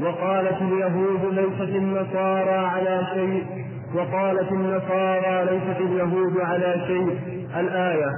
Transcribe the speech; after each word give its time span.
وقالت 0.00 0.62
اليهود 0.62 1.24
ليست 1.24 1.60
النصارى 1.76 2.66
على 2.66 3.06
شيء. 3.14 3.64
وقالت 3.94 4.52
النصارى 4.52 5.44
ليست 5.44 5.80
اليهود 5.80 6.40
على 6.40 6.84
شيء. 6.86 7.48
الآية. 7.60 8.10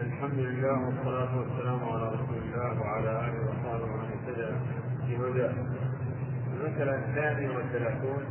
الحمد 0.00 0.38
لله 0.38 0.86
والصلاة 0.86 1.38
والسلام 1.38 1.80
على 1.84 2.08
رسول 2.08 2.36
الله 2.44 2.80
وعلى 2.80 3.10
آله 3.10 3.40
وصحبه 3.48 3.84
ومن 3.84 4.08
اهتدى 4.12 4.54
في 5.06 5.16
هداه 5.16 5.52
المسألة 6.54 6.94
الثانية 6.94 7.48
والثلاثون 7.56 8.22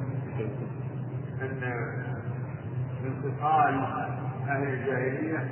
أن 1.41 1.61
من 3.03 3.13
أهل 4.49 4.63
الجاهلية 4.63 5.47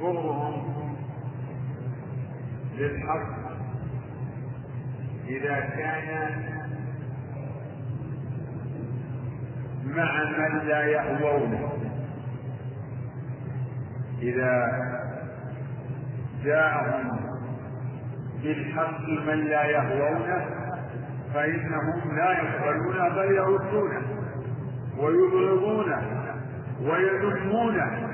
بغضهم 0.00 0.85
للحق 2.76 3.26
إذا 5.28 5.60
كان 5.60 6.42
مع 9.84 10.24
من 10.24 10.66
لا 10.68 10.84
يهوونه 10.84 11.72
إذا 14.22 14.72
جاءهم 16.44 17.20
بالحق 18.42 19.08
من 19.08 19.44
لا 19.44 19.64
يهوونه 19.64 20.46
فإنهم 21.34 22.16
لا 22.16 22.32
يقبلونه 22.32 23.08
بل 23.08 23.34
يردونه 23.34 24.02
ويبغضونه 24.98 26.02
ويذمونه 26.82 28.05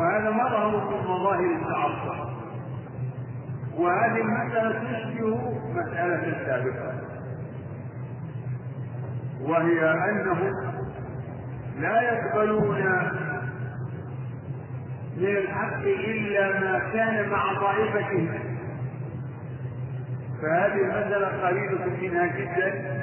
وهذا 0.00 0.30
مظهر 0.30 0.90
من 0.90 1.04
مظاهر 1.04 1.56
التعصب. 1.56 2.30
وهذه 3.76 4.20
المسألة 4.20 4.78
تشبه 4.78 5.60
مسألة 5.74 6.46
سابقة. 6.46 6.92
وهي 9.40 10.10
أنهم 10.10 10.52
لا 11.78 12.02
يقبلون 12.02 12.78
من 15.16 15.36
الحق 15.36 15.82
إلا 15.84 16.60
ما 16.60 16.78
كان 16.92 17.28
مع 17.28 17.54
طائفتهم. 17.60 18.28
فهذه 20.42 20.74
المسألة 20.74 21.46
قريبة 21.46 21.84
منها 22.02 22.26
جدا 22.26 23.00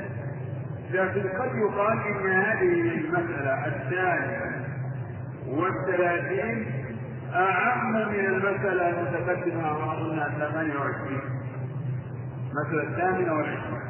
لكن 0.92 1.30
قد 1.30 1.56
يقال 1.56 2.00
إن 2.08 2.32
هذه 2.32 2.98
المسألة 2.98 3.68
الثانية 3.68 4.66
والثلاثين 5.48 6.77
أعم 7.36 7.94
من 7.94 8.26
المسألة 8.26 8.90
المتقدمة 8.90 9.78
وأظنها 9.78 10.30
28 10.52 11.20
المسألة 12.52 12.84
الثامنة 12.84 13.34
والعشرين. 13.34 13.82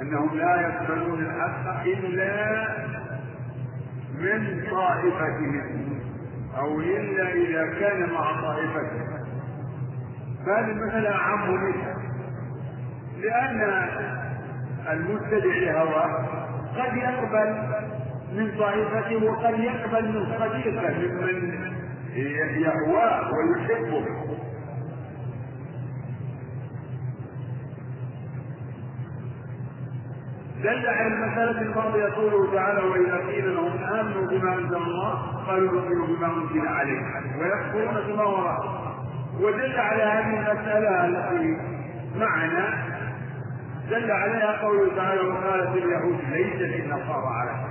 أنهم 0.00 0.38
لا 0.38 0.60
يقبلون 0.60 1.20
الحق 1.20 1.82
إلا 1.86 2.66
من 4.18 4.64
طائفتهم 4.70 6.00
أو 6.58 6.80
إلا 6.80 7.32
إذا 7.32 7.80
كان 7.80 8.10
مع 8.12 8.40
طائفتهم. 8.40 9.06
فهذه 10.46 10.70
المسألة 10.70 11.10
أعم 11.14 11.50
منها 11.54 11.96
لأن 13.20 13.88
المتبع 14.92 15.54
لهواه 15.56 16.26
قد 16.76 16.96
يقبل 16.96 17.56
من 18.32 18.58
طائفته 18.58 19.24
وقد 19.30 19.58
يقبل 19.58 20.08
من 20.08 20.26
صديقه 20.38 20.90
ممن 20.90 21.85
يهواه 22.16 23.30
ويحبه. 23.34 24.06
دل 30.62 30.86
على 30.88 31.06
المسألة 31.06 31.60
الماضية 31.62 32.14
قوله 32.14 32.52
تعالى 32.54 32.80
وإذا 32.82 33.16
قيل 33.16 33.54
لهم 33.54 33.84
آمنوا 33.84 34.26
بما 34.26 34.54
أنزل 34.54 34.76
الله 34.76 35.44
قالوا 35.46 35.72
نؤمن 35.72 36.16
بما 36.16 36.26
أنزل 36.26 36.68
عليه. 36.68 37.02
ويكفرون 37.38 38.06
بما 38.06 38.24
وراءه. 38.24 38.96
ودل 39.40 39.80
على 39.80 40.02
هذه 40.02 40.50
المسألة 40.50 41.04
التي 41.06 41.56
معنا 42.18 42.74
دل 43.90 44.10
عليها 44.10 44.62
قوله 44.62 44.96
تعالى 44.96 45.20
وقالت 45.20 45.76
اليهود 45.76 46.20
ليست 46.30 46.60
النصارى 46.84 47.26
على 47.26 47.65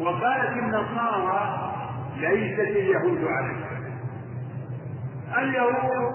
وقالت 0.00 0.56
النصارى 0.56 1.72
ليست 2.16 2.60
اليهود 2.60 3.18
شيء 3.18 3.66
اليهود 5.38 6.14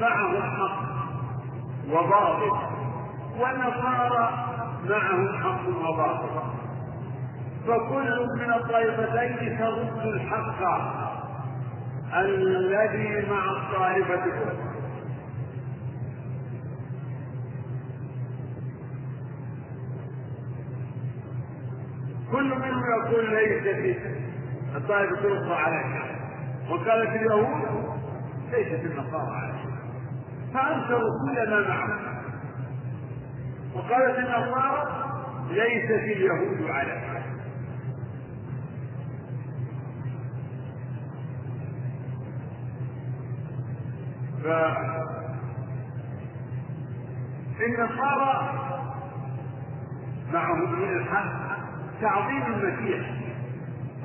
معهم 0.00 0.42
حق 0.42 0.86
وباطل 1.90 2.50
والنصارى 3.38 4.28
معهم 4.88 5.28
حق 5.42 5.88
وباطل. 5.88 6.56
فكل 7.66 8.26
من 8.38 8.52
الطائفتين 8.52 9.58
ترد 9.58 10.06
الحق 10.06 10.62
الذي 12.14 13.26
مع 13.30 13.50
الطائفة 13.50 14.24
الأخرى 14.24 14.65
كل 22.36 22.44
منهم 22.44 22.82
يقول 22.90 23.30
ليست 23.34 23.98
الطائفة 24.76 25.18
الأخرى 25.18 25.54
على 25.54 25.82
شيء 25.82 26.16
وقالت 26.70 27.10
اليهود 27.16 27.98
ليست 28.52 28.84
النصارى 28.84 29.36
على 29.36 29.52
شيء 29.58 29.76
فأنكروا 30.54 31.10
كل 31.26 31.50
ما 31.50 31.68
معهم. 31.68 32.16
وقالت 33.74 34.18
النصارى 34.18 34.82
ليست 35.50 35.90
اليهود 35.90 36.70
على 36.70 37.00
شيء 37.00 37.26
فالنصارى 47.58 48.52
معهم 50.32 50.72
من 50.80 50.96
الحق. 50.96 51.45
تعظيم 52.00 52.42
المسيح. 52.42 53.10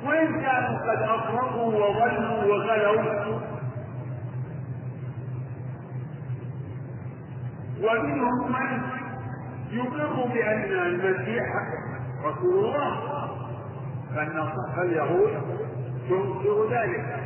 وإن 0.06 0.40
كانوا 0.40 0.78
قد 0.78 1.02
أفرطوا 1.02 1.74
وظلموا 1.74 2.44
وغلوا 2.44 3.40
ومنهم 7.82 8.52
من 8.52 8.82
يقر 9.70 10.26
بأن 10.34 10.72
المسيح 10.72 11.46
رسول 12.24 12.64
الله 12.64 13.00
فاليهود 14.76 15.30
تنكر 16.08 16.70
ذلك. 16.70 17.22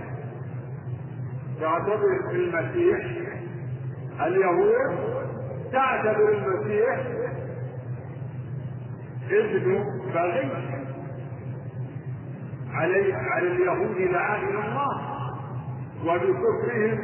تعتبر 1.61 2.31
المسيح 2.31 3.07
اليهود 4.21 4.99
تعتبر 5.73 6.29
المسيح 6.29 6.99
ابن 9.31 9.85
بغي 10.15 10.51
علي 12.73 13.13
على 13.13 13.47
اليهود 13.47 13.97
لعائل 13.97 14.57
الله 14.57 15.17
وبكفرهم 16.05 16.99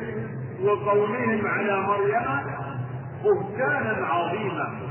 وقولهم 0.63 1.47
على 1.47 1.81
مريم 1.81 2.27
بهتانا 3.25 4.07
عظيما. 4.07 4.83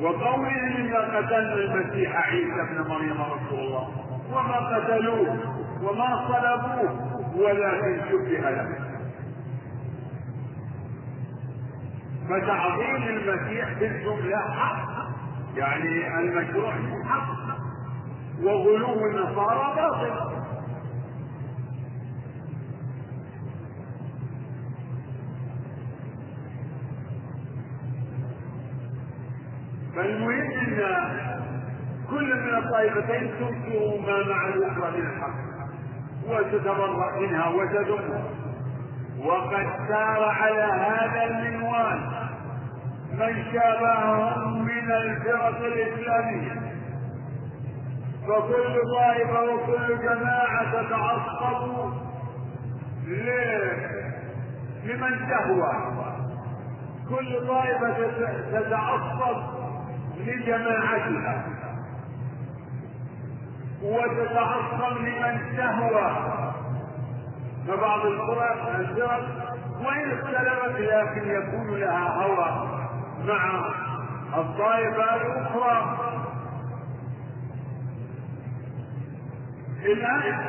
وقولهم 0.00 0.44
إنا 0.46 0.98
قتلنا 1.18 1.54
المسيح 1.54 2.16
عيسى 2.16 2.60
ابن 2.60 2.88
مريم 2.90 3.20
رسول 3.22 3.58
الله. 3.58 3.88
وما 4.32 4.76
قتلوه 4.76 5.38
وما 5.82 6.28
صلبوه 6.28 7.36
ولكن 7.36 8.00
شبه 8.10 8.50
له. 8.50 8.87
فتعظيم 12.28 13.02
المسيح 13.02 13.72
بالجملة 13.72 14.36
حق. 14.36 14.88
يعني 15.56 16.20
المشروع 16.20 16.72
حق. 17.04 17.58
وغلو 18.42 19.06
النصارى 19.06 19.74
باطل. 19.76 20.38
فالمهم 29.96 30.30
إن 30.30 30.78
كل 32.10 32.36
من 32.36 32.54
الطائفتين 32.54 33.30
تنكر 33.38 33.98
ما 34.06 34.28
مع 34.28 34.48
الاخرى 34.48 34.90
من 34.90 35.06
الحق 35.06 35.48
وتتبرأ 36.28 37.20
منها 37.20 37.48
وتذمها 37.48 38.37
وقد 39.24 39.66
سار 39.88 40.24
على 40.24 40.62
هذا 40.62 41.24
المنوال 41.24 42.00
من 43.12 43.44
شابههم 43.52 44.64
من 44.64 44.90
الفرق 44.90 45.58
الإسلامية. 45.58 46.72
فكل 48.28 48.80
طائفة 48.98 49.42
وكل 49.42 49.98
جماعة 49.98 50.82
تتعصب 50.82 51.92
لمن 54.84 55.28
تهوى. 55.28 55.72
كل 57.08 57.46
طائفة 57.48 57.96
تتعصب 58.52 59.42
لجماعتها. 60.16 61.44
وتتعصب 63.82 64.96
لمن 64.98 65.56
تهوى. 65.56 66.38
فبعض 67.68 68.06
الفرق 68.06 68.76
الفرق 68.78 69.28
وإن 69.80 70.10
اختلفت 70.10 70.80
لكن 70.80 71.30
يكون 71.30 71.78
لها 71.80 72.22
هوى. 72.22 72.68
مع 73.24 73.70
الطائفة 74.36 75.16
الأخرى. 75.16 75.98
الآن 79.84 80.40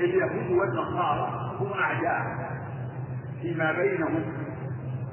اليهود 0.00 0.50
والنصارى 0.50 1.56
هم 1.60 1.72
أعداء 1.80 2.50
فيما 3.42 3.72
بينهم 3.72 4.24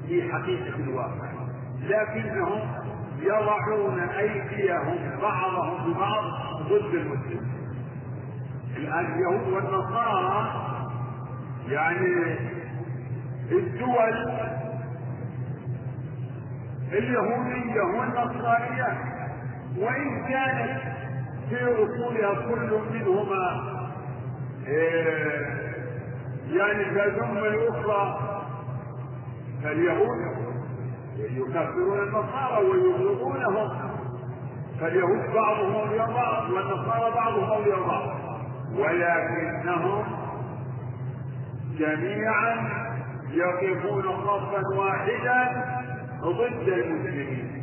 في 0.06 0.32
حقيقة 0.32 0.76
الواقع. 0.76 1.30
لكنهم 1.80 2.60
يضعون 3.20 4.00
أيديهم 4.00 5.20
بعضهم 5.22 5.92
ببعض 5.92 6.24
ضد 6.62 6.94
المسلمين. 6.94 7.50
الآن 8.76 9.06
اليهود 9.12 9.48
والنصارى 9.52 10.69
يعني 11.68 12.36
الدول 13.52 14.14
اليهودية 16.92 17.80
والنصرانية 17.98 18.98
وإن 19.78 20.26
كانت 20.28 20.80
في 21.48 21.64
أصولها 21.64 22.34
كل 22.34 22.78
منهما 22.92 23.60
إيه 24.66 25.60
يعني 26.50 26.84
تذم 26.84 27.38
الأخرى 27.38 28.18
فاليهود 29.62 30.18
يكفرون 31.18 31.98
النصارى 32.02 32.66
ويبغضونهم 32.66 33.68
فاليهود 34.80 35.34
بعضهم 35.34 35.74
أولياء 35.74 36.10
بعض 36.12 36.50
والنصارى 36.50 37.14
بعضهم 37.14 37.44
أولياء 37.50 37.80
بعض 37.86 38.08
ولكنهم 38.78 40.04
جميعا 41.80 42.68
يقفون 43.30 44.02
صفا 44.02 44.62
واحدا 44.78 45.64
ضد 46.20 46.68
المسلمين. 46.68 47.60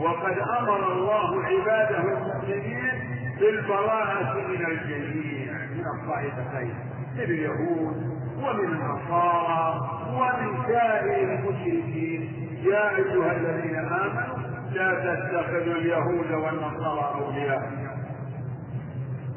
وقد 0.00 0.38
أمر 0.58 0.92
الله 0.92 1.44
عباده 1.44 1.98
المسلمين 1.98 2.92
بالبراءة 3.40 4.34
من 4.34 4.66
الجميع 4.66 5.52
من 5.52 5.84
الطائفتين 5.94 6.74
من 7.14 7.20
اليهود 7.20 7.96
ومن 8.42 8.64
النصارى 8.64 9.80
ومن 10.08 10.62
سائر 10.66 11.32
المشركين. 11.32 12.20
يا 12.64 12.96
أيها 12.96 13.32
الذين 13.32 13.76
آمنوا 13.76 14.38
لا 14.72 14.94
تتخذوا 14.94 15.74
اليهود 15.74 16.32
والنصارى 16.32 17.14
أولياء. 17.20 17.70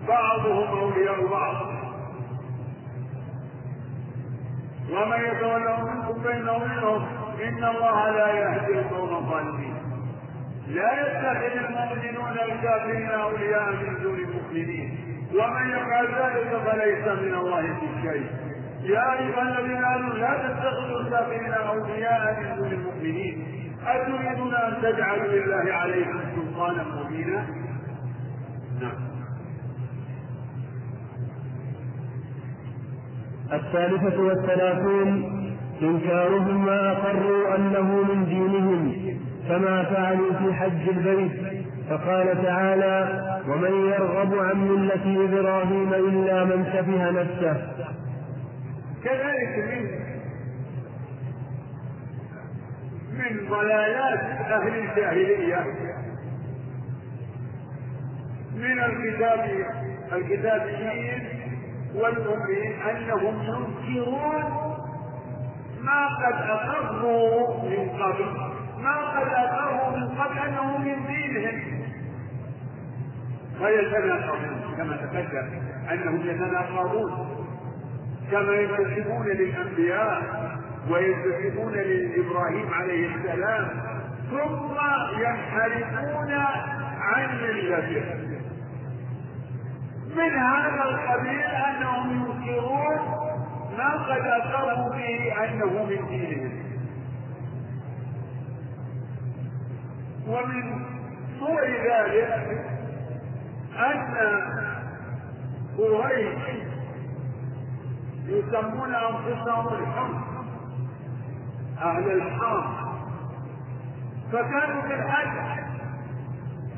بعضهم 0.07 0.79
أولياء 0.79 1.27
بعض. 1.27 1.82
ومن 4.93 5.19
يتولوا 5.25 5.77
منكم 5.77 6.23
فانه 6.23 6.57
منهم 6.57 7.05
ان 7.43 7.63
الله 7.63 8.09
لا 8.09 8.27
يهدي 8.33 8.79
القوم 8.79 9.15
الظالمين. 9.15 9.75
لا 10.67 10.91
يتخذ 11.01 11.65
المؤمنون 11.65 12.31
الكافرين 12.31 13.09
اولياء 13.09 13.71
من 13.71 14.01
دون 14.03 14.19
المؤمنين. 14.19 14.97
ومن 15.33 15.69
يفعل 15.69 16.05
ذلك 16.05 16.51
فليس 16.65 17.07
من 17.07 17.33
الله 17.33 17.61
في 17.61 17.87
شيء. 18.01 18.25
يا 18.83 19.13
ايها 19.19 19.41
الذين 19.41 19.83
امنوا 19.85 20.13
لا 20.17 20.33
تتخذوا 20.33 20.99
الكافرين 21.01 21.53
اولياء 21.53 22.39
من 22.39 22.55
دون 22.57 22.71
المؤمنين. 22.71 23.47
اتريدون 23.87 24.55
ان 24.55 24.81
تجعلوا 24.81 25.27
لله 25.27 25.73
عليكم 25.73 26.19
سلطانا 26.35 26.83
مبينا؟ 26.83 27.45
الثالثة 33.53 34.21
والثلاثون 34.21 35.23
إنكارهم 35.81 36.65
ما 36.65 36.91
أقروا 36.91 37.55
أنه 37.55 38.03
من 38.03 38.25
دينهم 38.25 38.93
كما 39.47 39.83
فعلوا 39.83 40.33
في 40.33 40.53
حج 40.53 40.89
البيت. 40.89 41.63
فقال 41.89 42.43
تعالى 42.43 43.21
ومن 43.47 43.89
يرغب 43.89 44.39
عن 44.39 44.67
ملة 44.67 45.25
إبراهيم 45.25 45.93
إلا 45.93 46.43
من 46.43 46.65
سفه 46.65 47.11
نفسه. 47.11 47.67
كذلك 49.03 49.67
من 49.69 50.03
من 53.13 53.49
ضلالات 53.49 54.19
أهل 54.51 54.75
الجاهلية 54.75 55.65
من 58.55 58.79
الكتاب 58.83 59.49
الكتابيين 60.13 61.32
والمؤمنين 61.95 62.81
أنهم 62.81 63.35
ينكرون 63.43 64.43
ما 65.81 66.07
قد 66.07 66.49
أقروا 66.49 67.63
من 67.63 67.89
قبل 67.89 68.25
ما 68.83 68.95
قد 68.95 69.27
أقروا 69.27 69.97
من 69.97 70.07
قبل 70.07 70.37
أنه 70.39 70.77
من 70.77 71.05
دينهم. 71.07 71.83
ويتناقضون 73.61 74.73
كما 74.77 74.95
تقدم 74.97 75.47
أنهم 75.91 76.21
يتناقضون. 76.29 77.27
كما 78.31 78.53
ينتسبون 78.53 79.25
للأنبياء 79.27 80.21
وينتسبون 80.89 81.73
لإبراهيم 81.73 82.73
عليه 82.73 83.15
السلام 83.15 83.67
ثم 84.31 84.75
ينحرفون 85.21 86.31
عن 86.99 87.41
ملته 87.41 88.32
من 90.15 90.39
هذا 90.39 90.83
القبيل 90.83 91.41
أنهم 91.41 92.11
ينكرون 92.11 92.97
ما 93.77 93.93
قد 93.93 94.25
اقروا 94.27 94.89
به 94.89 95.43
أنه 95.45 95.83
من 95.83 96.07
دينهم. 96.09 96.63
ومن 100.27 100.85
صور 101.39 101.61
ذلك 101.65 102.65
أن 103.79 104.15
قريش 105.77 106.43
يسمون 108.25 108.95
أنفسهم 108.95 109.67
الحمص 109.67 110.23
أهل 111.81 112.11
الحرم 112.11 112.73
فكانوا 114.31 114.83
الحج 114.85 115.63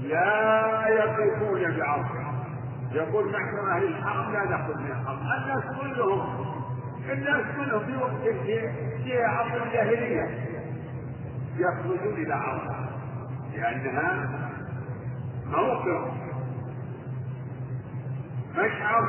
لا 0.01 0.88
يقفون 0.88 1.77
بعرفه 1.77 2.25
يقول 2.92 3.32
نحن 3.32 3.70
أهل 3.72 3.84
الحرم 3.84 4.34
لا 4.34 4.46
ناخذ 4.50 4.77
من 4.77 4.92
الحرم. 4.92 5.20
الناس 5.20 5.63
كلهم 5.82 6.46
الناس 7.10 7.46
كلهم 7.56 7.86
في 7.86 7.98
وقت 7.98 8.36
في 9.04 9.24
عصر 9.24 9.63
الجاهلية 9.63 10.46
يخرجون 11.58 12.13
إلى 12.13 12.34
عرفه 12.34 12.75
لأنها 13.54 14.30
موقف 15.46 16.12
مشعر. 18.58 19.01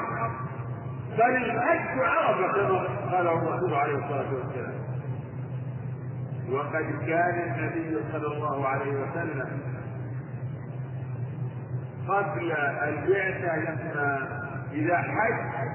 بل 1.18 1.36
الحج 1.36 1.98
عرفه 1.98 2.52
كما 2.52 2.78
قال 3.16 3.26
الرسول 3.26 3.74
عليه 3.74 3.94
الصلاة 3.94 4.34
والسلام. 4.34 4.74
وقد 6.52 7.06
كان 7.06 7.54
النبي 7.54 7.98
صلى 8.12 8.26
الله 8.26 8.68
عليه 8.68 8.90
وسلم 8.92 9.75
قبل 12.08 12.52
البعثة 12.82 13.56
لما 13.56 14.28
إذا 14.72 14.96
حج 14.98 15.66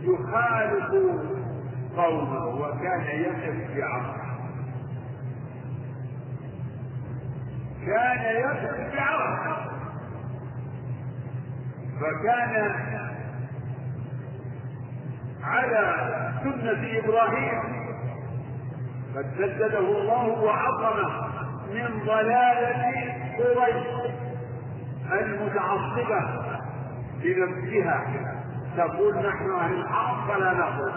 يخالف 0.00 0.90
قومه 1.96 2.46
وكان 2.46 3.00
يقف 3.00 3.76
بعرفة 3.76 4.22
كان 7.86 8.36
يقف 8.36 8.94
بعرفة 8.94 9.56
فكان 12.00 12.72
على 15.42 16.08
سنة 16.42 16.98
إبراهيم. 16.98 17.82
قد 19.16 19.26
سدده 19.38 19.78
الله 19.78 20.28
وعظمه 20.28 21.26
من 21.74 22.04
ضلالة 22.06 23.14
قريش. 23.38 24.11
المتعصبة 25.20 26.20
لنفسها 27.24 28.04
تقول 28.76 29.14
نحن 29.16 29.50
أهل 29.50 29.72
الحق 29.74 30.28
فلا 30.28 30.52
نقول. 30.52 30.92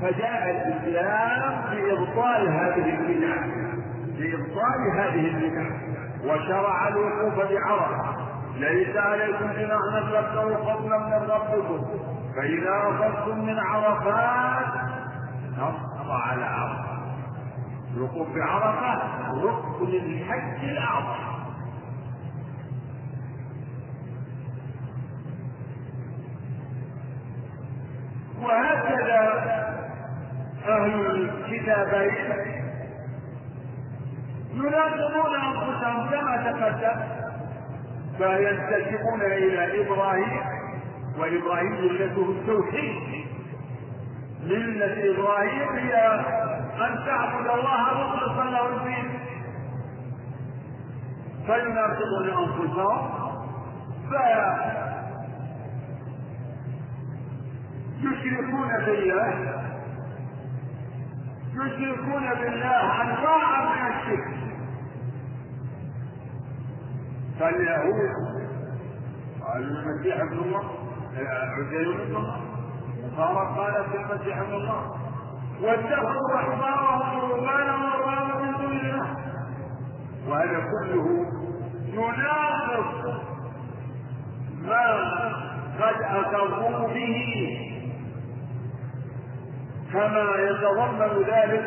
فجاء 0.00 0.50
الإسلام 0.50 1.74
لإبطال 1.74 2.48
هذه 2.48 2.98
البدع 2.98 3.36
لإبطال 4.18 4.90
هذه 4.94 5.26
البدع 5.26 5.70
وشرع 6.24 6.88
الوقوف 6.88 7.34
بعرفة 7.34 8.16
ليس 8.56 8.96
عليكم 8.96 9.46
جناح 9.52 9.80
أن 9.96 10.02
تبتغوا 10.02 10.56
فضلا 10.56 10.98
من 10.98 11.30
ربكم. 11.30 11.84
فإذا 12.36 12.70
أخذتم 12.70 13.44
من 13.44 13.58
عرفات 13.58 14.74
نص 15.58 16.10
على 16.10 16.44
عرفة. 16.44 16.93
الوقوف 17.96 18.28
بعرفة 18.34 19.02
ركن 19.44 19.88
الحج 19.94 20.64
الأعظم. 20.64 21.34
وهكذا 28.42 29.44
أهل 30.68 31.06
الكتابين 31.06 32.32
يناقضون 34.54 35.34
أنفسهم 35.34 36.10
كما 36.10 36.36
تقدم 36.36 37.00
فينتسبون 38.18 39.20
إلى 39.22 39.80
إبراهيم 39.86 40.40
وإبراهيم 41.18 41.72
ملته 41.72 42.30
التوحيد. 42.30 43.24
ملة 44.44 45.10
إبراهيم 45.14 45.68
هي 45.76 46.24
أن 46.74 47.04
تعبد 47.06 47.46
الله 47.58 47.80
مخلصا 47.94 48.44
له 48.44 48.76
الدين. 48.76 49.20
فيناقضون 51.46 52.26
أنفسهم 52.28 53.10
فيشركون 58.00 58.68
بالله. 58.86 59.64
يشركون 61.54 62.24
بالله 62.34 63.02
أنواعا 63.02 63.60
من 63.64 63.82
الشرك. 63.94 64.28
فاليهود 67.40 68.10
قالوا 69.42 69.68
المسيح 69.68 70.16
ابن 70.20 70.38
الله 70.38 70.64
عزير 71.26 71.86
ابن 72.02 72.16
الله. 72.16 72.40
النصارى 72.98 73.42
قالت 73.58 73.94
المسيح 73.94 74.38
ابن 74.38 74.54
الله. 74.54 75.03
واتخذوا 75.64 76.34
احبارهم 76.34 77.18
ورهبانهم 77.18 77.82
واربابا 77.84 78.34
من 78.44 78.50
دون 78.52 78.72
الله 78.80 79.08
وهذا 80.28 80.58
كله 80.72 81.06
يناقض 81.92 82.88
ما 84.62 84.86
قد 85.80 85.98
أقروا 86.02 86.88
به. 86.88 87.16
كما 89.92 90.26
يتضمن 90.38 91.12
ذلك 91.22 91.66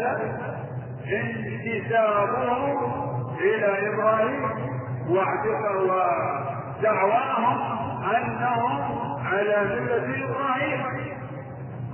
انتسابهم 1.07 2.63
إلى 3.39 3.69
إبراهيم 3.93 4.41
ودعواهم 6.79 7.57
أنهم 8.15 8.73
على 9.25 9.57
ملة 9.63 10.07
إبراهيم. 10.25 10.81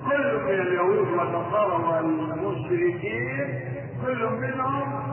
كل 0.09 0.43
من 0.43 0.59
اليهود 0.61 1.07
والنصارى 1.07 1.83
والمشركين 1.83 3.59
كل 4.05 4.29
منهم؟ 4.41 5.03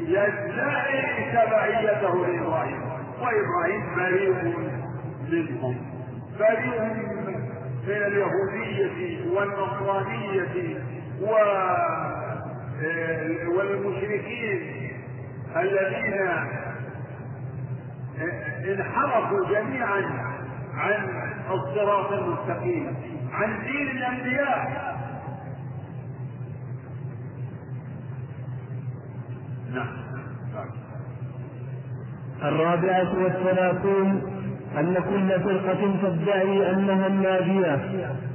يدعي 0.09 1.33
تبعيته 1.33 2.27
لإبراهيم 2.27 2.81
وإبراهيم 3.21 3.83
بريء 3.97 4.35
منهم 5.31 5.77
بريء 6.39 6.81
من 7.87 8.03
اليهودية 8.03 9.31
والنصرانية 9.35 10.77
و 11.21 11.33
والمشركين 13.57 14.61
الذين 15.57 16.15
انحرفوا 18.69 19.49
جميعا. 19.51 20.32
عن 20.83 21.09
الصراط 21.51 22.13
المستقيم 22.13 22.97
عن 23.33 23.59
دين 23.65 23.89
الأنبياء. 23.97 24.93
نعم. 29.75 29.89
الرابعة 32.43 33.23
والثلاثون 33.25 34.23
أن 34.79 34.95
كل 34.95 35.41
فرقة 35.41 35.95
تدعي 36.03 36.71
أنها 36.71 37.07
الناجية 37.07 37.81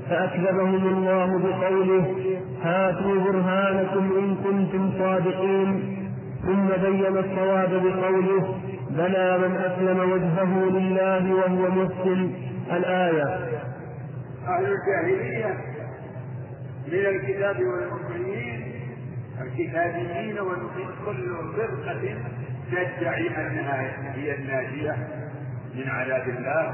فأكذبهم 0.10 0.88
الله 0.88 1.40
بقوله 1.40 2.16
هاتوا 2.64 3.20
برهانكم 3.20 4.12
إن 4.18 4.36
كنتم 4.36 4.92
صادقين. 5.00 5.98
ثم 6.46 6.68
بين 6.68 7.18
الصواب 7.18 7.70
بقوله 7.70 8.56
بلى 8.98 9.38
من 9.38 9.56
أسلم 9.56 10.00
وجهه 10.12 10.70
لله 10.70 11.34
وهو 11.34 11.70
محسن 11.70 12.32
الآية. 12.72 13.24
أهل 14.48 14.66
الجاهلية 14.66 15.58
من 16.88 17.06
الكتاب 17.06 17.58
والمؤمنين 17.60 18.74
الكتابيين 19.42 20.40
والمؤمنين 20.40 20.90
كل 21.06 21.36
فرقة 21.58 22.16
تدعي 22.72 23.28
أنها 23.28 24.14
هي 24.16 24.36
الناجية 24.36 24.96
من 25.76 25.90
عذاب 25.90 26.30
الله 26.30 26.74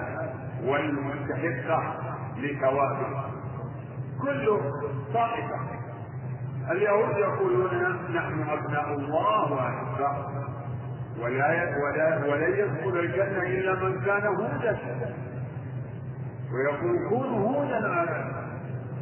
والمستحقة 0.66 1.96
لثوابه. 2.38 3.24
كل 4.22 4.60
طائفة. 5.14 5.60
اليهود 6.72 7.18
يقولون 7.18 7.72
نحن 8.16 8.46
أبناء 8.50 8.94
الله 8.94 9.54
وأحباؤه. 9.54 10.33
ولا 11.22 11.48
ولا 11.84 12.26
ولن 12.26 12.54
يدخل 12.60 13.00
الجنة 13.00 13.42
إلا 13.44 13.74
من 13.76 14.02
كان 14.06 14.28
هودا. 14.28 14.78
ويقول 16.54 17.10
كونوا 17.10 17.40
هودا 17.50 17.88
على 17.90 18.26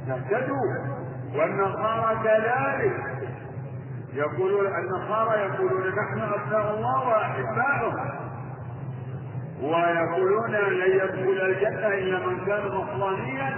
تهتدوا 0.08 0.76
والنصارى 1.36 2.20
كذلك. 2.24 3.12
يقولون 4.14 4.66
النصارى 4.76 5.40
يقولون 5.40 5.88
نحن 5.88 6.20
أبناء 6.20 6.76
الله 6.76 7.08
وأحباؤه 7.08 7.96
ويقولون 9.62 10.52
لن 10.52 10.92
يدخل 10.96 11.42
الجنة 11.46 11.88
إلا 11.88 12.28
من 12.28 12.46
كان 12.46 12.66
نصرانيا 12.68 13.58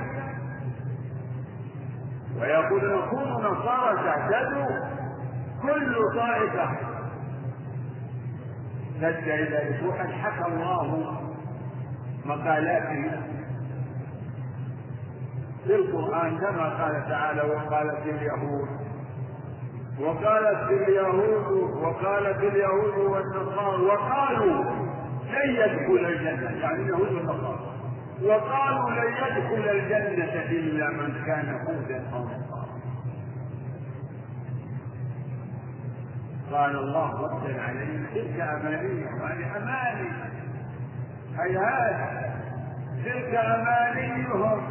ويقولون 2.41 3.09
كونوا 3.09 3.41
نصارى 3.41 3.95
تعتدوا 4.03 4.67
كل 5.61 5.95
طائفة 6.15 6.92
تدعي 9.01 9.43
ذلك 9.43 9.79
وقد 9.85 10.11
حكى 10.11 10.47
الله 10.47 11.21
مقالاته. 12.25 13.11
في 15.63 15.75
القرآن 15.75 16.37
كما 16.37 16.83
قال 16.83 17.09
تعالى 17.09 17.41
وقالت 17.41 18.05
اليهود 18.05 18.69
وقالت 19.99 20.71
اليهود 20.71 21.73
وقالت 21.81 22.43
اليهود 22.43 22.97
والنصارى 22.97 23.83
وقالوا 23.83 24.63
لن 25.23 25.55
يدخل 25.55 26.05
الجنة. 26.05 26.51
يعني 26.61 26.83
اليهود 26.83 27.11
والنصارى. 27.13 27.73
وقالوا 28.23 28.89
لن 28.89 29.13
يدخل 29.13 29.69
الجنة 29.69 30.33
إلا 30.51 30.89
من 30.89 31.23
كان 31.25 31.59
هودا 31.67 32.03
أو 32.13 32.19
نصارى. 32.19 32.42
قال 36.53 36.75
الله 36.75 37.21
ردا 37.21 37.61
عليهم 37.61 38.05
تلك 38.13 38.39
أمانيهم 38.39 39.21
هذه 39.21 39.57
أماني. 39.57 40.09
هيهات 41.37 42.23
تلك 43.05 43.35
أمانيهم 43.35 44.61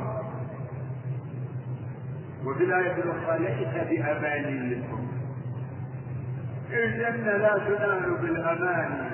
وفي 2.47 2.65
الآية 2.65 2.93
الأخرى 2.93 3.39
ليس 3.39 3.75
بأمانيكم 3.91 5.09
الجنة 6.71 7.37
لا 7.37 7.59
تنال 7.59 8.17
بالأماني. 8.23 9.09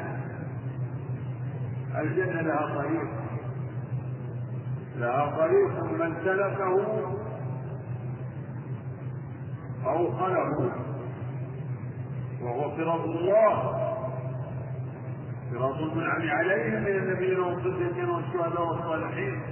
الجنة 1.98 2.40
لها 2.40 2.74
طريق. 2.74 3.08
لها 4.96 5.26
طريق 5.36 5.84
من 5.84 6.14
سلكه 6.24 7.16
أو 9.86 10.12
خلقه. 10.12 10.87
وهو 12.42 12.76
صراط 12.76 13.00
الله. 13.00 13.54
صراط 15.52 15.76
المنعم 15.76 16.30
عليهم 16.30 16.82
من 16.82 16.96
النبيين 16.96 17.40
والصديقين 17.40 18.08
والشهداء 18.08 18.62
والصالحين. 18.62 19.42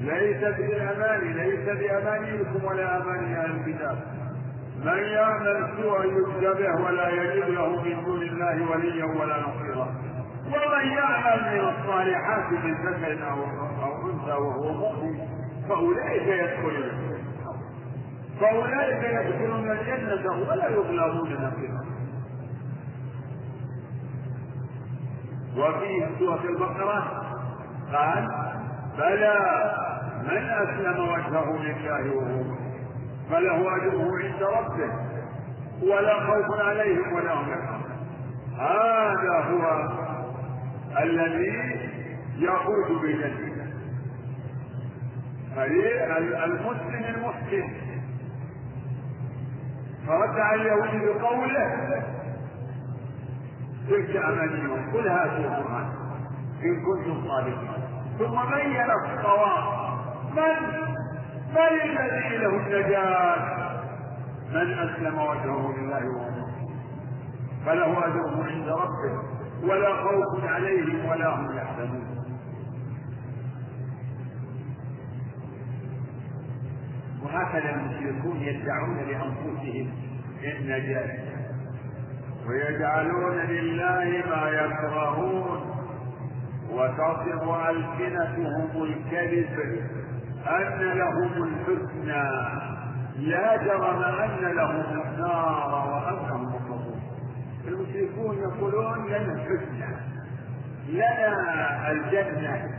ليست 0.00 0.56
بالأماني 0.58 1.32
ليس 1.32 1.68
بأمانيكم 1.68 2.64
ولا 2.64 2.96
أماني 2.96 3.40
أهل 3.40 3.50
الكتاب. 3.50 3.98
من 4.84 4.98
يعمل 4.98 5.68
سوءا 5.76 6.04
يجزى 6.04 6.62
به 6.62 6.84
ولا 6.84 7.08
يجد 7.08 7.48
له 7.50 7.82
من 7.82 8.04
دون 8.04 8.22
الله 8.22 8.70
وليا 8.70 9.04
ولا 9.04 9.36
نصيرا. 9.40 9.88
ومن 10.46 10.88
يعمل 10.88 11.40
من 11.54 11.60
الصالحات 11.68 12.52
من 12.52 12.74
ذكر 12.74 13.30
أو 13.30 13.94
موسى 14.02 14.32
وهو 14.32 14.72
مؤمن 14.72 15.18
فأولئك 15.68 16.26
يدخلون. 16.26 17.11
فأولئك 18.42 19.02
يدخلون 19.04 19.70
الجنة 19.70 20.30
ولا 20.50 20.68
يظلمون 20.68 21.32
نقيرا 21.32 21.84
وفي 25.56 26.18
سورة 26.18 26.44
البقرة 26.44 27.22
قال 27.92 28.28
بلى 28.98 29.34
من 30.22 30.48
أسلم 30.50 30.98
وجهه 31.08 31.62
لله 31.62 32.16
وهو 32.16 32.44
فله 33.30 33.76
أجره 33.76 34.18
عند 34.22 34.42
ربه. 34.42 34.92
ولا 35.82 36.14
خوف 36.20 36.60
عليهم 36.60 37.12
ولا 37.12 37.32
هم 37.34 37.52
هذا 38.58 39.44
هو 39.50 39.88
الذي 41.02 41.90
يقود 42.38 43.00
بالجنة 43.02 43.52
المسلم 46.44 47.04
المحسن. 47.14 47.91
فرد 50.06 50.38
على 50.38 50.62
اليهود 50.62 51.16
بقوله 51.16 51.68
تلك 53.88 54.16
امانيهم 54.16 54.92
قل 54.92 55.08
هاتوا 55.08 55.38
القرآن 55.38 55.86
إن 56.64 56.84
كنتم 56.84 57.28
صادقين. 57.28 57.82
ثم 58.18 58.54
بين 58.54 58.90
الصواب 58.90 59.64
من؟ 60.36 60.82
من 61.54 61.98
الذي 61.98 62.36
له 62.36 62.48
النجاة؟ 62.56 63.36
من 64.52 64.78
أسلم 64.78 65.18
وجهه 65.18 65.74
لله 65.78 66.04
وهو 66.16 66.42
فله 67.66 68.06
أجره 68.06 68.44
عند 68.44 68.68
ربه 68.68 69.22
ولا 69.62 69.94
خوف 69.94 70.44
عليهم 70.44 71.04
ولا 71.10 71.28
هم 71.34 71.56
يحزنون. 71.56 72.11
وهكذا 77.32 77.70
المشركون 77.70 78.36
يدعون 78.36 78.96
لأنفسهم 78.96 79.90
النجاة 80.44 81.18
ويجعلون 82.48 83.36
لله 83.36 84.24
ما 84.30 84.48
يكرهون. 84.50 85.60
وتصف 86.70 87.48
ألسنتهم 87.68 88.82
الكذب 88.82 89.80
أن 90.46 90.78
لهم 90.80 91.32
الحسنى. 91.42 92.30
لا 93.18 93.56
جرم 93.56 94.02
أن 94.02 94.56
لهم 94.56 95.02
النار 95.02 95.88
وأنهم 95.92 96.44
مطلقون 96.44 97.02
المشركون 97.66 98.38
يقولون 98.38 99.06
لنا 99.06 99.32
الحسنى. 99.32 99.96
لنا 100.88 101.90
الجنة. 101.90 102.70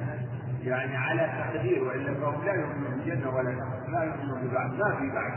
يعني 0.64 0.98
على 0.98 1.30
تقدير 1.40 1.84
وإلا 1.84 2.14
فهم 2.14 2.46
لا 2.46 2.54
يؤمنون 2.54 2.92
بالجنه 2.92 3.36
ولا 3.36 3.52
لا 3.94 4.04
يؤمنون 4.04 4.48
ببعض 4.48 4.74
ما 4.74 4.96
في 5.00 5.10
بعد 5.16 5.34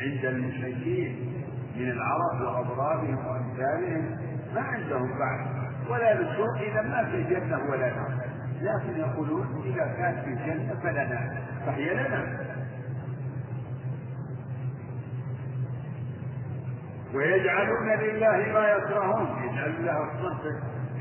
عند 0.00 0.24
المشركين 0.24 1.32
من 1.76 1.90
العرب 1.90 2.40
واضرابهم 2.40 3.26
وامثالهم 3.26 4.16
ما 4.54 4.60
عندهم 4.60 5.18
بعد 5.18 5.46
ولا 5.90 6.14
بالسوء 6.14 6.70
إذا 6.70 6.82
ما 6.82 7.04
في 7.04 7.22
جنه 7.22 7.70
ولا 7.70 7.86
نار. 7.96 8.30
لكن 8.60 9.00
يقولون 9.00 9.62
إذا 9.64 9.94
كان 9.96 10.22
في 10.24 10.34
جنه 10.34 10.74
فلنا 10.82 11.36
فهي 11.66 11.94
لنا. 11.94 12.40
ويجعلون 17.14 17.88
لله 17.88 18.52
ما 18.52 18.68
يكرهون. 18.68 19.28
يجعل 19.42 19.86
له 19.86 20.04
الصنف 20.04 20.40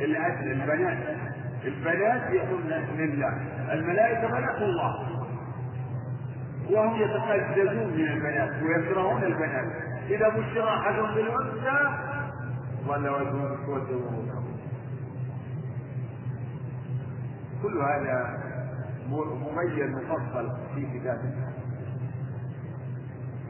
العدل 0.01 0.51
البنات. 0.51 1.18
البنات 1.65 2.32
يكون 2.32 2.62
لله 2.98 3.34
الملائكة 3.74 4.27
بنات 4.27 4.62
الله. 4.62 5.18
وهم 6.71 7.01
يتقززون 7.01 7.88
من 7.93 8.07
البنات 8.07 8.63
ويكرهون 8.63 9.23
البنات. 9.23 9.72
إذا 10.09 10.29
بشر 10.29 10.70
أحدهم 10.70 11.15
بالأنثى 11.15 11.79
ظل 12.87 13.09
وجهه 13.09 13.57
مسودا 13.63 14.39
كل 17.63 17.77
هذا 17.77 18.37
مبين 19.09 19.91
مفصل 19.91 20.51
في 20.75 21.00
كتاب 21.00 21.20
الله. 21.20 21.53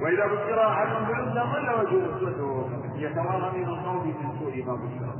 وإذا 0.01 0.25
بشر 0.25 0.67
أحدهم 0.71 1.03
بالأنثى 1.07 1.39
ظل 1.53 1.69
وجهه 1.79 2.15
مسودا 2.15 2.77
يتوارى 2.95 3.57
من 3.57 3.63
القوم 3.63 4.07
من 4.07 4.39
سوء 4.39 4.65
ما 4.65 4.75
بشر. 4.75 5.13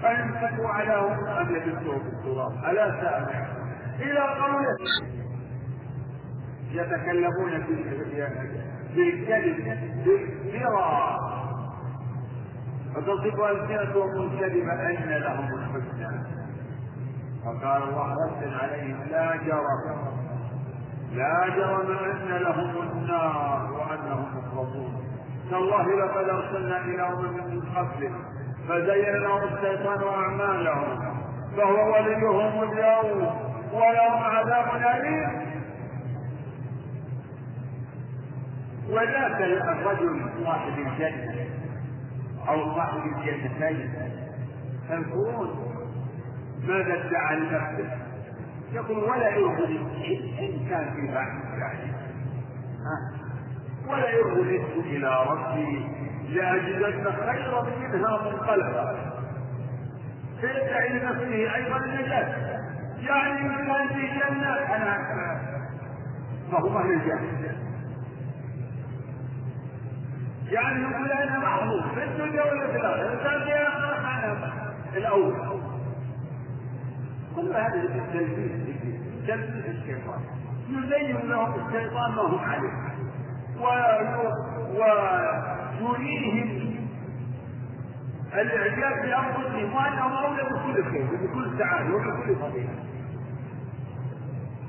فيمسكوا 0.00 0.68
على 0.68 0.94
أم 1.40 1.54
يدسوا 1.56 1.98
في 1.98 2.08
التراب. 2.08 2.52
ألا 2.70 3.00
ساء 3.00 3.48
إلى 4.00 4.20
قوله. 4.20 5.17
يتكلمون 6.72 7.50
بالكذب 8.96 9.78
بالكرى 10.04 11.18
فتصف 12.94 13.40
ألسنتهم 13.40 14.22
الكذب 14.22 14.68
أن 14.68 15.08
لهم 15.08 15.48
الحسنى. 15.54 16.38
فقال 17.44 17.82
الله 17.82 18.12
رد 18.26 18.52
عليهم 18.62 18.98
لا 19.10 19.36
جرم 19.36 20.18
لا 21.14 21.48
جرم 21.56 21.90
أن 21.90 22.28
لهم 22.42 22.88
النار 22.92 23.72
وأنهم 23.72 24.26
مفرطون 24.38 25.04
تالله 25.50 26.04
لقد 26.04 26.28
أرسلنا 26.28 26.78
إلى 26.84 27.02
أمم 27.02 27.34
من 27.34 27.60
قبلك 27.76 28.12
فزين 28.68 29.14
لهم 29.14 29.42
الشيطان 29.54 30.08
أعمالهم 30.08 31.14
فهو 31.56 31.92
وليهم 31.94 32.62
اليوم 32.62 33.26
ولهم 33.72 34.22
عذاب 34.22 34.66
أليم. 34.94 35.57
وذاك 38.88 39.40
الرجل 39.40 40.30
صاحب 40.44 40.72
الجنة 40.78 41.46
أو 42.48 42.74
صاحب 42.74 43.00
الجنتين. 43.16 43.90
تذكرون 44.88 45.48
ماذا 46.68 46.94
ادعى 47.06 47.36
لنفسه؟ 47.36 47.90
يقول 48.72 48.98
ولا 49.04 49.28
يرغب 49.28 49.70
إن 50.40 50.68
كان 50.70 50.90
في 50.94 51.14
بعض 51.14 51.58
يعني 51.58 51.92
ولا 53.88 54.10
يرغب 54.10 54.46
إلى 54.86 55.24
ربي 55.30 55.86
لأجدن 56.28 57.12
خيرا 57.12 57.62
منها 57.62 58.22
منقلبا 58.22 59.12
فيدعي 60.40 60.88
لنفسه 60.88 61.54
أيضا 61.54 61.76
النجاة. 61.76 62.58
يعني 63.00 63.40
إن 63.40 63.66
كان 63.66 63.88
في 63.88 64.06
جنة 64.06 64.52
أنا 64.76 64.98
فهو 66.52 66.78
أهل 66.78 66.90
الجنة؟ 66.92 67.57
يعني 70.50 70.82
يقول 70.82 71.10
أنا 71.12 71.38
محظوظ 71.38 71.82
في 71.94 72.04
الدنيا 72.04 72.52
إن 72.52 72.58
كان 72.58 73.44
في 73.44 73.52
أنا 73.52 74.52
الأول. 74.96 75.34
كل 77.36 77.52
هذا 77.52 77.74
التلبيس 77.74 78.52
تلبيس 79.26 79.66
الشيطان. 79.66 80.20
يزين 80.68 81.28
لهم 81.28 81.54
الشيطان 81.66 82.12
ما 82.14 82.22
هم 82.22 82.38
عليه. 82.38 82.72
ويريهم 85.80 86.78
الإعجاب 88.34 89.02
بأنفسهم 89.02 89.74
وأنهم 89.74 90.12
أولى 90.12 90.42
بكل 90.42 90.84
خير 90.90 91.06
وبكل 91.12 91.58
سعاده 91.58 91.94
وبكل 91.94 92.36
فضيلة. 92.36 92.74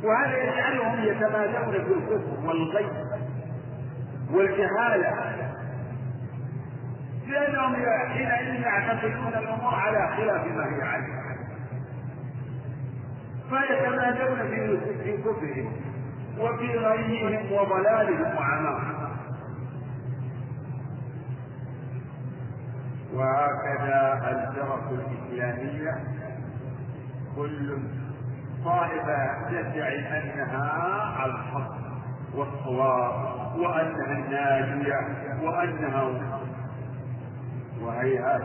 وهذا 0.03 0.37
يجعلهم 0.43 0.99
يتمادون 1.03 1.71
في 1.71 1.93
الكفر 1.93 2.47
والغي 2.47 2.87
والجهالة. 4.31 5.48
لانهم 7.29 7.75
حينئذ 8.13 8.61
يعتقدون 8.61 9.27
الأمور 9.27 9.73
على 9.75 10.15
خلاف 10.17 10.45
ما 10.45 10.65
هي 10.65 10.81
عليه. 10.81 11.19
فيتمادون 13.49 14.47
في 15.03 15.17
كفرهم 15.17 15.71
وفي 16.39 16.77
غيهم 16.77 17.51
وضلالهم 17.51 18.37
وعماهم. 18.37 19.09
وهكذا 23.13 24.13
الفرق 24.31 24.89
الإسلامية 24.91 26.03
كل 27.35 27.77
طائفة 28.65 29.49
تدعي 29.49 29.99
أنها 29.99 30.71
على 31.17 31.31
الحق 31.31 31.71
والصواب 32.35 33.13
وأنها 33.57 34.11
الناجية 34.11 34.95
وأنها 35.43 36.38
وهيهات 37.81 38.41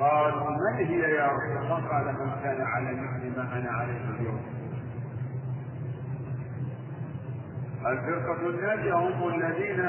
قالوا 0.00 0.50
من 0.50 0.86
هي 0.86 1.00
يا 1.00 1.26
رسول 1.26 1.56
الله؟ 1.64 1.88
قال 1.88 2.04
من 2.06 2.30
كان 2.42 2.60
على 2.66 2.92
مثل 2.92 3.36
ما 3.36 3.58
أنا 3.58 3.70
عليه 3.70 4.00
اليوم. 4.20 4.40
الفرقة 7.86 8.48
الناجية 8.50 8.94
هم 8.94 9.28
الذين 9.28 9.86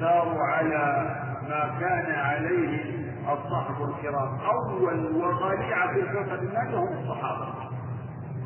ساروا 0.00 0.42
على 0.42 1.14
ما 1.48 1.78
كان 1.80 2.12
عليه 2.14 2.98
الصحب 3.32 3.82
الكرام. 3.82 4.38
أول 4.40 5.16
وطليعة 5.16 5.92
في 5.92 6.00
الفرقة 6.00 6.34
الناجيه 6.34 6.76
هم 6.76 6.98
الصحابة. 6.98 7.46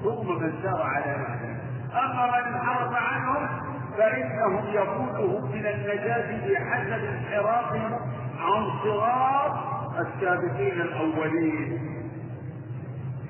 ثم 0.02 0.42
من 0.42 0.52
سار 0.62 0.82
على 0.82 1.16
نهجهم 1.16 1.58
أما 1.92 2.26
من 2.26 2.54
انحرف 2.54 2.94
عنهم 2.94 3.71
فإنهم 3.98 4.64
يفوتهم 4.68 5.52
من 5.52 5.66
النجاة 5.66 6.48
بحسب 6.48 7.04
انحرافهم 7.04 7.92
عن 8.38 8.66
صراط 8.84 9.52
السابقين 9.98 10.80
الأولين. 10.80 11.92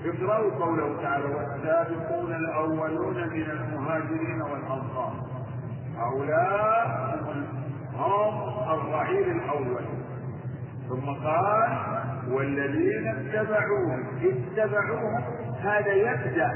اقرأوا 0.05 0.51
قوله 0.65 1.03
تعالى 1.03 1.25
والسابقون 1.25 2.35
الأولون 2.35 3.15
من 3.15 3.51
المهاجرين 3.51 4.43
والأنصار. 4.43 5.13
هؤلاء 5.97 6.87
هم 7.95 8.35
الرعيل 8.75 9.31
الأول. 9.31 9.85
ثم 10.89 11.11
قال 11.27 11.79
والذين 12.29 13.07
اتبعوهم 13.09 14.05
اتبعوهم 14.23 15.23
هذا 15.63 15.93
يبدأ 15.93 16.51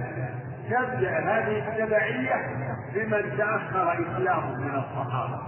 تبدأ 0.70 1.10
هذه 1.18 1.68
التبعية 1.68 2.65
بمن 2.94 3.36
تأخر 3.36 3.92
إسلامه 3.92 4.54
من 4.54 4.74
الصحابة. 4.74 5.38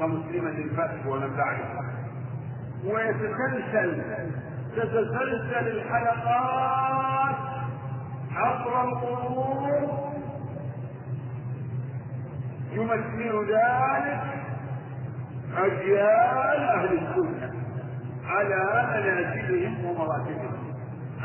كمسلمة 0.00 0.50
الفتح 0.50 1.06
ومن 1.06 1.36
بعده 1.36 1.80
ويتسلسل 2.84 4.02
تتسلسل 4.76 5.68
الحلقات 5.68 7.36
عبر 8.36 8.84
القرون. 8.84 9.88
يمثل 12.72 13.52
ذلك 13.52 14.20
أجيال 15.56 16.60
أهل 16.62 16.98
السنة 16.98 17.52
على 18.26 18.86
منازلهم 18.90 19.84
ومراتبهم. 19.84 20.74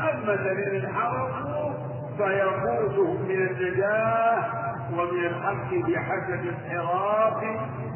أما 0.00 0.32
الذين 0.34 0.84
انحرفوا 0.84 1.72
فيفوتهم 2.16 3.28
من 3.28 3.46
النجاة 3.46 4.65
ومن 4.98 5.24
الحق 5.26 5.74
بحسب 5.74 6.48
انحراف 6.48 7.44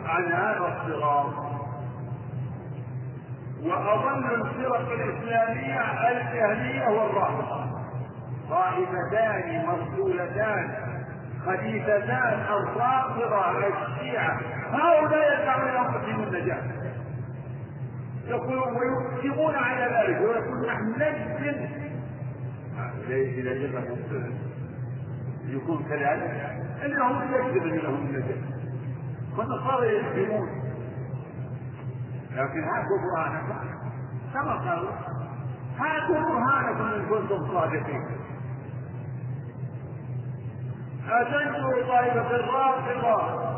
عن 0.07 0.25
هذا 0.33 0.77
الصراط. 0.77 1.35
وأظن 3.63 4.25
الفرق 4.25 4.93
الإسلامية 4.93 5.81
الجهمية 6.11 6.87
والرافضة 6.89 7.67
طائفتان 8.51 9.67
مفصولتان 9.67 10.75
خليفتان 11.47 12.41
الرافضة 12.41 13.67
الشيعة. 13.69 14.41
هؤلاء 14.73 15.43
يدعون 15.43 15.69
أنفسهم 15.69 16.23
النجاة. 16.23 16.63
يقولون 18.27 18.77
ويقسمون 18.77 19.55
على 19.55 19.85
ذلك 19.85 20.21
ويقولون 20.21 20.67
نحن 20.67 20.95
نجزم 21.03 21.69
إذا 23.11 23.53
جزم 23.55 23.85
يكون 25.49 25.85
كذلك؟ 25.89 26.70
إنهم 26.85 27.23
يجزم 27.33 27.75
لهم 27.75 27.95
النجاة 27.95 28.37
والنصارى 29.39 29.97
يجزمون 29.97 30.49
لكن 32.31 32.65
هاتوا 32.65 32.99
برهانكم. 33.03 33.55
كما 34.35 34.53
قالوا 34.53 34.91
هاتوا 35.79 36.21
برهانكم 36.21 36.85
إن 36.85 37.07
كنتم 37.09 37.53
صادقين. 37.53 38.07
أتنكروا 41.09 41.87
طائفة 41.89 42.31
الرافضة 42.37 43.51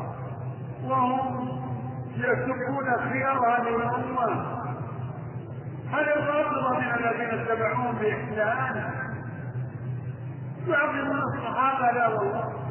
وهم 0.85 1.48
يسبون 2.16 2.87
خيار 3.12 3.38
هذه 3.38 3.76
الأمة 3.76 4.52
هل 5.92 6.08
الرافضة 6.08 6.78
من 6.78 6.85
الذين 6.94 7.40
اتبعوهم 7.40 7.94
بإحسان؟ 7.96 8.90
يعظمون 10.68 11.18
الصحابة 11.35 11.90
لا 11.92 12.08
والله. 12.08 12.62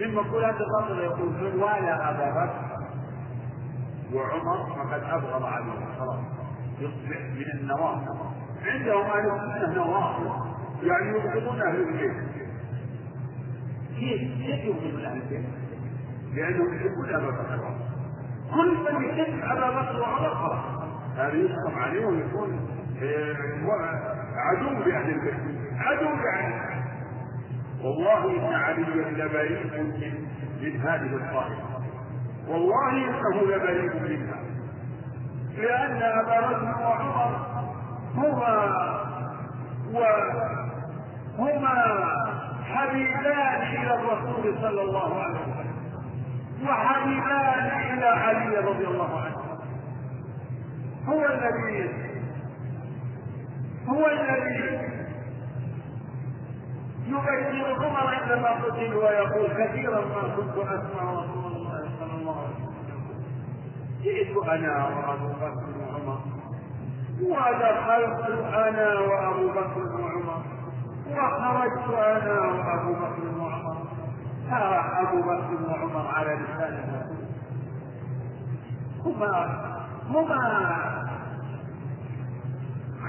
من 0.00 0.14
مقولات 0.14 0.54
الرافضة 0.60 1.02
يقول 1.02 1.28
من 1.28 1.62
والى 1.62 1.90
أبا 1.92 2.30
بكر 2.30 2.80
وعمر 4.14 4.66
فقد 4.76 5.02
أبغض 5.02 5.42
عليه 5.44 5.72
خلاص 5.98 6.18
يصبح 6.80 7.20
من 7.20 7.60
النوافل 7.60 8.18
عندهم 8.64 9.02
أهل 9.06 9.30
السنة 9.30 9.74
نوافل 9.74 10.30
يعني 10.82 11.08
يبغضون 11.18 11.60
أهل 11.62 11.76
البيت. 11.76 12.16
كيف؟ 13.98 14.20
كيف 14.46 14.64
يبغضون 14.64 15.04
أهل 15.04 15.20
البيت؟ 15.22 15.46
لأنهم 16.34 16.74
يحبون 16.74 17.08
أبا 17.14 17.30
بكر 17.30 17.74
كل 18.54 18.94
من 18.94 19.04
يحب 19.04 19.40
أبا 19.42 19.70
بكر 19.82 20.00
وعمر 20.00 20.34
خلاص. 20.34 20.82
هذا 21.16 21.34
يحكم 21.34 21.78
عليه 21.78 22.06
ويكون 22.06 22.68
عدو 24.36 24.68
لأهل 24.68 25.10
البيت. 25.10 25.34
عدو 25.78 26.08
لأهل 26.08 26.49
والله 27.90 28.48
إن 28.48 28.54
عليا 28.54 29.10
لبريء 29.10 29.64
من 29.64 30.26
من 30.62 30.80
هذه 30.80 31.14
الطائفة 31.16 31.80
والله 32.48 32.90
إنه 32.90 33.42
لبريء 33.42 34.00
منها. 34.02 34.38
لأن 35.56 36.02
أبا 36.02 36.40
بكر 36.46 36.82
وعمر 36.82 37.46
هما 38.14 38.54
و 39.92 39.98
هما 41.38 41.74
حبيبان 42.64 43.62
إلى 43.62 43.94
الرسول 43.94 44.54
صلى 44.60 44.82
الله 44.82 45.22
عليه 45.22 45.40
وسلم. 45.40 45.70
وحبيبان 46.68 47.70
إلى 47.92 48.06
علي 48.06 48.56
رضي 48.58 48.86
الله 48.86 49.20
عنه. 49.20 49.36
هو 51.08 51.26
الذي 51.26 51.90
هو 53.88 54.06
الذي 54.06 54.89
يبشر 57.10 57.84
عمر 57.84 58.06
عندما 58.14 58.50
قتل 58.50 58.94
ويقول 58.94 59.48
كثيرا 59.64 60.00
ما 60.00 60.22
كنت 60.36 60.56
أسمع 60.58 61.12
رسول 61.12 61.52
الله 61.56 61.82
صلى 62.00 62.14
الله 62.20 62.36
عليه 62.40 62.54
وسلم. 62.54 63.00
جئت 64.02 64.36
أنا 64.48 64.86
وأبو 64.86 65.28
بكر 65.28 65.66
وعمر 65.80 66.20
ودخلت 67.22 68.20
أنا 68.54 68.88
وأبو 69.00 69.48
بكر 69.48 70.00
وعمر 70.00 70.42
وخرجت 71.10 71.88
أنا 71.98 72.40
وأبو 72.40 72.92
بكر 72.94 73.40
وعمر 73.40 73.76
ها 74.48 75.02
أبو 75.02 75.18
بكر 75.22 75.70
وعمر 75.70 76.06
على 76.06 76.32
لسان 76.34 77.06
هما 79.04 79.32
هما 80.08 80.40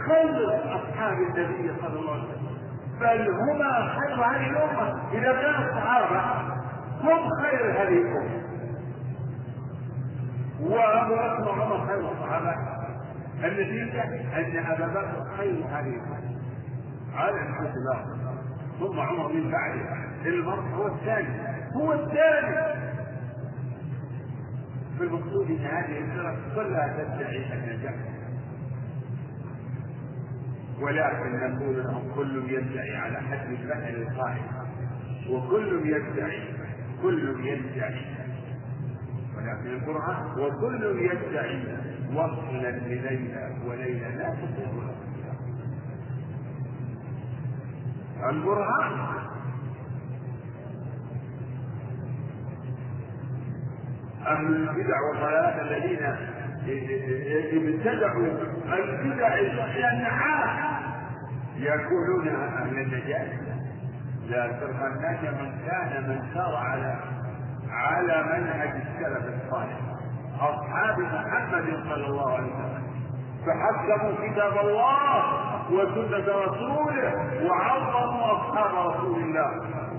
خير 0.08 0.36
أصحاب 0.76 1.18
النبي 1.18 1.72
صلى 1.82 2.00
الله 2.00 2.12
عليه 2.12 2.24
وسلم. 2.24 2.41
بل 3.02 3.30
هما 3.30 3.96
خير 4.00 4.16
هذه 4.16 4.50
الأمة. 4.50 5.12
إذا 5.14 5.32
كان 5.42 5.64
الصحابة 5.64 6.22
هم 7.02 7.30
خير 7.42 7.72
هذه 7.72 7.98
الأمة. 8.02 8.42
وأبو 10.62 11.16
بكر 11.16 11.50
وعمر 11.50 11.88
خير 11.88 12.12
الصحابة. 12.12 12.56
النتيجه 13.44 14.04
أن 14.38 14.66
أبا 14.66 14.88
بكر 14.88 15.38
خير 15.38 15.66
هذه 15.72 15.96
الأمة. 15.96 16.42
على 17.16 17.42
الاطلاق 17.42 18.06
ثم 18.80 19.00
عمر 19.00 19.34
من 19.34 19.52
بعده. 19.52 20.02
المرء 20.26 20.64
هو 20.76 20.88
الثاني. 20.88 21.42
هو 21.76 21.94
الثاني. 21.94 22.82
في 24.98 25.04
المقصود 25.04 25.50
إن 25.50 25.66
هذه 25.66 25.98
الفرق 25.98 26.36
كلها 26.56 26.88
تدعي 26.88 27.54
النجاح 27.54 27.94
ولكن 30.82 31.54
نقول 31.54 31.84
لهم 31.84 32.12
كل 32.16 32.52
يدعي 32.52 32.96
على 32.98 33.18
حد 33.18 33.48
المثل 33.48 34.02
القائم. 34.02 34.44
وكل 35.30 35.82
يدعي 35.86 36.44
كل 37.02 37.48
يدعي. 37.48 38.06
ولكن 39.38 39.68
القرآن؟ 39.68 40.40
وكل 40.40 40.84
يدعي 41.00 41.64
وصلا 42.14 42.72
لليلى 42.72 43.56
وليلى 43.68 44.16
لا 44.18 44.36
تقول 44.36 44.90
القرآن. 48.30 49.22
أهل 54.28 54.46
البدع 54.46 55.02
والضلالات 55.10 55.62
الذين 55.62 56.16
ابتدعوا 56.68 58.28
البدع 58.74 59.36
الشنعاء 59.40 60.82
يكونون 61.58 62.28
أهل 62.28 62.78
النجاة 62.80 63.28
لا 64.30 64.48
ترهنك 64.48 65.24
من 65.24 65.52
كان 65.68 66.10
من 66.10 66.34
سار 66.34 66.56
على 66.56 66.96
على 67.70 68.24
منهج 68.24 68.70
السلف 68.70 69.44
الصالح. 69.44 69.80
أصحاب 70.40 71.00
محمد 71.00 71.84
صلى 71.90 72.06
الله 72.08 72.34
عليه 72.38 72.48
وسلم 72.48 72.84
فحكموا 73.46 74.12
كتاب 74.28 74.58
الله 74.66 75.24
وسنة 75.72 76.34
رسوله 76.36 77.14
وعظموا 77.46 78.32
أصحاب 78.32 78.88
رسول 78.92 79.22
الله 79.24 79.52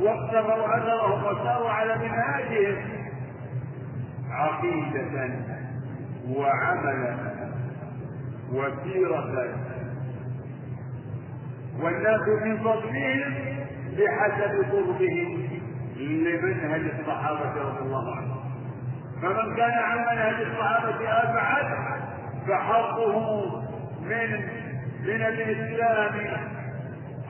واقتفوا 0.02 0.76
أثرهم 0.76 1.24
وساروا 1.24 1.70
على 1.70 1.96
منهاجهم. 1.98 2.76
عقيدة 4.30 5.30
وعملا 6.28 7.16
وسيرة. 8.52 9.54
والناس 11.80 12.28
من 12.44 12.58
فضلهم 12.58 13.34
بحسب 13.98 14.72
قربهم 14.72 15.48
لمنهج 15.96 16.90
الصحابة 17.00 17.62
رضي 17.62 17.78
الله 17.82 18.16
عنهم. 18.16 18.42
فمن 19.22 19.56
كان 19.56 19.70
عن 19.78 19.98
منهج 19.98 20.34
الصحابة 20.46 21.08
أبعد 21.08 21.66
فحظه 22.48 23.44
من 24.02 24.40
من 25.02 25.22
الإسلام 25.22 26.36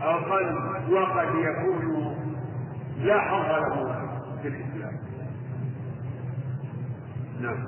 أقل 0.02 0.54
وقد 0.92 1.28
يكون 1.34 2.16
لا 2.98 3.20
حظ 3.20 3.50
له 3.50 4.18
في 4.42 4.48
الإسلام. 4.48 4.98
نعم. 7.40 7.66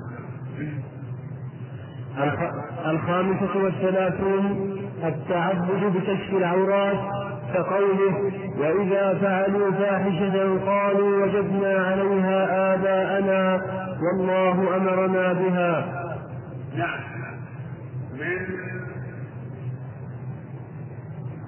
الخامسة 2.85 3.63
والثلاثون 3.63 4.75
التعبد 5.03 5.97
بكشف 5.97 6.33
العورات 6.33 6.97
كقوله 7.53 8.31
وإذا 8.59 9.19
فعلوا 9.21 9.71
فاحشة 9.71 10.65
قالوا 10.65 11.25
وجدنا 11.25 11.85
عليها 11.85 12.73
آباءنا 12.73 13.61
والله 14.01 14.77
أمرنا 14.77 15.33
بها. 15.33 16.01
نعم. 16.77 16.99
من 18.13 18.55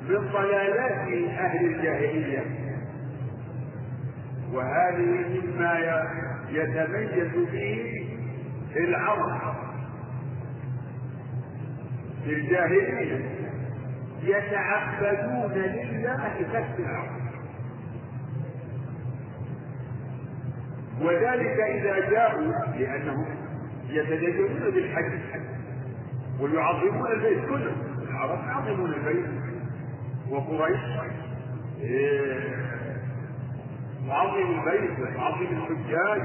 من 0.09 0.31
ضلالات 0.33 1.07
أهل 1.39 1.65
الجاهلية. 1.65 2.43
وهذه 4.53 5.25
مما 5.33 5.79
يتميز 6.51 7.33
به 7.51 7.93
العرب. 8.77 9.56
في 12.27 12.33
الجاهلية 12.33 13.25
يتعبدون 14.23 15.53
لله 15.53 16.29
كسب 16.39 16.79
العرب 16.79 17.17
وذلك 21.01 21.59
إذا 21.59 22.09
جاءوا 22.09 22.53
لأنهم 22.79 23.25
يتدينون 23.89 24.71
بالحج 24.73 25.19
ويعظمون 26.39 27.11
البيت 27.11 27.49
كله. 27.49 27.75
العرب 28.09 28.47
يعظمون 28.47 28.93
البيت. 28.93 29.25
وقريش 30.29 30.79
تعظم 34.07 34.59
البيت 34.59 34.99
وتعظم 34.99 35.41
الحجاج. 35.41 36.21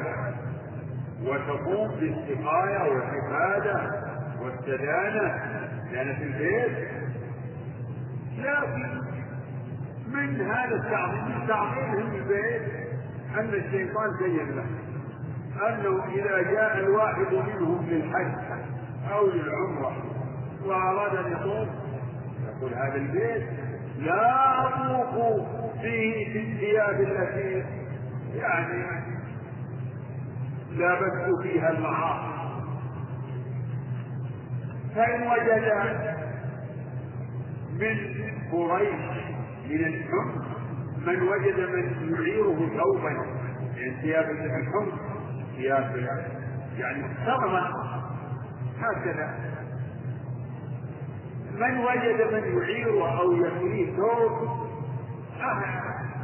وتقوم 1.24 1.88
بالسقاية 2.00 2.90
والعبادة 2.90 3.90
والسدانة. 4.42 5.52
لأن 5.92 6.16
في 6.16 6.22
البيت 6.24 6.88
لكن 8.38 9.02
من 10.12 10.40
هذا 10.40 10.74
التعظيم؟ 10.74 11.46
تعظيمهم 11.48 12.14
البيت 12.14 12.62
أن 13.38 13.48
الشيطان 13.54 14.10
زين 14.20 14.56
له. 14.56 14.64
أنه 15.68 16.04
إذا 16.14 16.42
جاء 16.52 16.78
الواحد 16.78 17.32
منهم 17.34 17.86
للحج 17.88 18.32
أو 19.12 19.26
للعمرة 19.26 19.96
وأراد 20.64 21.16
أن 21.26 21.32
يطوف 21.32 21.68
يقول 22.48 22.74
هذا 22.74 22.94
البيت 22.96 23.42
لا 23.98 24.66
أطوف 24.66 25.46
فيه 25.82 26.32
في 26.32 26.38
الثياب 26.38 27.00
التي 27.00 27.64
يعني 28.34 29.02
لابست 30.72 31.42
فيها 31.42 31.70
المعاصي. 31.70 32.31
فإن 34.94 35.22
وجد 35.22 35.64
من 37.80 37.96
قريش 38.52 39.00
من 39.70 39.84
الحمر 39.84 40.42
من 41.06 41.22
وجد 41.22 41.60
من 41.60 42.14
يعيره 42.14 42.68
ثوبا 42.76 43.10
من 43.76 44.00
ثياب 44.02 44.30
الحمر 44.30 44.92
ثياب 45.56 46.08
يعني 46.78 47.02
محترمة 47.02 47.60
هكذا. 48.78 49.34
من 51.54 51.78
وجد 51.78 52.32
من 52.32 52.58
يعيره 52.58 53.20
أو 53.20 53.32
يكفيه 53.32 53.96
ثوب 53.96 54.32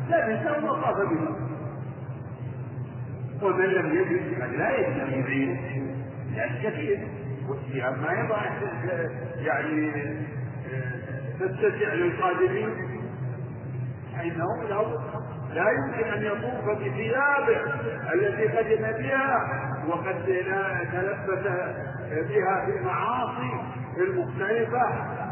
لبسه 0.08 0.64
وطاف 0.64 0.96
به. 0.96 1.28
ومن 3.42 3.64
لم 3.64 3.86
يجد 3.96 4.42
قد 4.42 4.52
لا 4.54 4.78
يجد 4.78 4.98
ان 5.00 5.20
يعيره. 5.20 5.58
لأن 6.36 6.62
كثير. 6.62 7.08
والثياب 7.48 7.98
ما 7.98 8.12
يضع 8.12 8.42
يعني 9.36 9.92
تتسع 11.40 11.92
للقادمين. 11.94 12.70
فانه 14.16 14.62
له 14.68 14.94
لا 15.54 15.64
يمكن 15.70 16.08
أن 16.08 16.22
يطوف 16.22 16.78
بثيابه 16.78 17.60
التي 18.14 18.48
قدم 18.58 18.82
بها 19.02 19.48
وقد 19.88 20.24
تلبس 20.92 21.46
بها 22.28 22.64
في 22.64 22.78
المعاصي 22.78 23.52
المختلفة 23.96 24.84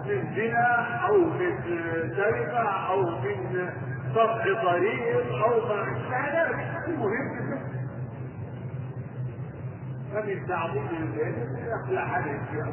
من 0.06 0.34
زنا 0.36 0.98
أو 1.08 1.18
من 1.18 1.58
سرقة 2.16 2.68
أو 2.88 3.00
من 3.02 3.68
قطع 4.14 4.62
طريق 4.62 5.26
أو 5.44 5.68
ما 5.68 5.84
ذلك. 6.10 6.56
المهم 6.88 7.45
فمن 10.16 10.46
تعظيم 10.48 10.88
البيت 10.88 11.36
يخلع 11.68 12.00
عليه 12.00 12.64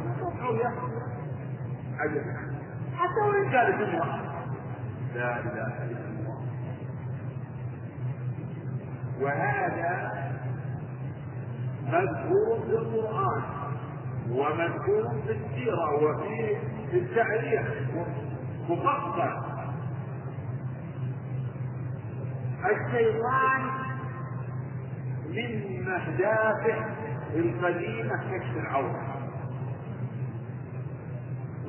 أو 0.42 0.56
يخلع 0.56 1.04
حتى 2.98 3.20
وإن 3.20 3.52
كانت 3.52 3.82
امرأة 3.82 4.20
لا 5.16 5.40
إله 5.40 5.84
إلا 5.84 6.06
الله 6.10 6.46
وهذا 9.22 10.12
مذكور 11.88 12.60
في 12.66 12.72
القرآن 12.72 13.44
ومذكور 14.30 15.22
في 15.28 15.32
السيرة 15.32 16.04
وفي 16.04 16.58
في 16.92 16.98
التاريخ 16.98 17.68
مفصل 18.70 19.44
الشيطان 22.66 23.62
من 25.30 25.88
أهدافه 25.88 27.03
القديمة 27.36 28.16
كشف 28.16 28.58
العورة 28.58 29.04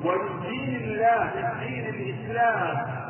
ومن 0.05 0.41
دين 0.41 0.75
الله 0.75 1.31
دين 1.59 1.85
الإسلام. 1.85 3.05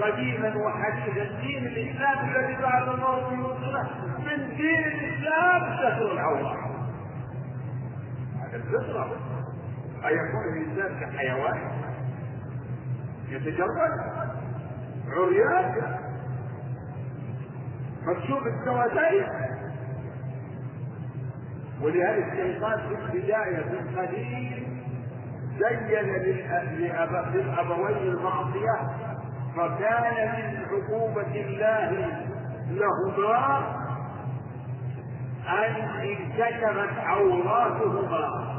قديما 0.00 0.56
وحديثا 0.56 1.40
دين 1.40 1.66
الإسلام 1.66 2.28
الذي 2.28 2.62
بعد 2.62 2.88
الموت 2.88 3.32
يوصله 3.32 3.88
من 4.18 4.56
دين 4.56 4.84
الإسلام 4.84 5.76
ستر 5.76 6.12
العورة 6.12 6.70
الفطرة. 8.54 9.10
أيكون 10.04 10.44
الإنسان 10.52 11.00
كحيوان. 11.00 11.60
يتجرد. 13.28 13.92
عريان. 15.08 15.98
مكشوف 18.02 18.42
السواتين. 18.46 19.53
ولهذا 21.82 22.32
الشيطان 22.32 22.78
في 22.88 22.94
البداية 22.94 23.62
في 23.62 23.78
القديم 23.80 24.84
زين 25.58 26.04
للأبوين 27.34 27.96
المعصية 27.96 28.76
فكان 29.56 30.28
من 30.28 30.64
عقوبة 30.70 31.34
الله 31.40 31.90
لهما 32.70 33.58
أن 35.48 35.74
انكشفت 36.00 36.98
عوراتهما 36.98 38.54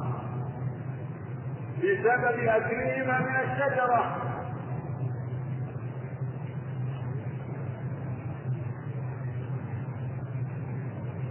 بسبب 1.78 2.40
أكلهما 2.48 3.20
من 3.20 3.36
الشجرة. 3.36 4.16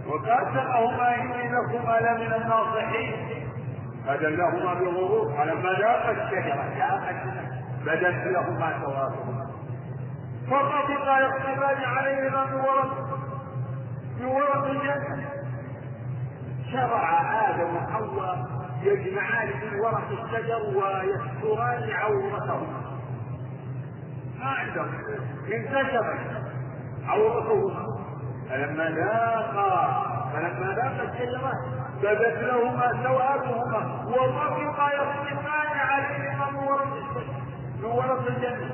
وقاتلهما 0.07 1.15
إني 1.15 1.49
لكما 1.49 1.99
لمن 1.99 2.33
الناصحين. 2.33 3.15
فدلهما 4.07 4.73
بغرور. 4.73 5.33
فلما 5.37 5.71
ذاق 5.79 6.09
الشجرة 6.09 6.65
بدت 7.85 8.27
لهما 8.27 8.81
سواتهما 8.81 9.45
فطفقا 10.51 11.19
يقتفان 11.19 11.83
عليهما 11.83 12.45
من 12.45 12.53
ورق 12.53 13.19
من 14.19 14.25
ورق 14.25 14.65
الجنة. 14.65 15.29
شرع 16.71 17.21
آدم 17.49 17.75
وحواء 17.75 18.37
يجمعان 18.81 19.47
من 19.47 19.79
ورق 19.79 20.09
الشجر 20.11 20.61
ويستران 20.75 21.89
عورتهما. 21.91 22.81
ما 24.39 24.45
عندهم. 24.45 24.93
انكشفت 25.53 26.19
عورتهما. 27.07 27.94
فلما 28.49 28.83
لاقى 28.83 30.03
فلما 30.33 30.65
لاقى 30.73 31.03
الشجرة 31.09 31.51
بدت 32.03 32.37
لهما 32.43 33.03
سوآتهما 33.03 34.05
وطفقا 34.07 34.87
يصرفان 34.93 35.77
عليهما 35.77 36.51
من 36.51 36.67
ورق 36.67 36.87
من 37.79 37.85
ورق 37.85 38.27
الجنة. 38.27 38.69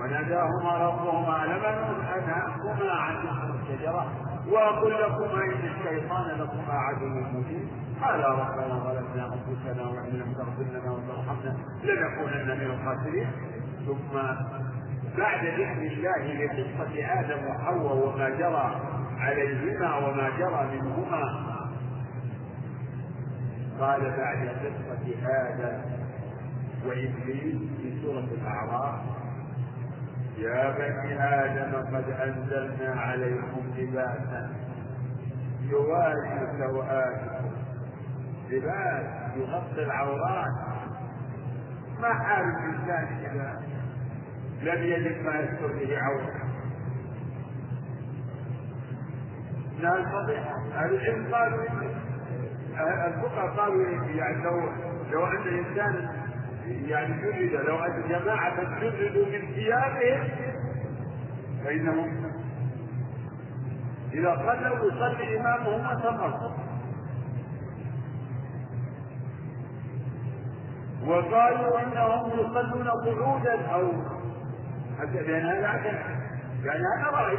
وناداهما 0.00 0.72
ربهما 0.86 1.44
لم 1.46 1.64
أنهاكما 1.64 2.92
عن 2.92 3.16
الشجرة 3.62 4.06
وأقول 4.50 4.92
لكما 4.92 5.44
إن 5.44 5.70
الشيطان 5.74 6.26
لكما 6.40 6.74
عدو 6.74 7.06
مبين. 7.06 7.68
قال 8.02 8.24
ربنا 8.24 8.74
ظلمنا 8.84 9.24
أنفسنا 9.34 9.82
وإن 9.88 10.12
لم 10.12 10.34
تغفر 10.34 10.66
لنا 10.72 10.90
وترحمنا 10.92 11.56
لنكونن 11.84 12.58
من 12.58 12.70
الخاسرين. 12.70 13.30
ثم 13.86 14.18
بعد 15.18 15.44
ذكر 15.44 15.82
الله 15.82 16.44
لقصة 16.44 17.20
آدم 17.20 17.46
وحواء 17.46 17.96
وما 17.96 18.28
جرى 18.28 18.80
عليهما 19.18 19.96
وما 19.96 20.30
جرى 20.38 20.78
منهما 20.80 21.52
قال 23.80 24.00
بعد 24.18 24.48
قصة 24.48 25.14
آدم 25.26 25.80
وإبليس 26.86 27.56
في 27.82 28.02
سورة 28.02 28.18
الأعراف 28.42 29.00
يا 30.38 30.70
بني 30.70 31.24
آدم 31.24 31.96
قد 31.96 32.10
أنزلنا 32.10 33.00
عليكم 33.00 33.62
لباسا 33.78 34.50
يواري 35.62 36.48
سوآتكم 36.58 37.50
لباس 38.50 39.06
يغطي 39.36 39.82
العورات. 39.82 40.52
ما 42.00 42.14
حال 42.14 42.44
الإنسان 42.44 43.06
إذا 43.20 43.61
لم 44.62 44.82
يجد 44.82 45.22
ما 45.22 45.40
يستر 45.40 45.72
به 45.72 45.98
عورته 45.98 46.42
لا 49.80 49.98
أهل 50.74 50.94
العلم 50.94 51.34
قالوا 51.34 51.64
الفقهاء 53.06 53.56
قالوا 53.56 53.86
يعني 54.14 54.44
لو 54.44 54.60
لو 55.12 55.26
أن 55.26 55.42
الإنسان 55.42 56.08
يعني 56.66 57.22
جلد 57.22 57.52
لو 57.52 57.78
أن 57.78 58.02
جماعة 58.08 58.80
جلدوا 58.80 59.26
من 59.26 59.54
ثيابهم 59.54 60.28
فإنهم 61.64 62.32
إذا 64.12 64.36
صلوا 64.36 64.92
يصلي 64.92 65.40
إمامهم 65.40 65.86
أتمر 65.86 66.52
وقالوا 71.06 71.80
إنهم 71.80 72.30
يصلون 72.30 72.88
قعودا 72.88 73.66
أو 73.66 73.92
لأن 75.10 75.46
هذا 75.46 75.84
يعني 76.64 76.82
هذا 76.98 77.10
رأي. 77.10 77.38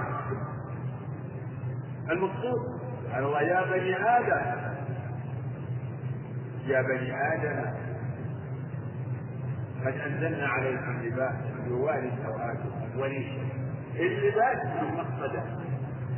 المقصود 2.12 2.60
قال 3.14 3.24
الله 3.24 3.42
يا 3.42 3.62
بني 3.72 3.96
آدم. 3.96 4.74
يا 6.66 6.82
بني 6.82 7.34
آدم. 7.34 7.74
قد 9.86 9.94
أنزلنا 9.94 10.48
عليكم 10.48 11.02
لباس 11.04 11.36
يواري 11.68 12.12
سوآتكم 12.26 13.00
وريشا 13.00 13.42
اللباس 13.96 14.66
من 14.66 14.98
مقصده. 14.98 15.44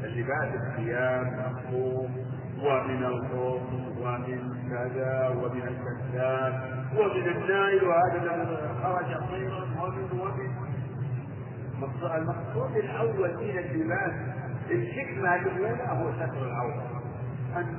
اللباس 0.04 0.54
الثياب 0.56 1.26
مفهوم 1.26 2.26
ومن 2.64 3.04
الخوف 3.06 3.62
ومن 4.02 4.56
كذا 4.70 5.28
ومن 5.30 5.62
الكذاب 5.62 6.86
ومن 6.98 7.28
النائل 7.28 7.84
وهذا 7.84 8.58
خرج 8.84 9.30
طيرا 9.30 9.64
ومن 9.82 10.20
ومن 10.20 10.65
المقصود 11.84 12.76
الأول 12.76 13.34
من 13.38 13.58
اللباس 13.58 14.14
الحكمه 14.72 15.36
الأولى 15.36 15.84
هو 15.90 16.12
ستر 16.14 16.48
العورة. 16.48 17.02
أن 17.58 17.78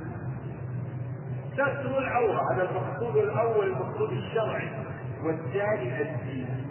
ستر 1.53 1.97
العورة 1.97 2.53
هذا 2.53 2.69
المقصود 2.69 3.15
الأول 3.15 3.67
المقصود 3.67 4.11
الشرعي 4.11 4.69
والثاني 5.23 6.01
الدين. 6.01 6.67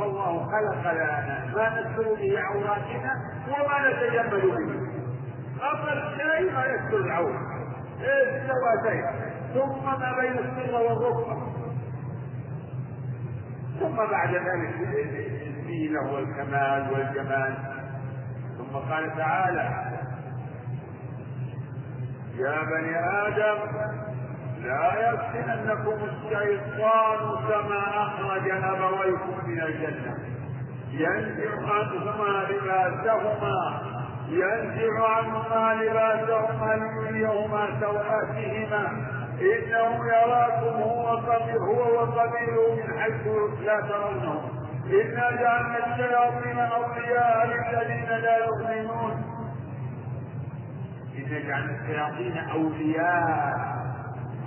الله 0.00 0.44
خلق 0.44 0.92
لنا 0.92 1.44
ما 1.56 1.80
نستر 1.80 2.14
به 2.14 2.40
عوراتنا 2.40 3.12
وما 3.48 3.88
نتجمل 3.88 4.50
به. 4.50 4.96
أقل 5.62 6.16
شيء 6.16 6.52
ما 6.52 6.64
يستر 6.66 6.96
العورة. 6.96 7.56
السواتين 8.00 9.04
ثم 9.54 9.84
ما 9.84 10.12
بين 10.20 10.38
السر 10.38 10.74
والركبة 10.74 11.36
ثم 13.80 13.96
بعد 13.96 14.34
ذلك 14.34 14.74
الزينة 15.66 16.12
والكمال 16.12 16.92
والجمال. 16.92 17.54
ثم 18.58 18.76
قال 18.76 19.16
تعالى 19.16 19.68
يا 22.38 22.62
بني 22.62 22.98
آدم 23.26 23.58
لا 24.62 25.10
يفتننكم 25.10 25.98
الشيطان 26.04 27.18
كما 27.48 28.02
أخرج 28.02 28.50
أبويكم 28.50 29.48
من 29.48 29.60
الجنة. 29.62 30.16
ينزع 30.90 31.74
عنهما 31.74 32.46
لباسهما 32.50 33.80
ينزع 34.28 35.08
عنهما 35.08 35.74
لباسهما 35.74 36.74
ليريهما 36.74 37.80
سوآتهما 37.80 38.86
إنه 39.40 40.06
يراكم 40.06 40.82
هو 40.82 41.06
هو 41.66 41.94
وقبيله 41.94 42.74
من 42.76 43.00
حيث 43.00 43.26
لا 43.64 43.80
ترونهم. 43.80 44.55
إنا 44.86 45.30
جعلنا 45.30 45.86
الشياطين 45.86 46.58
أولياء 46.58 47.46
للذين 47.46 48.08
لا 48.08 48.36
يؤمنون. 48.36 49.24
إنا 51.18 51.38
جعلنا 51.38 51.80
الشياطين 51.80 52.38
أولياء 52.38 53.76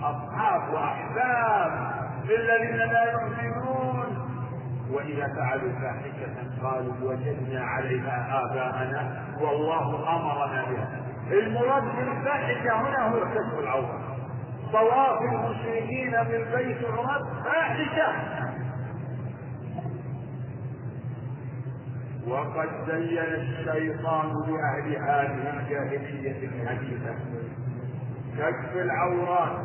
أصحاب 0.04 0.74
وأحباب 0.74 1.72
للذين 2.26 2.78
لا 2.78 3.04
يؤمنون. 3.12 4.30
وإذا 4.92 5.28
فعلوا 5.36 5.72
فاحشة 5.72 6.64
قالوا 6.64 6.94
وجدنا 7.02 7.62
عليها 7.66 8.42
آباءنا 8.44 9.24
والله 9.42 10.16
أمرنا 10.16 10.66
بها. 10.66 10.88
المراد 11.32 11.84
بالفاحشة 11.84 12.74
هنا 12.82 13.08
هو 13.10 13.20
كشف 13.20 13.60
العورة 13.60 14.00
طواف 14.72 15.22
المشركين 15.22 16.12
بالبيت 16.12 16.78
عمر 16.86 17.26
فاحشة. 17.44 18.14
وقد 22.28 22.70
زين 22.88 23.18
الشيطان 23.18 24.28
لأهل 24.48 24.96
هذه 24.96 25.60
الجاهلية 25.60 26.48
الحديثة. 26.48 27.16
كشف 28.38 28.76
العورات 28.76 29.60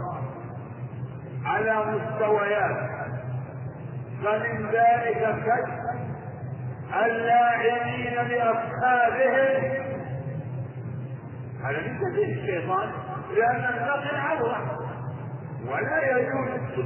على 1.45 1.85
مستويات. 1.87 2.91
فمن 4.25 4.67
ذلك 4.67 5.35
كشف 5.47 5.85
اللاعبين 7.05 8.29
بأصحابهم 8.29 9.85
هذا 11.65 11.81
من 11.81 11.99
تدين 12.01 12.39
الشيطان؟ 12.39 12.91
لأن 13.37 13.65
النقل 13.75 14.17
عورة. 14.17 14.79
ولا 15.69 16.19
يجوز 16.19 16.85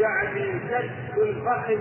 يعني 0.00 0.60
كشف 0.60 1.18
الفخذ 1.18 1.80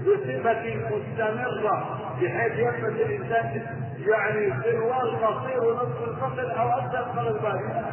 بصفة 0.00 0.74
مستمرة 0.90 1.98
بحيث 2.22 2.52
يلبس 2.52 3.00
الإنسان 3.00 3.62
يعني 3.98 4.62
سروال 4.62 5.24
قصير 5.24 5.64
ونصف 5.64 6.08
الفخذ 6.08 6.38
أو 6.58 6.68
أكثر 6.68 7.12
من 7.12 7.28
الباقي 7.28 7.84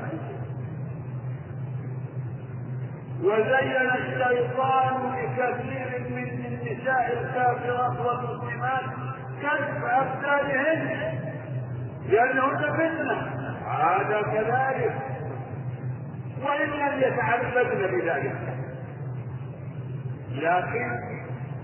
وزين 3.23 3.89
الشيطان 3.95 4.93
بكثير 5.11 6.05
من 6.09 6.45
النساء 6.45 7.19
الكافرات 7.21 7.99
والمسلمات 7.99 8.83
كشف 9.41 9.83
أبدانهن 9.83 11.13
لأنهن 12.09 12.57
فتنة. 12.57 13.17
هذا 13.67 14.21
كذلك. 14.21 14.95
وإن 16.45 16.69
لم 16.69 16.99
يتعبدن 16.99 17.87
بذلك 17.87 18.35
لكن 20.31 20.99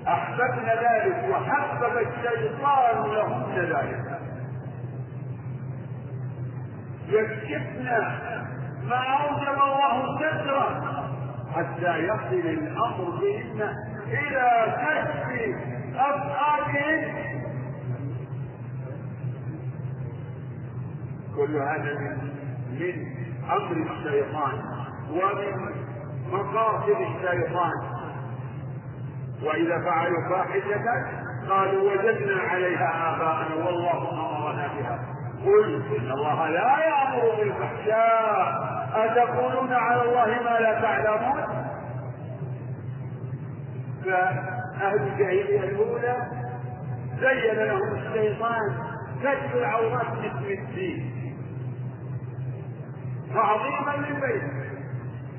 أحببن 0.07 0.65
ذلك 0.65 1.29
وحبب 1.31 1.97
الشيطان 1.97 3.11
لهن 3.13 3.55
ذلك. 3.55 4.19
يكشفن 7.07 7.85
ما 8.89 8.95
أوجب 8.97 9.57
الله 9.63 10.17
سترا 10.17 10.67
حتى 11.55 11.97
يصل 11.97 12.47
الأمر 12.49 13.09
بهن 13.21 13.75
إلى 14.07 14.75
كشف 14.77 15.55
أفعالهن 15.95 17.31
كل 21.35 21.55
هذا 21.57 21.93
من 21.99 22.17
من 22.79 23.05
أمر 23.51 23.91
الشيطان 23.91 24.61
ومن 25.11 25.75
مقاصد 26.31 26.89
الشيطان. 26.89 28.00
وإذا 29.43 29.81
فعلوا 29.85 30.29
فاحشة 30.29 30.85
قالوا 31.49 31.91
وجدنا 31.91 32.41
عليها 32.41 33.15
آباءنا 33.15 33.65
والله 33.65 34.11
أمرنا 34.11 34.67
بها. 34.67 34.99
قل 35.45 35.83
إن 35.99 36.11
الله 36.11 36.49
لا 36.49 36.77
يأمر 36.79 37.35
بالفحشاء. 37.37 38.71
أتقولون 38.95 39.73
على 39.73 40.01
الله 40.01 40.25
ما 40.25 40.59
لا 40.59 40.81
تعلمون؟ 40.81 41.39
أهل 44.81 45.01
الجاهلية 45.01 45.59
الأولى 45.63 46.15
زين 47.19 47.55
لهم 47.55 47.95
الشيطان 47.95 48.77
كشف 49.23 49.55
العورات 49.55 50.11
مثل 50.11 50.45
الدين. 50.59 51.11
تعظيما 53.33 54.07
للبيت. 54.07 54.60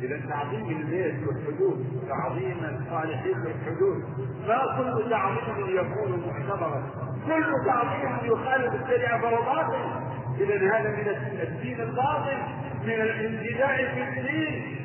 إذا 0.03 0.20
تعظيم 0.28 0.68
البيت 0.68 1.28
والحدود 1.28 1.86
تعظيم 2.09 2.59
الصالحين 2.64 3.36
والحدود 3.38 4.03
ما 4.48 4.76
كل 4.78 5.11
تعظيم 5.11 5.76
يكون 5.76 6.24
معتبرا 6.26 6.82
كل 7.26 7.53
تعظيم 7.66 8.32
يخالف 8.32 8.82
الشريعة 8.82 9.20
فهو 9.20 9.42
باطل. 9.42 10.12
إذا 10.40 10.55
هذا 10.55 10.90
من 10.90 11.40
الدين 11.42 11.80
الباطل 11.80 12.36
من 12.84 12.92
الانتداء 12.92 13.76
في 13.94 14.03
الدين. 14.03 14.76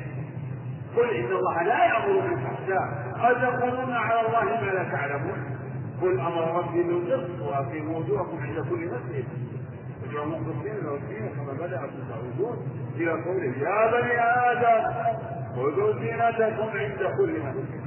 قل 0.96 1.10
إن 1.10 1.24
الله 1.24 1.62
لا 1.62 1.84
يأمر 1.84 2.20
بالفحشاء. 2.20 3.14
أتقولون 3.16 3.92
على 3.92 4.20
الله 4.26 4.44
ما 4.44 4.70
لا 4.70 4.84
تعلمون. 4.92 5.58
قل 6.02 6.20
أمر 6.20 6.58
ربي 6.58 6.82
بالقسط 6.82 7.40
وأقيموا 7.40 7.98
وجوهكم 7.98 8.38
عند 8.38 8.66
كل 8.70 8.86
مسجد. 8.86 9.24
وجعلوا 10.02 10.38
مخلصين 10.38 10.76
له 10.84 10.94
الدين 10.94 11.28
كما 11.28 11.52
بدأكم 11.52 11.98
تعودون. 12.08 12.56
إلى 12.98 13.10
قوله 13.10 13.52
يا 13.58 13.90
بني 13.90 14.20
آدم 14.50 14.92
خذوا 15.56 15.92
زينتكم 15.92 16.68
عند 16.78 16.98
كل 17.18 17.40
مسجد 17.40 17.80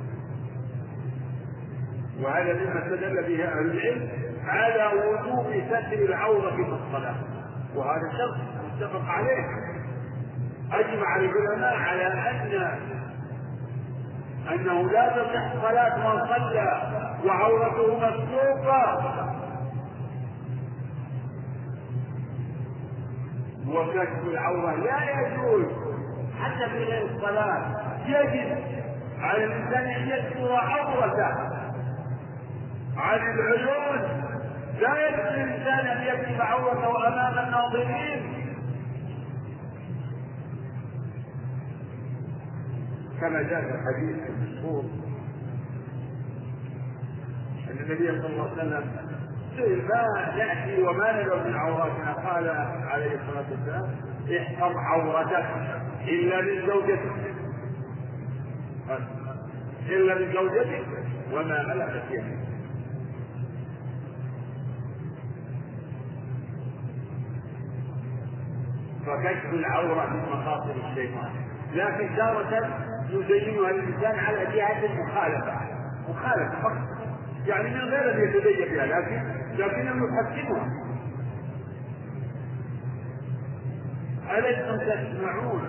وهذا 2.21 2.53
مما 2.53 2.79
استدل 2.85 3.15
به 3.27 3.43
أهل 3.45 3.59
العلم 3.71 4.09
على 4.47 4.91
وجوب 4.99 5.45
ستر 5.67 5.93
العورة 6.05 6.55
في 6.55 6.61
الصلاة. 6.61 7.15
وهذا 7.75 8.11
شرط 8.17 8.37
متفق 8.65 9.05
عليه. 9.09 9.45
أجمع 10.73 11.15
العلماء 11.15 11.75
على 11.75 12.07
أن 12.07 12.51
أنه 14.53 14.91
لا 14.91 15.09
تصح 15.09 15.53
صلاة 15.61 15.97
من 15.97 16.19
صلى 16.27 16.81
وعورته 17.25 17.95
مسلوقة 17.97 19.30
وكشف 23.75 24.23
العورة. 24.27 24.75
لا 24.75 24.99
يجوز. 25.21 25.65
حتى 26.39 26.69
في 26.69 26.83
غير 26.83 27.05
الصلاة 27.15 27.61
يجب 28.05 28.57
على 29.19 29.43
الإنسان 29.43 29.83
أن 29.83 30.07
يستر 30.07 30.53
عورته. 30.55 31.33
عن 32.97 33.19
العيون. 33.19 34.01
لا 34.79 35.07
يجوز 35.07 35.33
للإنسان 35.35 35.87
أن 35.87 36.03
يكشف 36.03 36.41
عورته 36.41 37.07
أمام 37.07 37.47
الناظرين. 37.47 38.31
كما 43.21 43.41
جاء 43.41 43.61
في 43.61 43.71
الحديث 43.75 44.29
المشهور 44.29 44.83
أن 47.69 47.77
النبي 47.79 48.21
صلى 48.21 48.27
الله 48.27 48.43
عليه 48.49 48.53
وسلم 48.53 49.11
ما 49.59 50.35
ناتي 50.37 50.81
وما 50.83 51.21
ندعو 51.21 51.39
من 51.39 51.55
عوراتنا. 51.55 52.13
قال 52.13 52.49
عليه 52.87 53.15
الصلاة 53.15 53.45
والسلام 53.51 53.95
احفظ 54.37 54.77
عورتك 54.77 55.45
إلا 56.07 56.41
من 56.41 56.67
زوجتك 56.67 57.11
إلا 59.89 60.15
من 60.15 60.33
زوجتك 60.33 60.85
وما 61.33 61.63
ملكت 61.67 62.11
يمينك 62.11 62.41
فكشف 69.05 69.53
العورة 69.53 70.09
من 70.09 70.19
مخاطر 70.19 70.75
الشيطان. 70.89 71.31
لكن 71.73 72.15
تارة 72.15 72.69
يزينها 73.09 73.69
الإنسان 73.69 74.19
على 74.19 74.45
جهة 74.45 74.85
المخالفة 74.85 75.53
مخالفة 76.09 76.61
فقط. 76.61 77.00
يعني 77.45 77.69
من 77.69 77.79
غير 77.81 78.13
أن 78.13 78.19
يتدين 78.23 78.73
بها 78.75 78.85
لكن 78.85 79.21
لكنه 79.57 80.05
يحكمها. 80.21 80.71
ألستم 84.37 84.77
تسمعون؟ 84.77 85.61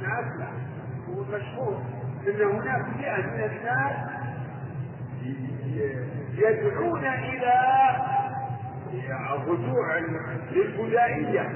نسمع 0.00 0.48
هو 1.08 1.22
مشهور 1.24 1.82
أن 2.28 2.42
هناك 2.42 2.82
فئة 2.96 3.16
من 3.16 3.44
الناس 3.44 3.96
يدعون 6.38 7.04
إلى 7.04 7.52
الرجوع 9.36 9.98
للبدائية 10.52 11.52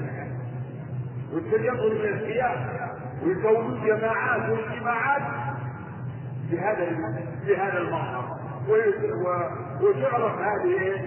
والتجمل 1.33 1.99
من 1.99 2.13
الثياب 2.13 2.89
ويكونوا 3.23 3.85
جماعات 3.85 4.49
واجتماعات 4.49 5.21
بهذا 6.51 6.85
بهذا 7.47 7.77
المظهر 7.77 8.26
وتعرف 9.81 10.39
هذه 10.39 10.79
إيه؟ 10.81 11.01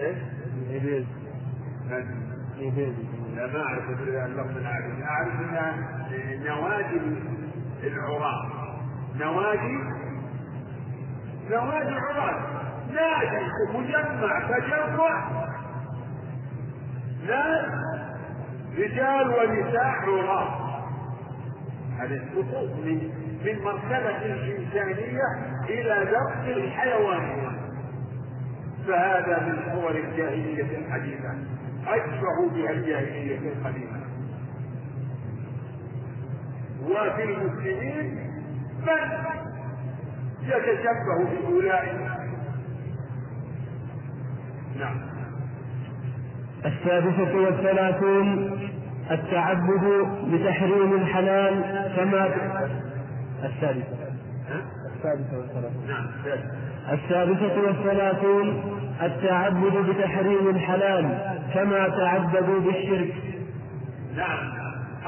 إيه؟ 0.00 0.16
إيه؟ 0.70 1.04
لا 3.36 3.46
ما 3.46 3.62
اعرف 3.62 3.90
اللفظ 3.90 4.56
الاعرف 4.56 5.02
أعرف 5.02 5.40
انها 5.40 5.98
نوادي 6.44 7.00
العراة 7.84 8.50
نوادي 9.16 9.78
نوادي 11.50 11.88
العراة 11.88 12.40
نادي 12.92 13.46
مجمع 13.74 14.40
تجمع 14.48 15.30
ناس 17.26 17.70
رجال 18.78 19.28
ونساء 19.28 19.82
عراة 19.82 20.64
هذا 21.98 22.14
السقوط 22.14 22.70
من 22.84 23.10
من 23.44 23.62
مرتبة 23.64 24.16
الإنسانية 24.16 25.53
إلى 25.68 26.04
درس 26.04 26.56
الحيوانية 26.56 27.50
فهذا 28.86 29.42
من 29.46 29.72
صور 29.72 29.90
الجاهلية 29.90 30.78
الحديثة. 30.78 31.34
أشبه 31.86 32.54
بها 32.54 32.70
الجاهلية 32.70 33.38
القديمة. 33.52 34.00
وفي 36.82 37.24
المسلمين 37.24 38.30
من 38.86 39.10
يتشبه 40.42 41.48
بأولئك؟ 41.48 41.94
نعم. 44.78 44.96
السادسة 46.66 47.36
والثلاثون 47.36 48.58
التعبد 49.10 50.06
بتحريم 50.32 50.92
الحلال 50.92 51.62
كما 51.96 52.30
السادسة. 53.44 54.03
السادسة 55.04 55.38
والثلاثون. 55.38 55.86
نعم 55.88 56.06
السادسة 56.92 57.60
والثلاثون 57.60 58.78
التعبد 59.02 59.90
بتحريم 59.90 60.48
الحلال 60.48 61.18
كما 61.54 61.88
تعبدوا 61.88 62.60
بالشرك. 62.60 63.14
نعم 64.16 64.52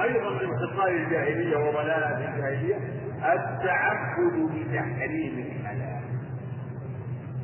أيضا 0.03 0.31
من 0.31 0.49
خصال 0.59 0.89
الجاهلية 0.89 1.57
وضلالات 1.57 2.17
الجاهلية 2.17 2.77
التعبد 3.17 4.51
بتحريم 4.55 5.47
الحلال. 5.47 6.01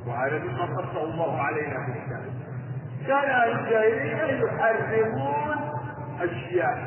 وهذا 0.07 0.39
مما 0.39 0.65
قصة 0.65 1.05
الله 1.05 1.41
علينا 1.43 1.75
في 1.87 1.93
الكتاب. 1.93 2.33
كان 3.07 3.31
أهل 3.31 3.51
الجاهلية 3.51 4.45
يحرمون 4.45 5.57
أشياء 6.21 6.79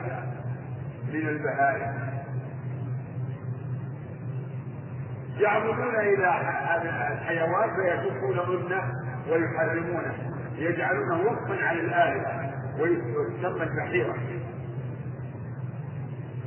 من 1.13 1.28
البهائم. 1.28 2.14
يعبدون 5.39 5.95
الحيوان 7.11 7.69
فيكفون 7.75 8.45
ظنه 8.45 8.83
ويحرمونه. 9.29 10.13
يجعلونه 10.55 11.21
وقفا 11.23 11.65
على 11.65 11.79
الآلهة 11.81 12.51
ويسمى 12.79 13.63
البحيرة. 13.63 14.15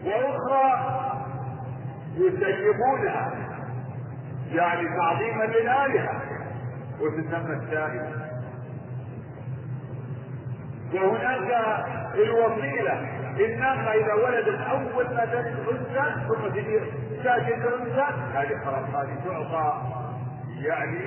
وأخرى 0.04 0.88
يسيبونها 2.16 3.32
يعني 4.52 4.88
تعظيما 4.98 5.44
للآلهة 5.44 6.20
وتسمى 7.00 7.54
السائلة 7.56 8.28
وهناك 10.94 11.84
الوصيلة 12.14 13.17
الناقة 13.44 13.92
إذا 13.92 14.14
ولدت 14.14 14.60
أول 14.60 15.14
ما 15.14 15.24
تلد 15.24 15.56
أنثى 15.70 16.28
ثم 16.28 16.48
تجي 16.48 16.80
ساكن 17.24 17.62
أنثى 17.62 18.06
هذه 18.34 18.64
خلاص 18.64 18.94
هذه 18.94 19.16
تعطى 19.24 19.82
يعني 20.60 20.98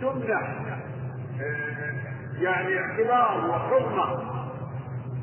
تمنح 0.00 0.62
يعني 2.38 2.78
اعتبار 2.78 3.50
وحرمة. 3.50 4.32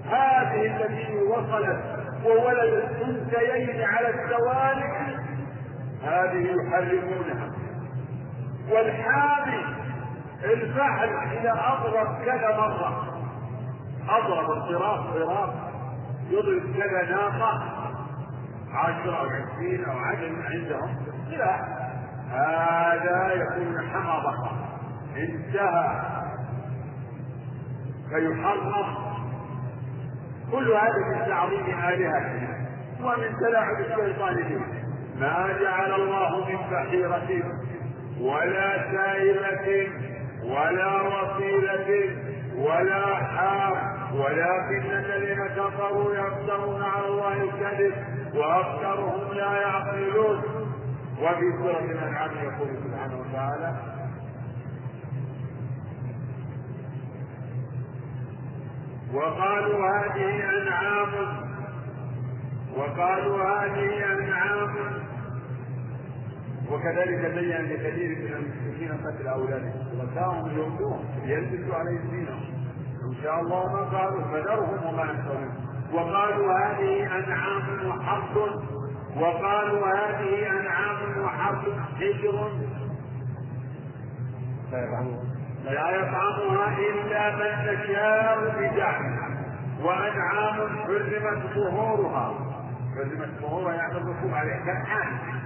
هذه 0.06 0.66
التي 0.66 1.18
وصلت 1.18 1.80
وولدت 2.26 3.02
أنثيين 3.02 3.82
على 3.82 4.10
التوالي 4.10 5.18
هذه 6.04 6.48
يحرمونها. 6.52 7.52
والحامل 8.72 9.64
الفعل 10.44 11.10
إذا 11.10 11.52
أضرب 11.52 12.26
كذا 12.26 12.58
مرة. 12.58 13.09
أضرب 14.18 14.52
الصراط 14.52 15.00
صراط 15.14 15.50
يضرب 16.30 16.74
كذا 16.78 17.10
ناقة 17.16 17.62
عشرة 18.74 19.16
أو 19.20 19.26
عشرين 19.26 19.86
أو 19.86 19.98
عدد 19.98 20.36
عندهم. 20.52 20.96
لا. 21.30 21.56
هذا 22.30 23.34
يكون 23.34 23.90
حمضة. 23.94 24.52
انتهى. 25.18 26.20
فيحرم 28.10 28.86
كل 30.52 30.72
هذا 30.72 31.20
من 31.20 31.26
تعظيم 31.28 31.66
آلهتهم 31.66 32.66
ومن 33.04 33.36
تلاعب 33.40 33.80
الشيطان 33.80 34.36
به 34.36 34.62
ما 35.20 35.48
جعل 35.62 35.94
الله 35.94 36.46
من 36.46 36.58
بحيرة 36.72 37.44
ولا 38.22 38.92
سائلة 38.92 39.88
ولا 40.44 41.02
وصيلة 41.02 42.16
ولا 42.58 43.16
حام 43.16 43.99
ولكن 44.14 44.92
الذين 44.92 45.48
كفروا 45.48 46.14
يفترون 46.14 46.82
على 46.82 47.08
الله 47.08 47.44
الكذب 47.44 47.94
وأكثرهم 48.36 49.34
لا 49.34 49.62
يعقلون. 49.62 50.42
وفي 51.22 51.52
سورة 51.62 51.80
الأنعام 51.80 52.32
يقول 52.32 52.70
سبحانه 52.84 53.20
وتعالى 53.20 53.74
وقالوا 59.14 59.88
هذه 59.88 60.50
أنعام 60.50 61.10
وقالوا 62.78 63.44
هذه 63.44 64.14
أنعام. 64.14 64.76
وكذلك 66.72 67.34
بين 67.36 67.58
لكثير 67.66 68.18
من 68.18 68.34
المشركين 68.34 69.08
قتل 69.08 69.28
أولادهم. 69.28 70.00
وكانوا 70.00 70.50
يردون 70.50 71.06
يلبسوا 71.24 71.76
عليهم 71.76 72.10
دينهم 72.12 72.59
شاء 73.24 73.40
الله 73.40 73.74
ما 73.74 73.98
قالوا 74.00 74.22
فذرهم 74.24 74.86
وما 74.86 75.04
ينكرون 75.04 75.54
وقالوا 75.94 76.54
هذه 76.54 77.18
أنعام 77.18 77.88
وحرث 77.90 78.38
وقالوا 79.18 79.88
هذه 79.88 80.52
أنعام 80.52 81.24
وحرث 81.24 81.66
حجر. 82.00 82.52
لا 85.66 85.90
يطعمها 85.90 86.78
إلا 86.78 87.36
من 87.36 87.74
نشاء 87.74 88.38
بزعمها 88.60 89.30
وأنعام 89.84 90.70
حرمت 90.78 91.54
ظهورها. 91.56 92.34
حرمت 92.96 93.42
ظهورها 93.42 93.74
يعني 93.74 93.98
الركوب 93.98 94.34
عليها 94.34 94.58
كالان 94.66 95.39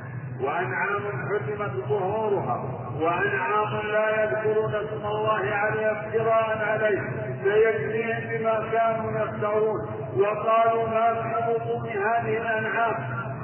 وانعام 0.43 1.01
حرمت 1.29 1.71
ظهورها 1.89 2.63
وانعام 3.01 3.87
لا 3.87 4.23
يذكرون 4.23 4.75
اسم 4.75 5.05
الله 5.05 5.55
عليه 5.55 5.91
افتراء 5.91 6.57
عليه 6.69 7.01
سيجزيهم 7.43 8.21
بما 8.29 8.69
كانوا 8.71 9.11
يفترون. 9.11 9.79
وقالوا 10.17 10.87
ما 10.87 11.13
في 11.13 11.53
بطون 11.53 11.89
هذه 11.89 12.37
الأنعام 12.37 12.93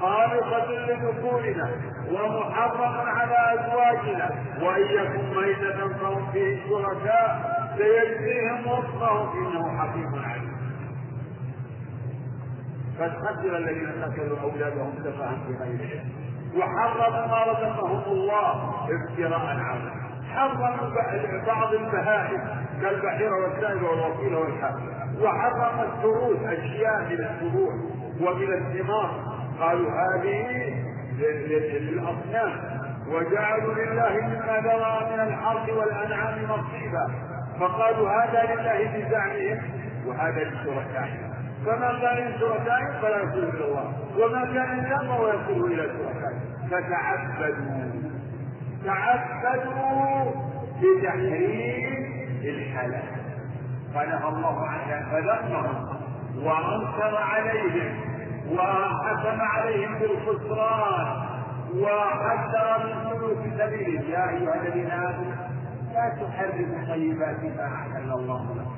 خالصة 0.01 0.71
لذكورنا 0.71 1.69
ومحرم 2.11 2.95
على 3.07 3.59
أزواجنا. 3.59 4.29
وإن 4.61 4.85
يكن 4.85 5.35
ميتة 5.35 5.87
فهم 5.99 6.31
فيه 6.31 6.57
شركاء 6.69 7.59
سيجزيهم 7.77 8.67
وصفهم 8.67 9.47
إنه 9.47 9.77
حكيم 9.77 10.23
عليم. 10.25 10.59
فاستقبل 12.99 13.55
الذين 13.55 14.03
قتلوا 14.03 14.39
أولادهم 14.39 14.93
سفها 15.03 15.37
في 15.47 15.53
غير 15.63 15.89
علم. 15.91 16.28
وحرموا 16.57 17.27
ما 17.27 17.43
رزقهم 17.51 18.03
الله 18.07 18.73
افتراء 18.89 19.57
عليه 19.59 20.09
حرموا 20.35 20.89
بعض 21.47 21.73
البهائم 21.73 22.41
كالبحيرة 22.81 23.35
والسائل 23.43 23.83
والوكيل 23.83 24.35
والحب 24.35 24.79
وحرم 25.21 25.79
السرود 25.79 26.43
أشياء 26.43 27.01
من 27.01 27.25
السرود 27.25 27.91
ومن 28.21 28.53
الثمار. 28.53 29.11
قالوا 29.59 29.91
هذه 29.91 30.73
للأصنام. 31.19 32.79
وجعلوا 33.07 33.73
لله 33.73 34.13
مما 34.21 34.59
ذرى 34.59 35.09
من 35.13 35.19
الحرث 35.19 35.69
والأنعام 35.69 36.35
نصيبا. 36.43 37.11
فقالوا 37.59 38.09
هذا 38.09 38.53
لله 38.53 38.97
بزعمهم 38.97 39.61
وهذا 40.07 40.43
لشركائهم. 40.43 41.28
فما 41.65 41.99
كان 42.01 42.17
لشركائهم 42.27 43.01
فلا 43.01 43.17
يكون 43.17 43.43
إلى 43.43 43.65
الله. 43.65 43.93
وما 44.17 44.45
كان 44.45 44.79
لله 44.79 44.97
فهو 45.07 45.27
يكون 45.27 45.71
إلى 45.71 45.83
شركائهم 45.83 46.41
فتعبدوا. 46.69 48.09
تعبدوا 48.85 50.31
بتحريم 50.81 52.29
الحلال. 52.43 53.03
فنهى 53.93 54.27
الله 54.29 54.65
عنها 54.67 54.99
فذمهم 55.11 55.87
وانكر 56.37 57.17
عليهم 57.17 57.91
وحكم 58.51 59.41
عليهم 59.41 59.95
بالخسران 59.99 61.07
وحذر 61.75 62.85
من 62.85 63.09
سلوك 63.09 63.37
سبيله 63.57 64.01
يا 64.09 64.29
أيها 64.29 64.55
الذين 64.61 64.91
آمنوا 64.91 65.33
لا 65.93 66.09
تحرموا 66.09 66.87
طيبات 66.87 67.43
ما 67.43 67.65
أحل 67.65 68.11
الله 68.11 68.43
لكم. 68.55 68.75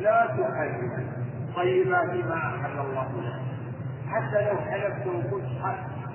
لا 0.00 0.26
تحرموا. 0.26 1.19
طيبات 1.56 2.24
ما 2.24 2.34
أحل 2.34 2.78
الله 2.78 3.04
لكم 3.04 3.50
حتى 4.10 4.50
لو 4.50 4.58
حلفت 4.58 5.06
وقلت 5.06 5.46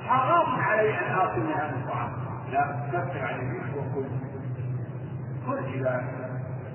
حرام 0.06 0.60
علي 0.62 1.00
أن 1.00 1.12
اكل 1.20 1.42
من 1.42 1.52
هذا 1.54 1.76
الطعام. 1.76 2.12
لا 2.52 2.90
كفر 2.94 3.26
عن 3.26 3.40
الريح 3.40 3.76
وكل 3.76 4.06
كل 5.46 5.58
اذا 5.74 6.04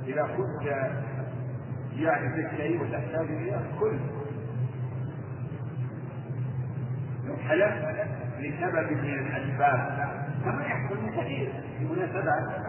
اذا 0.06 0.22
كنت 0.36 0.62
يعني 1.96 2.42
تشتهي 2.42 2.76
وتحتاج 2.78 3.26
إليه 3.26 3.60
كل 3.80 3.98
حلف 7.48 7.74
لسبب 8.38 8.92
من 8.92 9.18
الأسباب 9.18 10.10
كما 10.44 10.64
يحصل 10.64 11.10
كثير 11.10 11.52
في 11.78 11.84
مناسبات 11.84 12.60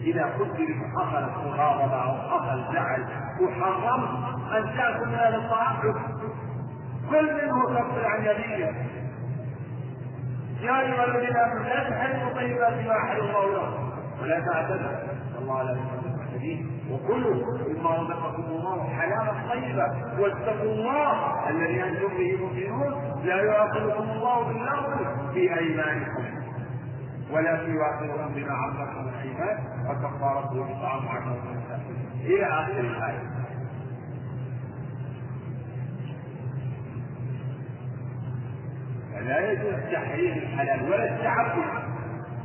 إذا 0.00 0.34
كنت 0.38 0.56
حصلت 0.96 1.36
مغاضبة 1.36 2.02
أو 2.02 2.16
حصل 2.30 2.74
زعل. 2.74 3.06
وحرمت 3.42 4.08
أن 4.56 4.76
تأكل 4.76 5.08
من 5.08 5.14
هذا 5.14 5.36
الطعام 5.36 5.76
كل 7.10 7.34
منه 7.34 7.64
كفر 7.64 8.06
عن 8.06 8.20
يمينه. 8.20 8.72
يا 10.60 10.80
أيها 10.80 11.04
الذين 11.04 11.36
آمنوا 11.36 11.64
لا 11.64 11.90
تحرموا 11.90 12.32
طيبات 12.34 12.86
ما 12.86 12.96
أحل 12.96 13.20
الله 13.20 13.44
لكم. 13.54 13.90
ولا 14.22 14.40
تعتدوا. 14.40 14.90
الله 15.38 15.60
المعتدين 15.60 16.70
وكلوا 16.90 17.34
مما 17.34 17.90
رزقكم 17.90 18.42
الله 18.42 18.88
حلالا 18.88 19.32
طيبا. 19.50 19.88
واتقوا 20.18 20.72
الله 20.72 21.48
الذي 21.48 21.82
أنتم 21.84 22.08
به 22.08 22.36
مؤمنون. 22.40 23.22
لا 23.24 23.36
يؤاخذكم 23.42 24.10
الله 24.10 24.44
باللغو 24.48 24.92
في 25.32 25.58
أيمانكم. 25.58 26.24
ولكن 27.30 27.74
يؤاخذكم 27.74 28.34
بما 28.34 28.52
عرفتم 28.52 29.08
الأيمان. 29.08 29.58
فكفارته 29.88 30.66
اطعام 30.70 31.08
عشره 31.08 31.42
إلى 32.24 32.46
آخر 32.46 32.80
الآية. 32.80 33.31
لا 39.26 39.52
يجوز 39.52 39.74
تحريم 39.92 40.32
الحلال 40.32 40.82
ولا 40.82 41.16
التعبد. 41.16 41.92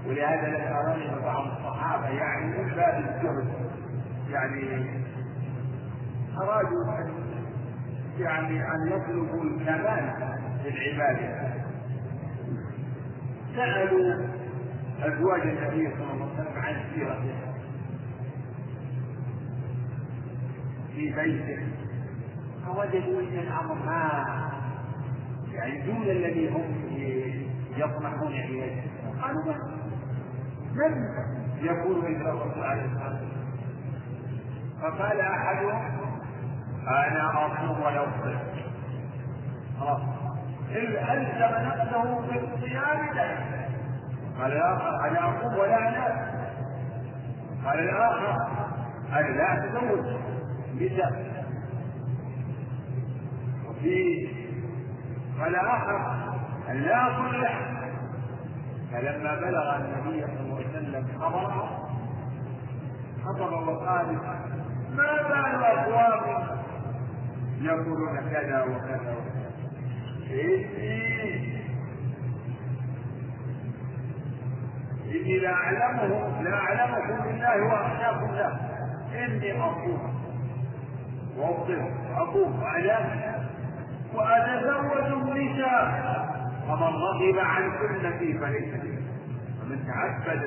ولهذا 0.08 0.48
لم 0.48 0.74
أراني 0.74 1.24
بعض 1.26 1.48
الصحابة 1.48 2.08
يعني 2.08 2.46
من 2.46 2.70
باب 2.76 3.00
الجهد 3.00 3.48
يعني 4.30 4.86
أرادوا 6.38 7.00
أن 7.00 7.14
يعني 8.20 8.62
أن 8.62 8.88
يطلبوا 8.88 9.44
الكمال 9.44 10.14
في 10.64 10.70
العبادة. 10.70 11.54
سألوا 13.56 14.28
أزواج 15.00 15.42
النبي 15.42 15.96
صلى 15.96 16.12
الله 16.14 16.26
عليه 16.26 16.34
وسلم 16.34 16.58
عن 16.58 16.76
سيرته 16.96 17.36
في 20.96 21.14
بيته. 21.14 21.68
فوجدوا 22.66 23.22
أن 23.22 23.40
الأمر 23.40 23.76
ما 23.76 24.24
يعني 25.58 25.82
دون 25.82 26.02
الذي 26.04 26.50
هم 26.50 26.64
يطمحون 27.78 28.32
إليه. 28.34 28.82
قالوا 29.22 29.54
من 30.74 31.06
يكون 31.62 31.98
مثل 32.00 32.30
الرسول 32.30 32.64
عليه 32.64 32.86
الصلاه 32.86 33.10
والسلام 33.10 33.38
فقال 34.82 35.20
احدهم 35.22 36.10
أنا 36.88 37.46
اصوم 37.48 37.82
ولا 37.82 38.04
افطر 38.04 38.38
خلاص. 39.80 40.02
ألزم 40.72 41.68
نفسه 41.68 42.20
بالصيام 42.22 43.10
ذلك 43.16 43.70
قال 44.40 44.52
الآخر 44.52 45.08
أنا 45.10 45.20
اقوم 45.24 45.54
ولا 45.60 45.78
انام 45.90 46.28
قال 47.66 47.80
الآخر 47.80 48.36
أنا 49.14 49.28
لا 49.28 49.54
أتزوج. 49.54 50.06
نساء 50.82 51.28
وفي 53.70 54.28
قال 55.40 55.56
آخر 55.56 55.98
أن 56.70 56.76
لا 56.82 57.08
أكل 57.08 57.42
لحم 57.42 57.78
فلما 58.92 59.36
بلغ 59.36 59.76
النبي 59.76 60.26
صلى 60.26 60.40
الله 60.40 60.56
عليه 60.56 60.68
وسلم 60.70 61.08
خبره 61.20 61.80
خطب 63.26 63.68
وقال 63.68 64.06
ما 64.96 65.22
بال 65.30 65.64
أقوام 65.64 66.48
يقولون 67.62 68.18
كذا 68.30 68.62
وكذا 68.64 69.16
وكذا؟ 69.18 69.48
إني 70.32 71.58
إني 75.12 75.40
لا 75.40 75.54
أعلمه 75.54 76.42
لا 76.42 76.54
أعلمكم 76.54 77.24
بالله 77.24 77.64
وأخشاكم 77.64 78.32
له. 78.36 78.60
إني 79.16 79.62
أطوف. 79.64 80.02
وأطوف 81.38 81.80
أطوف. 82.18 82.64
أعلام 82.64 83.37
وأتزوج 84.18 85.08
النساء. 85.12 86.28
فمن 86.68 86.94
رغب 87.06 87.38
عن 87.40 87.72
سنتي 87.80 88.38
فليس 88.38 88.74
مني 88.74 89.00
ومن 89.62 89.78
تعبد 89.88 90.42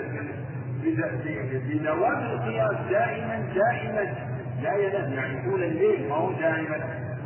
بدوام 1.68 2.18
القياس 2.18 2.76
دائما 2.90 3.36
دائما. 3.54 4.14
لا 4.62 4.74
ينام 4.74 5.12
يعني 5.12 5.50
طول 5.50 5.62
الليل 5.62 6.08
ما 6.08 6.14
هو 6.14 6.32
دائما. 6.32 6.78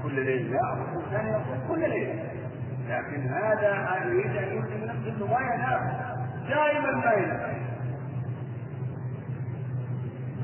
كل 0.03 0.15
ليل 0.25 0.53
لا 0.53 0.75
الانسان 0.75 1.27
يقول 1.27 1.59
كل 1.69 1.91
ليل. 1.91 2.19
لكن 2.89 3.21
هذا 3.29 3.71
يريد 4.05 4.37
أن 4.37 4.57
يلزم 4.57 4.85
نفسه 4.85 5.17
انه 5.17 5.27
ما 5.27 5.41
ينام. 5.41 5.83
دائما 6.49 6.91
ما 6.91 7.13
ينام. 7.13 7.55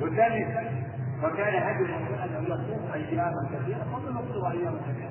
وذلك 0.01 0.71
فكان 1.23 1.63
هدي 1.63 1.85
الرسول 1.85 2.19
انه 2.19 2.55
يصوم 2.55 2.83
أياما 2.95 3.49
كثيرة. 3.53 3.83
قبل 3.95 4.09
يفطر 4.09 4.51
اياما 4.51 4.79
كثيرة. 4.89 5.10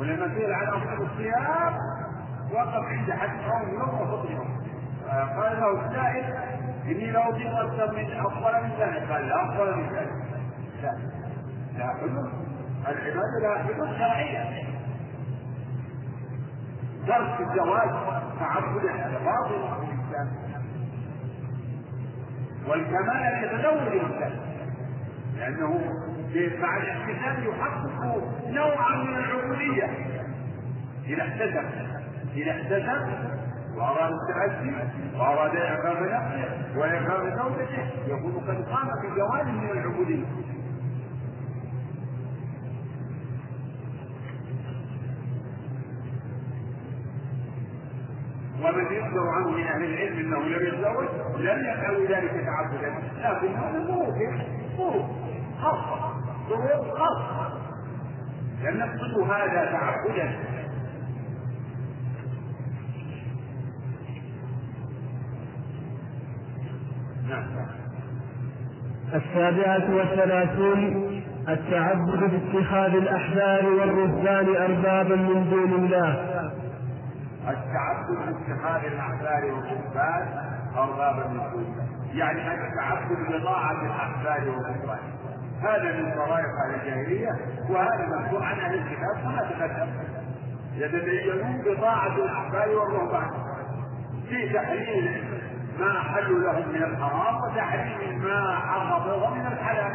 ولما 0.00 0.28
سئل 0.34 0.52
عن 0.52 0.66
افضل 0.66 1.06
الصيام 1.06 1.74
وقف 2.52 2.84
عند 2.84 3.10
حد 3.10 3.30
صوم 3.48 3.74
يوم 3.74 4.00
وفطر 4.00 4.30
يوم. 4.30 4.58
قال 5.08 5.60
له 5.60 5.86
السائل 5.86 6.24
إني 6.84 7.10
لو 7.10 7.20
اطيق 7.20 7.58
أكثر 7.58 7.96
من 7.96 8.12
افضل 8.20 8.62
من 8.62 8.70
ذلك. 8.78 9.10
قال 9.12 9.28
لا 9.28 9.44
افضل 9.44 9.76
من 9.76 9.88
ذلك. 9.92 10.12
لا. 10.82 10.98
لا 11.78 11.86
حدود 11.94 12.30
العباده 12.88 13.38
لا 13.42 13.58
حدود 13.58 13.88
شرعية. 13.98 14.68
ترك 17.06 17.40
الزواج 17.40 17.90
تعبد 18.40 18.86
هذا 18.86 19.18
باطل 19.24 19.80
في 19.80 19.92
الاسلام 19.92 20.28
والكمال 22.68 23.44
يتزوج 23.44 23.86
الانسان 23.86 24.32
لأنه 25.36 25.80
مع 26.36 26.76
الاحتساب 26.76 27.44
يحقق 27.44 28.22
نوعا 28.46 28.96
من 28.96 29.16
العبوديه 29.16 29.90
إذا 31.06 31.22
احتسب 31.22 31.64
إذا 32.36 32.50
احتسب 32.50 33.28
واراد 33.76 34.12
التعدي 34.12 34.72
واراد 35.16 35.56
اعقاب 35.56 35.96
نفسه 35.96 36.78
واعقاب 36.78 37.38
زوجته 37.38 37.88
يكون 38.06 38.32
قد 38.32 38.64
قام 38.64 38.88
بجوانب 39.02 39.62
من 39.62 39.70
العبوديه 39.70 40.24
ومن 48.62 48.84
يصدر 48.84 49.28
عنه 49.28 49.50
من 49.50 49.62
أهل 49.62 49.84
العلم 49.84 50.18
إنه 50.18 50.42
لم 50.42 50.66
يتزوج 50.66 51.08
لم 51.38 51.58
يفعل 51.60 52.06
ذلك 52.06 52.44
تعبدا. 52.46 52.94
لكن 53.18 53.54
هذا 53.54 53.84
ظروف 53.86 54.14
ظروف 54.76 55.06
خاصة. 55.60 56.17
ظروف 56.48 56.98
خاصه 56.98 57.58
لم 58.62 58.76
نقصد 58.76 59.30
هذا 59.30 59.72
تعبدا. 59.72 60.28
السابعة 69.14 69.96
والثلاثون 69.96 71.08
التعبد 71.48 72.20
باتخاذ 72.20 72.94
الأحبار 72.94 73.66
والرهبان 73.66 74.56
أربابا 74.56 75.16
من 75.16 75.50
دون 75.50 75.72
الله. 75.72 76.10
التعبد 77.48 78.18
باتخاذ 78.26 78.84
الأحبار 78.92 79.44
والرهبان 79.44 80.28
أربابا 80.76 81.28
من 81.28 81.38
دون 81.52 81.62
الله. 81.62 81.86
يعني 82.14 82.40
التعبد 82.40 83.40
بطاعة 83.40 83.86
الأحبار 83.86 84.48
والرهبان. 84.48 85.17
هذا 85.62 85.92
من 85.92 86.14
طرائق 86.14 86.46
أهل 86.64 86.74
الجاهلية 86.74 87.30
وهذا 87.70 88.06
مكتوب 88.06 88.42
عن 88.42 88.58
أهل 88.58 88.74
الكتاب 88.74 89.22
كما 89.22 89.50
تقدم. 89.50 89.88
يتدينون 90.74 91.62
بطاعة 91.66 92.16
الأحبار 92.16 92.68
والرهبان. 92.68 93.30
في 94.28 94.52
تحليل 94.52 95.24
ما 95.78 95.98
أحلوا 95.98 96.38
لهم 96.38 96.68
من 96.68 96.82
الحرام 96.82 97.36
وتحريم 97.42 98.18
ما 98.24 98.56
حرموه 98.56 99.34
من 99.34 99.46
الحلال. 99.46 99.92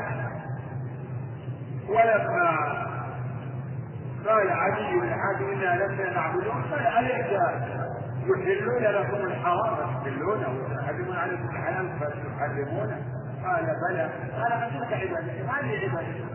ولما 1.90 2.84
قال 4.28 4.50
علي 4.50 5.00
بن 5.00 5.10
حاتم 5.10 5.46
إنا 5.46 5.86
لم 5.86 6.14
نعبدهم 6.14 6.64
قال 6.72 6.88
أليس 6.88 7.40
يحلون 8.24 8.84
لكم 8.84 9.16
الحرام؟ 9.26 9.76
تحلونه 10.06 10.50
ويحرمون 10.50 11.18
عليكم 11.18 11.50
الحلال 11.50 11.90
فتحرمونه 12.00 13.23
قال 13.46 13.66
بلى. 13.90 14.10
قال 14.34 14.54
عبادتي 14.54 15.44
ما 15.44 15.62
لي 15.62 15.86
عبادتي 15.86 16.26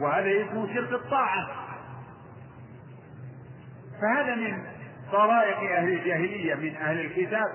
وهذا 0.00 0.30
اسمه 0.30 0.74
شرك 0.74 0.92
الطاعة. 0.92 1.48
فهذا 4.00 4.34
من 4.34 4.62
طرائق 5.12 5.76
أهل 5.76 5.88
الجاهلية 5.92 6.54
من 6.54 6.76
أهل 6.76 7.00
الكتاب. 7.00 7.52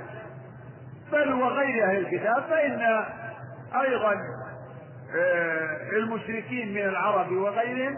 بل 1.12 1.34
وغير 1.34 1.86
أهل 1.86 1.98
الكتاب 1.98 2.44
فإن 2.50 3.04
أيضا 3.82 4.14
آه، 5.16 5.90
المشركين 5.92 6.74
من 6.74 6.82
العرب 6.82 7.32
وغيرهم 7.32 7.98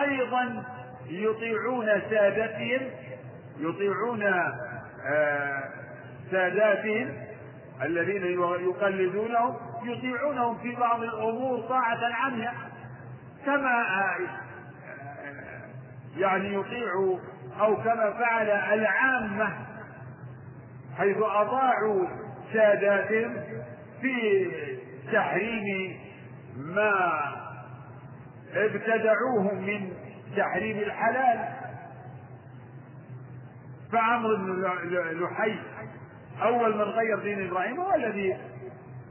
أيضا 0.00 0.64
يطيعون 1.06 1.86
سادتهم 2.10 2.90
يطيعون 3.58 4.22
آه، 5.06 5.64
ساداتهم 6.30 7.23
الذين 7.84 8.24
يقلدونهم 8.68 9.56
يطيعونهم 9.84 10.58
في 10.58 10.76
بعض 10.76 11.02
الأمور 11.02 11.60
طاعة 11.60 12.00
عنها. 12.02 12.54
كما 13.46 13.80
آه، 13.80 14.18
يعني 16.16 16.54
يطيع 16.54 17.18
أو 17.60 17.76
كما 17.76 18.10
فعل 18.10 18.50
العامة 18.50 19.52
حيث 20.98 21.16
أطاعوا 21.16 22.06
ساداتهم 22.52 23.36
في 24.00 24.46
تحريم 25.12 25.96
ما 26.56 26.92
ابتدعوه 28.54 29.54
من 29.54 29.92
تحريم 30.36 30.78
الحلال. 30.78 31.48
فعمرو 33.92 34.36
بن 34.36 34.62
لحي 34.92 35.58
أول 36.42 36.76
من 36.76 36.82
غير 36.82 37.18
دين 37.18 37.48
إبراهيم 37.48 37.80
هو 37.80 37.94
الذي 37.94 38.36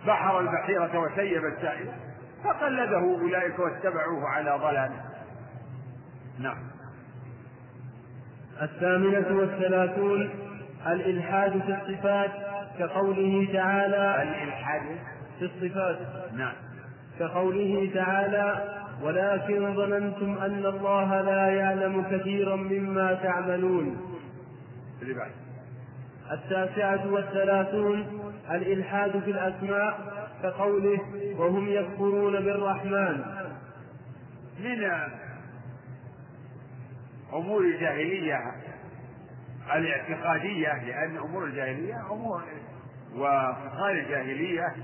بحر 0.08 0.40
البحيرة 0.40 1.00
وسيب 1.00 1.46
السائل 1.46 1.88
فقلده 2.44 3.00
أولئك 3.00 3.60
واتبعوه 3.60 4.30
على 4.30 4.60
ضلال 4.62 4.92
نعم. 6.40 6.58
الثامنة 8.62 9.38
والثلاثون 9.40 10.30
الإلحاد 10.88 11.52
في 11.52 11.78
الصفات 11.82 12.32
كقوله 12.80 13.54
تعالى 13.54 14.24
الإلحاد. 14.24 14.82
في 15.40 15.46
الصفات. 15.46 15.98
نعم. 16.34 16.54
كقوله 17.20 17.92
تعالى 17.94 18.70
ولكن 19.02 19.76
ظننتم 19.76 20.38
أن 20.38 20.66
الله 20.66 21.22
لا 21.22 21.48
يعلم 21.48 22.04
كثيرا 22.12 22.56
مما 22.56 23.14
تعملون. 23.14 23.98
التاسعة 26.34 27.12
والثلاثون 27.12 28.20
الإلحاد 28.52 29.20
في 29.20 29.32
الأسماء 29.32 30.14
كقوله 30.44 31.00
وهم 31.38 31.68
يكفرون 31.70 32.34
بالرحمن. 32.34 33.24
من 34.60 34.90
أمور 37.34 37.62
الجاهلية 37.62 38.38
الاعتقادية 39.76 40.84
لأن 40.84 41.18
أمور 41.18 41.46
الجاهلية 41.46 42.12
أمور 42.12 42.44
وخصال 43.16 43.98
الجاهلية 44.00 44.76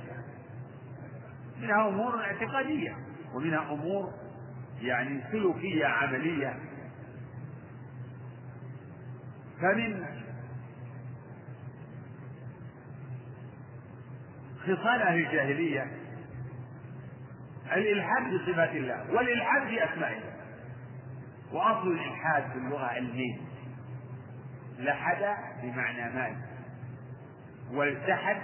منها 1.61 1.87
أمور 1.87 2.19
اعتقادية 2.21 2.95
ومنها 3.35 3.73
أمور 3.73 4.09
يعني 4.81 5.21
سلوكية 5.31 5.85
عملية. 5.85 6.53
فمن 9.61 10.05
خصال 14.63 15.01
أهل 15.01 15.25
الجاهلية 15.25 15.87
الإلحاد 17.73 18.33
بصفات 18.33 18.69
الله 18.69 19.11
والإلحاد 19.13 19.67
في 19.67 19.83
أسماء 19.83 20.11
الله. 20.11 20.33
وأصل 21.51 21.87
الإلحاد 21.87 22.51
في 22.51 22.57
اللغة 22.57 22.85
علمين 22.85 23.41
لحد 24.79 25.35
بمعنى 25.63 26.15
مال. 26.15 26.35
والتحد 27.71 28.37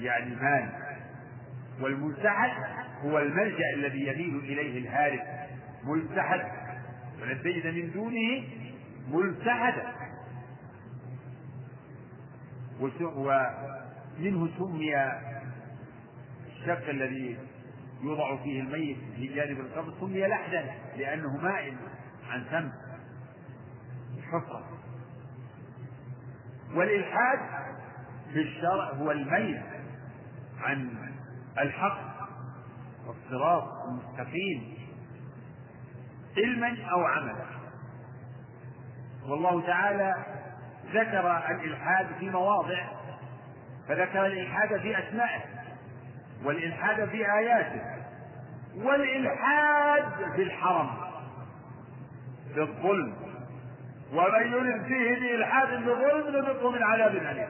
يعني 0.00 0.34
مال. 0.34 0.68
والملتحد 1.80 2.50
هو 3.04 3.18
الملجأ 3.18 3.74
الذي 3.76 4.06
يميل 4.06 4.38
إليه 4.38 4.78
الهارب. 4.78 5.20
ملتحد. 5.84 6.44
ولن 7.22 7.42
تجد 7.42 7.66
من 7.66 7.90
دونه 7.90 8.44
ملتحدا. 9.10 9.92
ومنه 14.18 14.48
سمي 14.58 14.94
الشق 16.46 16.88
الذي 16.88 17.38
يوضع 18.02 18.36
فيه 18.36 18.60
الميت 18.60 18.98
في 19.16 19.26
جانب 19.34 19.60
القبر 19.60 19.92
سمي 20.00 20.26
لحدا 20.26 20.74
لأنه 20.96 21.36
مائل 21.36 21.76
عن 22.30 22.44
ثم 22.44 22.68
حفرة. 24.22 24.64
والإلحاد 26.74 27.38
في 28.32 28.42
الشرع 28.42 28.90
هو 28.90 29.10
الميل 29.10 29.62
عن 30.60 30.90
الحق 31.58 32.28
والصراط 33.06 33.68
المستقيم 33.88 34.74
علما 36.36 36.90
أو 36.92 37.04
عملا. 37.04 37.46
والله 39.26 39.66
تعالى 39.66 40.14
ذكر 40.92 41.36
الإلحاد 41.50 42.06
في 42.18 42.30
مواضع 42.30 43.01
فذكر 43.88 44.26
الإلحاد 44.26 44.80
في 44.80 44.98
أسمائه 44.98 45.40
والإلحاد 46.44 47.08
في 47.08 47.32
آياته 47.32 47.82
والإلحاد 48.76 50.32
في 50.36 50.42
الحرم 50.42 50.90
في 52.54 52.60
الظلم. 52.60 53.14
ومن 54.12 54.52
يرد 54.52 54.84
فيه 54.84 55.14
بإلحاد 55.14 55.68
بظلم 55.68 56.36
نذقه 56.36 56.70
من 56.70 56.82
عذاب 56.82 57.16
أليم. 57.16 57.48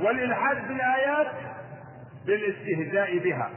والإلحاد 0.00 0.56
في 0.56 0.72
الآيات 0.72 1.32
بالاستهزاء 2.26 3.18
بها 3.18 3.50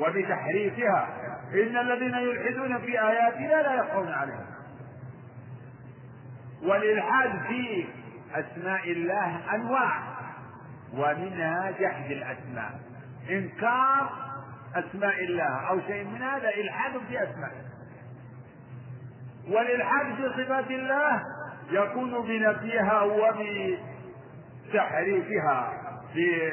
وبتحريفها. 0.00 1.08
إن 1.52 1.76
الذين 1.76 2.14
يلحدون 2.14 2.78
في 2.78 3.00
آياتنا 3.00 3.62
لا 3.62 3.74
يخفون 3.74 4.08
عليها. 4.08 4.46
والإلحاد 6.62 7.30
في 7.48 7.86
أسماء 8.40 8.92
الله 8.92 9.54
أنواع 9.54 10.02
ومنها 10.94 11.70
جحد 11.70 12.10
الأسماء. 12.10 12.80
إنكار 13.30 14.10
أسماء 14.74 15.24
الله 15.24 15.68
أو 15.68 15.80
شيء 15.80 16.04
من 16.04 16.22
هذا 16.22 16.48
إلحاد 16.48 16.92
في 17.08 17.22
أسمائه 17.22 17.66
والإلحاد 19.48 20.14
في 20.14 20.28
صفات 20.44 20.70
الله 20.70 21.22
يكون 21.70 22.22
بنفيها 22.26 23.02
وبتحريفها 24.72 25.72
في 26.12 26.50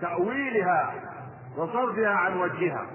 تأويلها 0.00 0.94
وصرفها 1.56 2.10
عن 2.10 2.36
وجهها. 2.36 2.86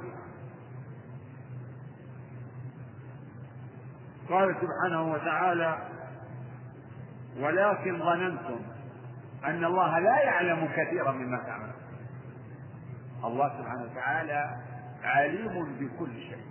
قال 4.30 4.56
سبحانه 4.62 5.12
وتعالى 5.12 5.78
ولكن 7.40 8.00
ظننتم 8.00 8.60
أن 9.46 9.66
الله 9.66 10.00
لا 10.00 10.20
يعلم 10.20 10.70
كثيرا 10.76 11.12
مما 11.12 11.38
تعملون 11.38 11.74
الله 13.24 13.58
سبحانه 13.58 13.84
وتعالى 13.84 14.58
عليم 15.04 15.78
بكل 15.80 16.14
شيء. 16.14 16.46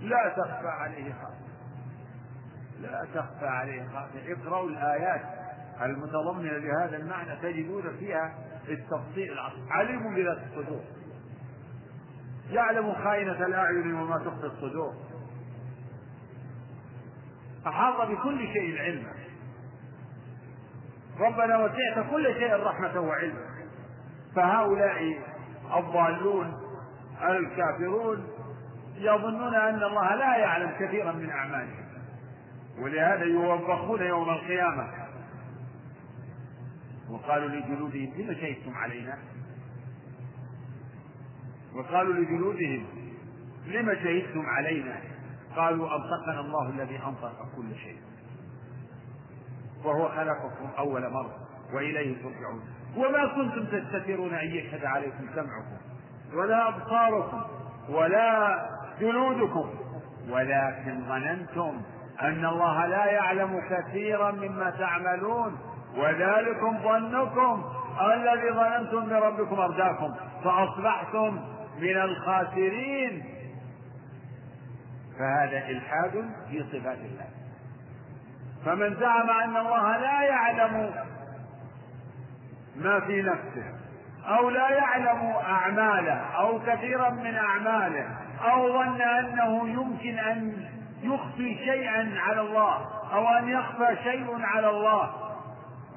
لا 0.00 0.34
تخفى 0.36 0.68
عليه 0.68 1.12
خافية 1.12 1.46
لا 2.80 3.06
تخفى 3.14 3.46
عليه 3.46 3.88
خافية 3.88 4.34
اقرأوا 4.34 4.68
الآيات 4.68 5.22
المتضمنة 5.82 6.52
لهذا 6.52 6.96
المعنى 6.96 7.36
تجدون 7.36 7.96
فيها 7.96 8.34
التفصيل 8.68 9.32
العظيم. 9.32 9.66
عليم 9.70 10.14
بذات 10.14 10.38
الصدور. 10.38 10.80
يعلم 12.50 12.92
خائنة 12.92 13.46
الأعين 13.46 13.94
وما 13.94 14.18
تخفي 14.18 14.46
الصدور. 14.46 14.94
أحاط 17.66 18.08
بكل 18.08 18.46
شيء 18.52 18.78
علما. 18.78 19.12
ربنا 21.20 21.56
وسعت 21.58 22.10
كل 22.10 22.34
شيء 22.34 22.56
رحمة 22.56 23.00
وعلما 23.00 23.46
فهؤلاء 24.36 25.18
الضالون 25.78 26.52
الكافرون 27.22 28.28
يظنون 28.96 29.54
أن 29.54 29.82
الله 29.82 30.14
لا 30.14 30.36
يعلم 30.36 30.70
كثيرا 30.80 31.12
من 31.12 31.30
أعمالهم. 31.30 31.86
ولهذا 32.78 33.24
يوبخون 33.24 34.02
يوم 34.02 34.30
القيامة. 34.30 34.88
وقالوا 37.10 37.48
لجلودهم 37.48 38.12
لم 38.18 38.34
شهدتم 38.34 38.74
علينا؟ 38.74 39.18
وقالوا 41.74 42.14
لجلودهم 42.14 42.86
لم 43.66 43.94
شهدتم 43.94 44.46
علينا؟ 44.46 45.00
قالوا 45.56 45.88
أنطقنا 45.96 46.40
الله 46.40 46.70
الذي 46.70 46.96
أنطق 46.96 47.48
كل 47.56 47.74
شيء. 47.74 47.98
وهو 49.84 50.08
خلقكم 50.08 50.68
أول 50.78 51.10
مرة 51.12 51.34
وإليه 51.74 52.22
ترجعون. 52.22 52.62
وما 52.96 53.26
كنتم 53.26 53.64
تستترون 53.64 54.34
أن 54.34 54.46
يشهد 54.46 54.84
عليكم 54.84 55.26
سمعكم 55.34 55.76
ولا 56.34 56.68
أبصاركم 56.68 57.42
ولا 57.88 58.58
جلودكم 59.00 59.70
ولكن 60.30 61.04
ظننتم 61.08 61.82
أن 62.22 62.44
الله 62.44 62.86
لا 62.86 63.04
يعلم 63.04 63.60
كثيرا 63.70 64.30
مما 64.30 64.70
تعملون 64.70 65.58
وذلكم 65.96 66.78
ظنكم 66.82 67.64
الذي 68.12 68.52
ظننتم 68.52 69.08
بربكم 69.08 69.60
أرداكم 69.60 70.14
فأصبحتم 70.44 71.40
من 71.80 71.96
الخاسرين. 71.96 73.24
فهذا 75.18 75.68
إلحاد 75.68 76.30
في 76.50 76.62
صفات 76.62 76.98
الله. 76.98 77.28
فمن 78.66 78.96
زعم 79.00 79.30
أن 79.30 79.56
الله 79.56 79.96
لا 79.96 80.22
يعلم 80.22 80.94
ما 82.76 83.00
في 83.00 83.22
نفسه 83.22 83.74
أو 84.24 84.50
لا 84.50 84.70
يعلم 84.70 85.32
أعماله 85.36 86.14
أو 86.14 86.60
كثيرا 86.66 87.10
من 87.10 87.34
أعماله 87.34 88.18
أو 88.40 88.72
ظن 88.72 89.00
أنه 89.00 89.68
يمكن 89.68 90.18
أن 90.18 90.66
يخفي 91.02 91.54
شيئا 91.54 92.20
على 92.20 92.40
الله 92.40 92.74
أو 93.12 93.28
أن 93.28 93.48
يخفى 93.48 93.96
شيء 94.02 94.26
على 94.40 94.70
الله 94.70 95.12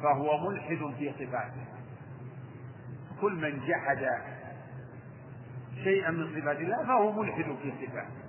فهو 0.03 0.49
ملحد 0.49 0.93
في 0.97 1.11
صفاته. 1.13 1.65
كل 3.22 3.34
من 3.34 3.59
جحد 3.67 4.07
شيئا 5.84 6.11
من 6.11 6.41
صفات 6.41 6.57
الله 6.57 6.86
فهو 6.88 7.11
ملحد 7.11 7.55
في 7.63 7.74
صفاته. 7.86 8.20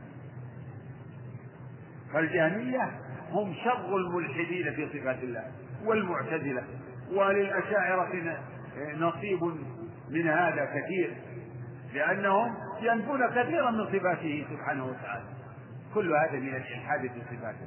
فالجهمية 2.12 2.90
هم 3.30 3.54
شر 3.64 3.96
الملحدين 3.96 4.74
في 4.74 4.88
صفات 4.98 5.22
الله 5.22 5.44
والمعتزلة. 5.84 6.64
وللأشاعرة 7.12 8.36
نصيب 8.96 9.42
من 10.10 10.28
هذا 10.28 10.64
كثير 10.64 11.14
لأنهم 11.94 12.54
ينفون 12.80 13.26
كثيرا 13.30 13.70
من 13.70 13.86
صفاته 13.86 14.46
سبحانه 14.50 14.84
وتعالى. 14.84 15.24
كل 15.94 16.12
هذا 16.12 16.38
من 16.38 16.48
الإلحاد 16.48 17.00
في 17.00 17.36
صفاته. 17.36 17.66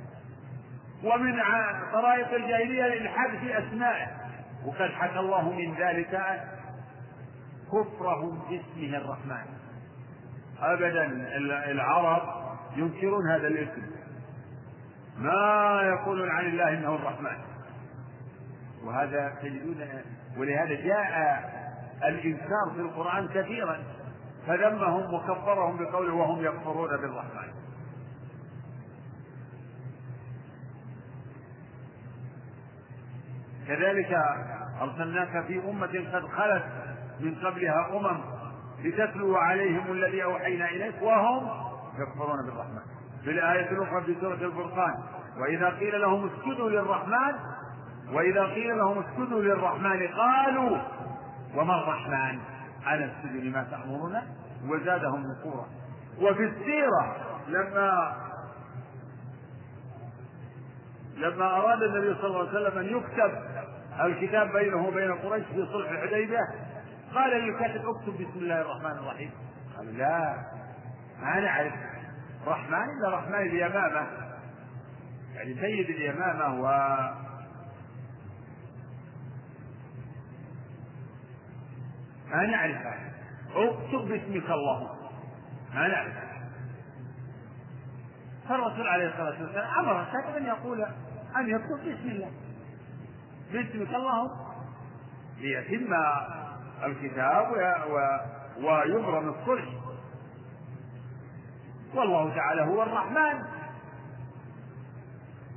ومن 1.03 1.33
طرائق 1.93 2.33
الجاهلية 2.33 2.85
الإلحاد 2.85 3.37
في 3.39 3.57
أسمائه. 3.57 4.07
وقد 4.65 4.89
حكى 4.91 5.19
الله 5.19 5.51
من 5.51 5.75
ذلك 5.75 6.41
كفرهم 7.67 8.39
باسمه 8.49 8.97
الرحمن. 8.97 9.45
أبدا 10.59 11.05
العرب 11.71 12.21
ينكرون 12.77 13.31
هذا 13.31 13.47
الاسم. 13.47 13.81
ما 15.17 15.81
يقولون 15.83 16.29
عن 16.29 16.45
الله 16.45 16.69
إنه 16.69 16.95
الرحمن. 16.95 17.37
وهذا 18.83 19.35
تجدون 19.41 19.87
ولهذا 20.37 20.75
جاء 20.75 21.53
الانكار 22.03 22.71
في 22.75 22.81
القرآن 22.81 23.27
كثيرا 23.27 23.83
فذمهم 24.47 25.13
وكفرهم 25.13 25.77
بقوله 25.77 26.13
وهم 26.13 26.45
يكفرون 26.45 26.89
بالرحمن. 26.89 27.53
كذلك 33.67 34.17
أرسلناك 34.81 35.45
في 35.47 35.69
أمة 35.69 36.11
قد 36.13 36.27
خلت 36.27 36.63
من 37.19 37.35
قبلها 37.35 37.97
أمم 37.97 38.21
لتتلو 38.83 39.35
عليهم 39.35 39.91
الذي 39.91 40.23
أوحينا 40.23 40.69
إليك 40.69 41.01
وهم 41.01 41.49
يكفرون 41.99 42.45
بالرحمن. 42.45 42.92
في 43.23 43.31
الآية 43.31 43.71
الأخرى 43.71 44.01
في 44.01 44.15
سورة 44.21 44.33
الفرقان. 44.33 45.03
وإذا 45.37 45.69
قيل 45.69 46.01
لهم 46.01 46.29
اسجدوا 46.29 46.69
للرحمن 46.69 47.33
وإذا 48.13 48.43
قيل 48.45 48.77
لهم 48.77 49.03
اسجدوا 49.03 49.41
للرحمن 49.41 50.07
قالوا 50.07 50.77
وما 51.55 51.75
الرحمن؟ 51.83 52.39
أنا 52.87 53.05
اسجد 53.05 53.43
لما 53.43 53.63
تأمرنا 53.71 54.23
وزادهم 54.67 55.23
نفورا. 55.31 55.65
وفي 56.21 56.43
السيرة 56.43 57.15
لما 57.47 58.15
لما 61.17 61.45
أراد 61.45 61.83
النبي 61.83 62.15
صلى 62.21 62.27
الله 62.27 62.39
عليه 62.39 62.49
وسلم 62.49 62.79
أن 62.79 62.85
يكتب 62.97 63.31
الكتاب 64.05 64.51
بينه 64.51 64.87
وبين 64.87 65.11
قريش 65.13 65.45
في 65.45 65.65
صلح 65.65 65.89
الحديبية 65.89 66.39
قال 67.15 67.29
للكاتب 67.31 67.81
اكتب 67.85 68.13
بسم 68.13 68.39
الله 68.39 68.61
الرحمن 68.61 68.91
الرحيم. 68.91 69.31
قال 69.77 69.97
لا 69.97 70.35
ما 71.21 71.39
نعرف 71.39 71.73
رحمن 72.47 72.83
إلا 72.97 73.09
رحمن 73.17 73.35
اليمامة 73.35 74.07
يعني 75.35 75.55
سيد 75.61 75.89
اليمامة 75.89 76.61
و 76.61 76.65
ما 82.29 82.45
نعرفها 82.45 83.11
اكتب 83.55 84.07
باسمك 84.07 84.49
اللهم. 84.49 84.97
ما 85.73 85.87
نعرفها 85.87 86.49
فالرسول 88.49 88.87
عليه 88.87 89.07
الصلاة 89.07 89.41
والسلام 89.43 89.79
أمر 89.79 90.01
الكاتب 90.01 90.35
أن 90.37 90.45
يقول 90.45 90.81
أن 91.37 91.49
يكتب 91.49 91.79
بسم 91.79 92.09
الله. 92.09 92.31
باسمك 93.53 93.95
اللهم. 93.95 94.29
ليتم 95.37 95.93
الكتاب 96.83 97.51
ويبرم 98.57 99.29
الصلح. 99.29 99.82
والله 101.95 102.35
تعالى 102.35 102.61
هو 102.61 102.83
الرحمن. 102.83 103.39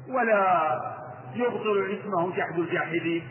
ولا 0.09 0.97
يبطل 1.35 1.99
اسمه 2.01 2.37
جحد 2.37 2.59
الجاحدين 2.59 3.23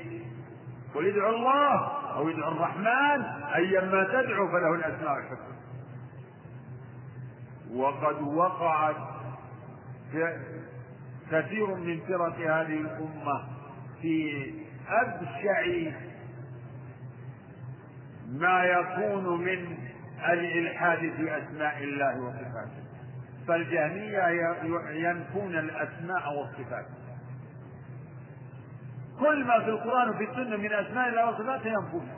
قل 0.95 1.08
ادعوا 1.08 1.36
الله 1.36 1.74
أو 2.16 2.30
ادعوا 2.30 2.51
الرحمن 2.51 3.24
ايما 3.56 4.03
تدعو 4.03 4.47
فله 4.47 4.76
الأسماء 4.76 5.18
الحسنى 5.18 5.56
وقد 7.74 8.22
وقعت 8.22 8.95
كثير 11.32 11.76
من 11.76 11.99
فرق 12.08 12.36
هذه 12.38 12.78
الأمة 12.78 13.43
في 14.01 14.53
أبشع 14.89 15.91
ما 18.28 18.64
يكون 18.64 19.41
من 19.43 19.78
الإلحاد 20.30 20.99
في 20.99 21.38
أسماء 21.38 21.84
الله 21.84 22.22
وصفاته. 22.22 22.84
فالجهمية 23.48 24.28
ينفون 24.89 25.56
الأسماء 25.56 26.34
والصفات. 26.34 26.86
كل 29.20 29.43
ما 29.43 29.60
في 29.60 29.70
القرآن 29.70 30.10
وفي 30.10 30.24
السنة 30.24 30.58
من 30.58 30.74
أسماء 30.74 31.10
الله 31.10 31.30
وصفاته 31.30 31.68
ينفونها 31.68 32.18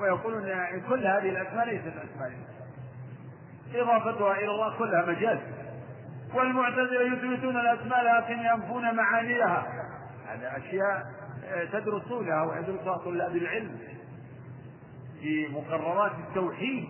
ويقولون 0.00 0.42
كل 0.88 1.06
هذه 1.06 1.28
الأسماء 1.28 1.66
ليست 1.66 1.86
أسماء. 1.86 2.32
الله 3.74 3.82
إضافتها 3.82 4.32
إلى 4.34 4.50
الله 4.50 4.78
كلها 4.78 5.06
مجاز. 5.06 5.38
والمعتزلة 6.34 7.02
يثبتون 7.02 7.56
الأسماء 7.56 8.04
لكن 8.04 8.38
ينفون 8.38 8.94
معانيها. 8.96 9.66
هذه 10.26 10.56
أشياء 10.56 11.06
تدرسونها 11.72 12.42
ويدرسها 12.42 12.96
طلاب 12.96 13.36
العلم 13.36 13.78
في 15.20 15.48
مقررات 15.48 16.12
التوحيد. 16.28 16.88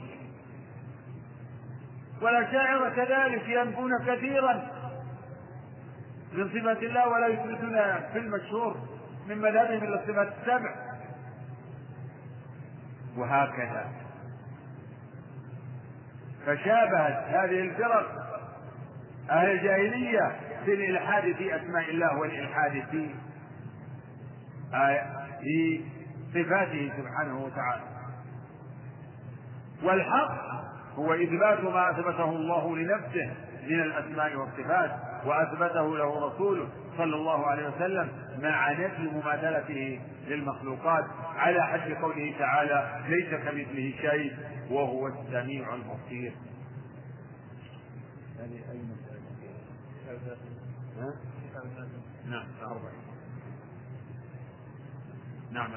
والأشاعرة 2.22 2.90
كذلك 2.90 3.48
ينفون 3.48 3.90
كثيرا 4.06 4.70
من 6.32 6.48
صفة 6.48 6.86
الله 6.86 7.08
ولا 7.08 7.26
يثبتون 7.26 7.76
في 8.12 8.18
المشهور 8.18 8.76
من 9.28 9.38
مذهبهم 9.38 9.84
إلا 9.84 10.02
الصفات 10.02 10.32
السبع. 10.40 10.74
وهكذا. 13.16 13.88
فشابهت 16.46 17.24
هذه 17.28 17.60
الفرق 17.60 18.06
أهل 19.30 19.50
الجاهلية 19.50 20.36
في 20.64 20.74
الإلحاد 20.74 21.22
في 21.32 21.56
أسماء 21.56 21.90
الله 21.90 22.18
والإلحاد 22.18 22.84
في 22.90 23.14
في 25.40 25.84
صفاته 26.34 26.92
سبحانه 26.96 27.44
وتعالى. 27.44 27.82
والحق 29.82 30.69
هو 30.99 31.14
إثبات 31.14 31.61
ما 31.64 31.91
أثبته 31.91 32.30
الله 32.30 32.76
لنفسه 32.76 33.30
من 33.68 33.80
الأسماء 33.80 34.36
والصفات 34.36 34.91
وأثبته 35.26 35.97
له 35.97 36.26
رسوله 36.26 36.68
صلى 36.99 37.16
الله 37.16 37.47
عليه 37.47 37.68
وسلم 37.68 38.09
مع 38.43 38.72
نفي 38.72 39.03
مماثلته 39.03 40.01
للمخلوقات 40.28 41.05
على 41.36 41.62
حد 41.66 41.93
قوله 41.93 42.34
تعالى 42.38 43.03
ليس 43.09 43.28
كمثله 43.30 43.93
شيء 44.01 44.32
وهو 44.70 45.07
السميع 45.07 45.74
البصير. 45.74 46.32
مسألة؟ 50.11 50.36
نعم 52.30 52.47
أربعة. 52.62 52.93
نعم 55.53 55.70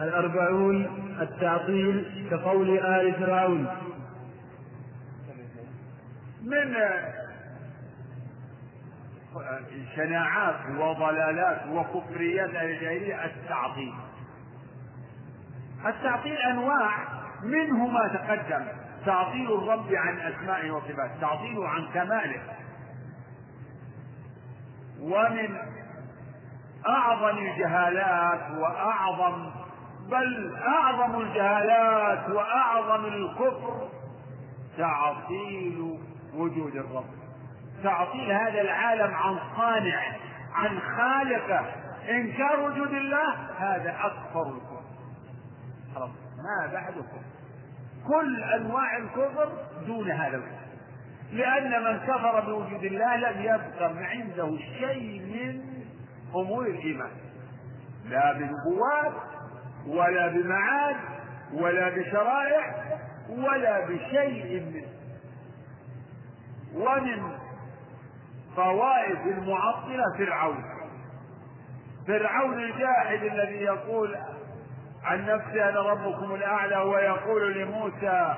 الأربعون 0.00 0.84
التعطيل 1.20 2.26
كقول 2.30 2.78
آل 2.78 3.14
فرعون 3.14 3.66
من 6.46 6.76
شناعات 9.96 10.56
وضلالات 10.78 11.66
وكفريات 11.68 12.50
الجاهلية 12.50 13.24
التعطيل. 13.24 13.94
التعطيل 15.86 16.36
أنواع 16.36 16.90
منه 17.42 17.86
ما 17.86 18.08
تقدم. 18.08 18.66
تعطيل 19.06 19.52
الرب 19.52 19.94
عن 19.94 20.18
أسمائه 20.18 20.70
وصفاته 20.70 21.20
تعطيله 21.20 21.68
عن 21.68 21.86
كماله. 21.94 22.42
ومن 25.00 25.56
أعظم 26.88 27.38
الجهالات 27.38 28.50
وأعظم 28.50 29.50
بل 30.10 30.56
أعظم 30.56 31.20
الجهالات 31.20 32.30
وأعظم 32.30 33.04
الكفر 33.04 33.88
تعطيل 34.78 35.95
وجود 36.36 36.76
الرب. 36.76 37.04
تعطيل 37.82 38.32
هذا 38.32 38.60
العالم 38.60 39.14
عن 39.14 39.38
صانع 39.56 40.00
عن 40.54 40.80
خالقه. 40.80 41.66
إنكار 42.10 42.60
وجود 42.60 42.94
الله 42.94 43.34
هذا 43.58 43.96
أكبر 44.00 44.42
الكفر. 44.42 44.82
ما 46.36 46.72
بعد 46.72 46.92
كفر 46.92 47.20
كل 48.08 48.42
أنواع 48.42 48.96
الكفر 48.96 49.52
دون 49.86 50.10
هذا 50.10 50.36
الكفر. 50.36 50.66
لأن 51.32 51.84
من 51.84 51.98
كفر 51.98 52.40
بوجود 52.40 52.84
الله 52.84 53.16
لم 53.16 53.42
يبقى 53.42 54.06
عنده 54.06 54.58
شيء 54.78 55.20
من 55.20 55.62
امور 56.34 56.66
الإيمان. 56.66 57.10
لا 58.08 58.32
بنبوات 58.32 59.12
ولا 59.86 60.28
بمعاد 60.28 60.96
ولا 61.52 61.88
بشرائع 61.88 62.74
ولا 63.28 63.86
بشيء 63.86 64.62
منه 64.62 64.95
ومن 66.76 67.38
طوائف 68.56 69.26
المعطلة 69.26 70.04
فرعون. 70.18 70.64
فرعون 72.06 72.58
الجاحد 72.58 73.22
الذي 73.22 73.56
يقول 73.56 74.16
عن 75.04 75.26
نفسه 75.26 75.68
أنا 75.68 75.80
ربكم 75.80 76.34
الأعلى 76.34 76.76
ويقول 76.76 77.54
لموسى 77.58 78.34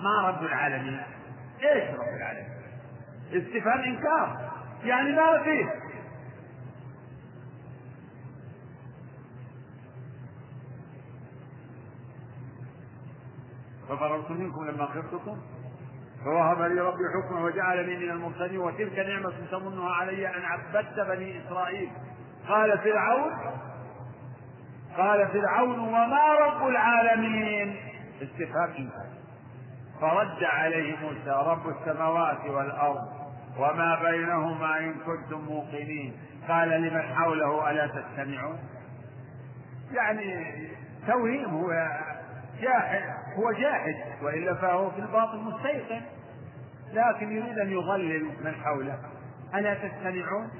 ما 0.00 0.28
رب 0.28 0.42
العالمين؟ 0.42 1.02
إيش 1.62 1.90
رب 1.94 2.16
العالمين؟ 2.16 2.56
استفهام 3.32 3.80
إنكار. 3.80 4.50
يعني 4.84 5.12
ما 5.12 5.42
فيه. 5.42 5.86
ففررت 13.88 14.30
منكم 14.30 14.64
لما 14.64 14.86
خفتكم 14.86 15.38
فوهب 16.26 16.60
لي 16.62 16.80
ربي 16.80 17.04
حكما 17.14 17.40
وجعلني 17.40 17.96
من 17.96 18.10
المرسلين 18.10 18.58
وتلك 18.58 18.98
نعمة 18.98 19.32
تمنها 19.50 19.90
علي 19.90 20.28
أن 20.28 20.42
عبدت 20.42 21.00
بني 21.00 21.46
إسرائيل. 21.46 21.90
قال 22.48 22.78
فرعون 22.78 23.32
قال 24.96 25.28
فرعون 25.28 25.78
وما 25.78 26.34
رب 26.46 26.68
العالمين؟ 26.68 27.76
استفهام 28.22 28.70
إنكار 28.78 29.06
فرد 30.00 30.44
عليه 30.44 30.96
موسى 30.96 31.42
رب 31.46 31.68
السماوات 31.68 32.44
والأرض 32.46 33.08
وما 33.58 34.02
بينهما 34.10 34.78
إن 34.78 34.94
كنتم 34.94 35.40
موقنين. 35.40 36.16
قال 36.48 36.68
لمن 36.68 37.02
حوله 37.02 37.70
ألا 37.70 37.86
تستمعون؟ 37.86 38.58
يعني 39.92 40.46
توهيم 41.06 41.44
هو 41.44 41.70
جاحد 42.60 43.02
هو 43.36 43.52
جاحد 43.52 43.94
وإلا 44.22 44.54
فهو 44.54 44.90
في 44.90 44.98
الباطل 44.98 45.38
مستيقن. 45.38 46.00
لكن 46.92 47.32
يريد 47.32 47.58
أن 47.58 47.70
يضلل 47.70 48.24
من 48.44 48.54
حوله. 48.54 48.98
ألا 49.54 49.74
تستمعون؟ 49.74 50.50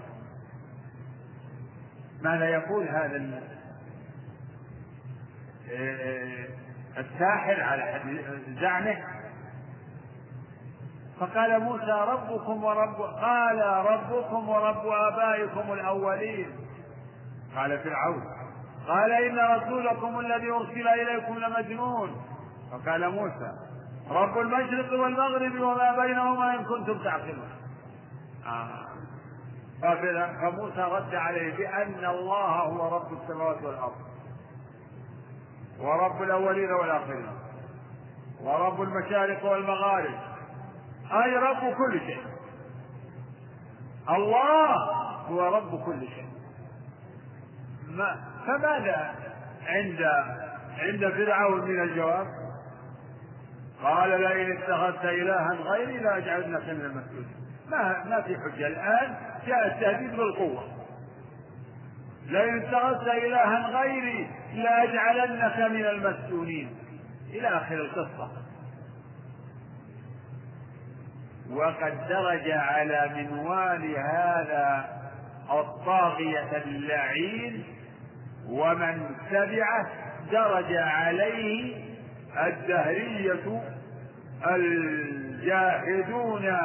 ماذا 2.23 2.49
يقول 2.49 2.89
هذا 2.89 3.41
آه، 5.73 6.47
الساحر 6.99 7.63
على 7.63 8.01
زعمه؟ 8.61 8.97
فقال 11.21 11.61
موسى 11.61 12.05
ربكم 12.09 12.65
ورب 12.65 13.01
قال 13.01 13.61
ربكم 13.87 14.49
ورب 14.49 14.87
آبائكم 14.87 15.73
الأولين. 15.73 16.51
قال 17.57 17.79
فرعون. 17.79 18.25
قال 18.89 19.13
إن 19.13 19.39
رسولكم 19.39 20.21
الذي 20.21 20.51
أرسل 20.51 20.89
إليكم 20.89 21.39
لمجنون. 21.39 22.23
فقال 22.73 23.11
موسى 23.11 23.53
رب 24.11 24.39
المشرق 24.39 24.93
والمغرب 24.93 25.61
وما 25.61 25.97
بينهما 25.97 26.55
إن 26.55 26.65
كنتم 26.65 27.05
تعقلون. 27.05 27.51
آه. 28.47 28.87
فموسى 30.41 30.81
رد 30.81 31.15
عليه 31.15 31.57
بأن 31.57 32.05
الله 32.05 32.61
هو 32.63 32.97
رب 32.97 33.23
السماوات 33.23 33.63
والأرض. 33.63 33.97
ورب 35.81 36.23
الأولين 36.23 36.73
والآخرين. 36.73 37.27
ورب 38.43 38.83
المشارق 38.83 39.45
والمغارب. 39.45 40.15
أي 41.13 41.37
رب 41.37 41.75
كل 41.75 42.01
شيء. 42.01 42.23
الله 44.11 44.75
هو 45.29 45.57
رب 45.57 45.85
كل 45.85 46.01
شيء. 46.09 46.29
ما 47.89 48.17
فماذا 48.47 49.15
عند 49.67 50.03
عند 50.79 51.09
فرعون 51.09 51.61
من 51.61 51.83
الجواب؟ 51.83 52.46
قال 53.83 54.21
لئن 54.21 54.57
اتخذت 54.57 55.05
إلها 55.05 55.49
غيري 55.53 55.99
لأجعلنك 55.99 56.69
من 56.69 56.81
المسجونين 56.81 57.47
ما 57.71 58.05
ما 58.05 58.21
في 58.23 58.37
حجة. 58.37 58.67
الآن 58.67 59.17
جاء 59.47 59.67
التهديد 59.67 60.17
بالقوة. 60.17 60.65
لئن 62.27 62.63
اتخذت 62.63 63.09
إلها 63.09 63.69
غيري 63.81 64.31
لأجعلنك 64.55 65.59
من 65.71 65.85
المسجونين. 65.85 66.77
إلى 67.31 67.49
آخر 67.49 67.75
القصة. 67.75 68.31
وقد 71.51 72.09
درج 72.09 72.51
على 72.51 73.11
منوال 73.17 73.97
هذا 73.97 74.89
الطاغية 75.51 76.57
اللعين 76.57 77.65
ومن 78.49 79.17
تبعه 79.31 79.87
درج 80.33 80.77
عليه 80.77 81.86
الدهرية 82.47 83.63
الجاهدون 84.47 86.57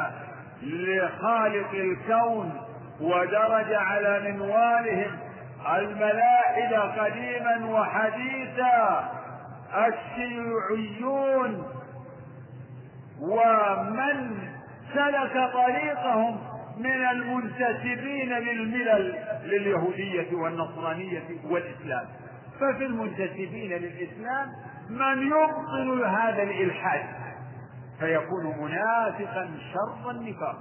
لخالق 0.62 1.70
الكون 1.74 2.60
ودرج 3.00 3.72
على 3.72 4.32
منوالهم 4.32 5.10
الملائكة 5.76 6.78
قديما 6.78 7.66
وحديثا 7.66 9.10
الشيوعيون 9.88 11.66
ومن 13.20 14.38
سلك 14.94 15.50
طريقهم 15.52 16.38
من 16.78 17.04
المنتسبين 17.10 18.28
للملل 18.32 19.14
لليهودية 19.44 20.34
والنصرانية 20.34 21.22
والإسلام. 21.44 22.04
ففي 22.60 22.86
المنتسبين 22.86 23.70
للإسلام 23.72 24.48
من 24.90 25.26
يبطل 25.26 26.04
هذا 26.04 26.42
الإلحاد 26.42 27.04
فيكون 27.98 28.46
منافقا 28.60 29.50
شر 29.72 30.10
النفاق. 30.10 30.56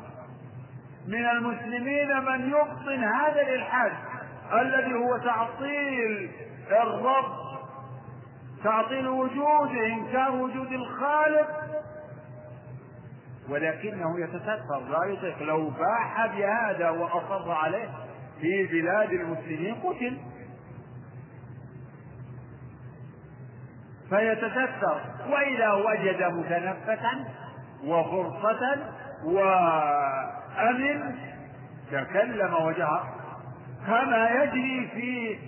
من 1.07 1.25
المسلمين 1.25 2.17
من 2.17 2.49
يبطن 2.49 3.03
هذا 3.03 3.41
الإلحاد 3.41 3.91
الذي 4.53 4.93
هو 4.93 5.17
تعطيل 5.17 6.31
الرب 6.71 7.41
تعطيل 8.63 9.07
وجوده 9.07 9.87
إنكار 9.87 10.31
وجود 10.31 10.71
الخالق 10.71 11.61
ولكنه 13.49 14.19
يتستر 14.19 14.79
لا 14.89 15.05
يطيق. 15.05 15.41
لو 15.41 15.69
باح 15.69 16.25
بهذا 16.25 16.89
وأصر 16.89 17.51
عليه 17.51 17.89
في 18.41 18.65
بلاد 18.65 19.11
المسلمين 19.11 19.75
قتل. 19.75 20.17
فيتستر. 24.11 25.01
وإذا 25.29 25.71
وجد 25.71 26.23
متنفسا 26.23 27.25
وفرصة 27.85 28.77
وأمن 29.25 31.15
تكلم 31.91 32.53
وجهه. 32.53 33.13
كما 33.87 34.29
يجري 34.29 34.89
في 34.93 35.39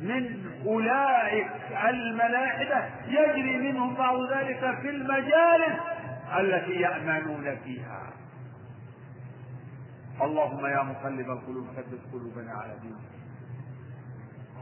من 0.00 0.44
أولئك 0.66 1.50
الملاحدة 1.88 2.84
يجري 3.08 3.56
منهم 3.56 3.94
بعض 3.94 4.32
ذلك 4.32 4.78
في 4.82 4.90
المجالس 4.90 5.80
التي 6.38 6.72
يأمنون 6.72 7.56
فيها. 7.64 8.02
اللهم 10.22 10.66
يا 10.66 10.82
مقلب 10.82 11.30
القلوب 11.30 11.66
ثبت 11.76 12.00
قلوبنا 12.12 12.52
على 12.52 12.74
دينك. 12.82 13.23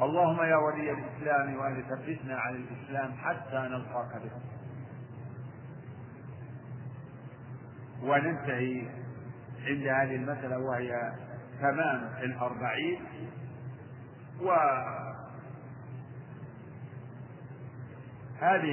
اللهم 0.01 0.43
يا 0.43 0.57
ولي 0.57 0.93
الإسلام 0.93 1.57
وأهل 1.57 1.85
ثبتنا 1.85 2.39
على 2.39 2.57
الإسلام 2.57 3.13
حتى 3.13 3.57
نلقاك 3.59 4.23
به. 4.23 4.31
وننتهي 8.03 8.87
عند 9.67 9.87
هذه 9.87 10.17
المسألة 10.17 10.59
وهي 10.59 11.13
تمام 11.61 12.15
الأربعين. 12.23 13.01
وهذه 14.41 15.15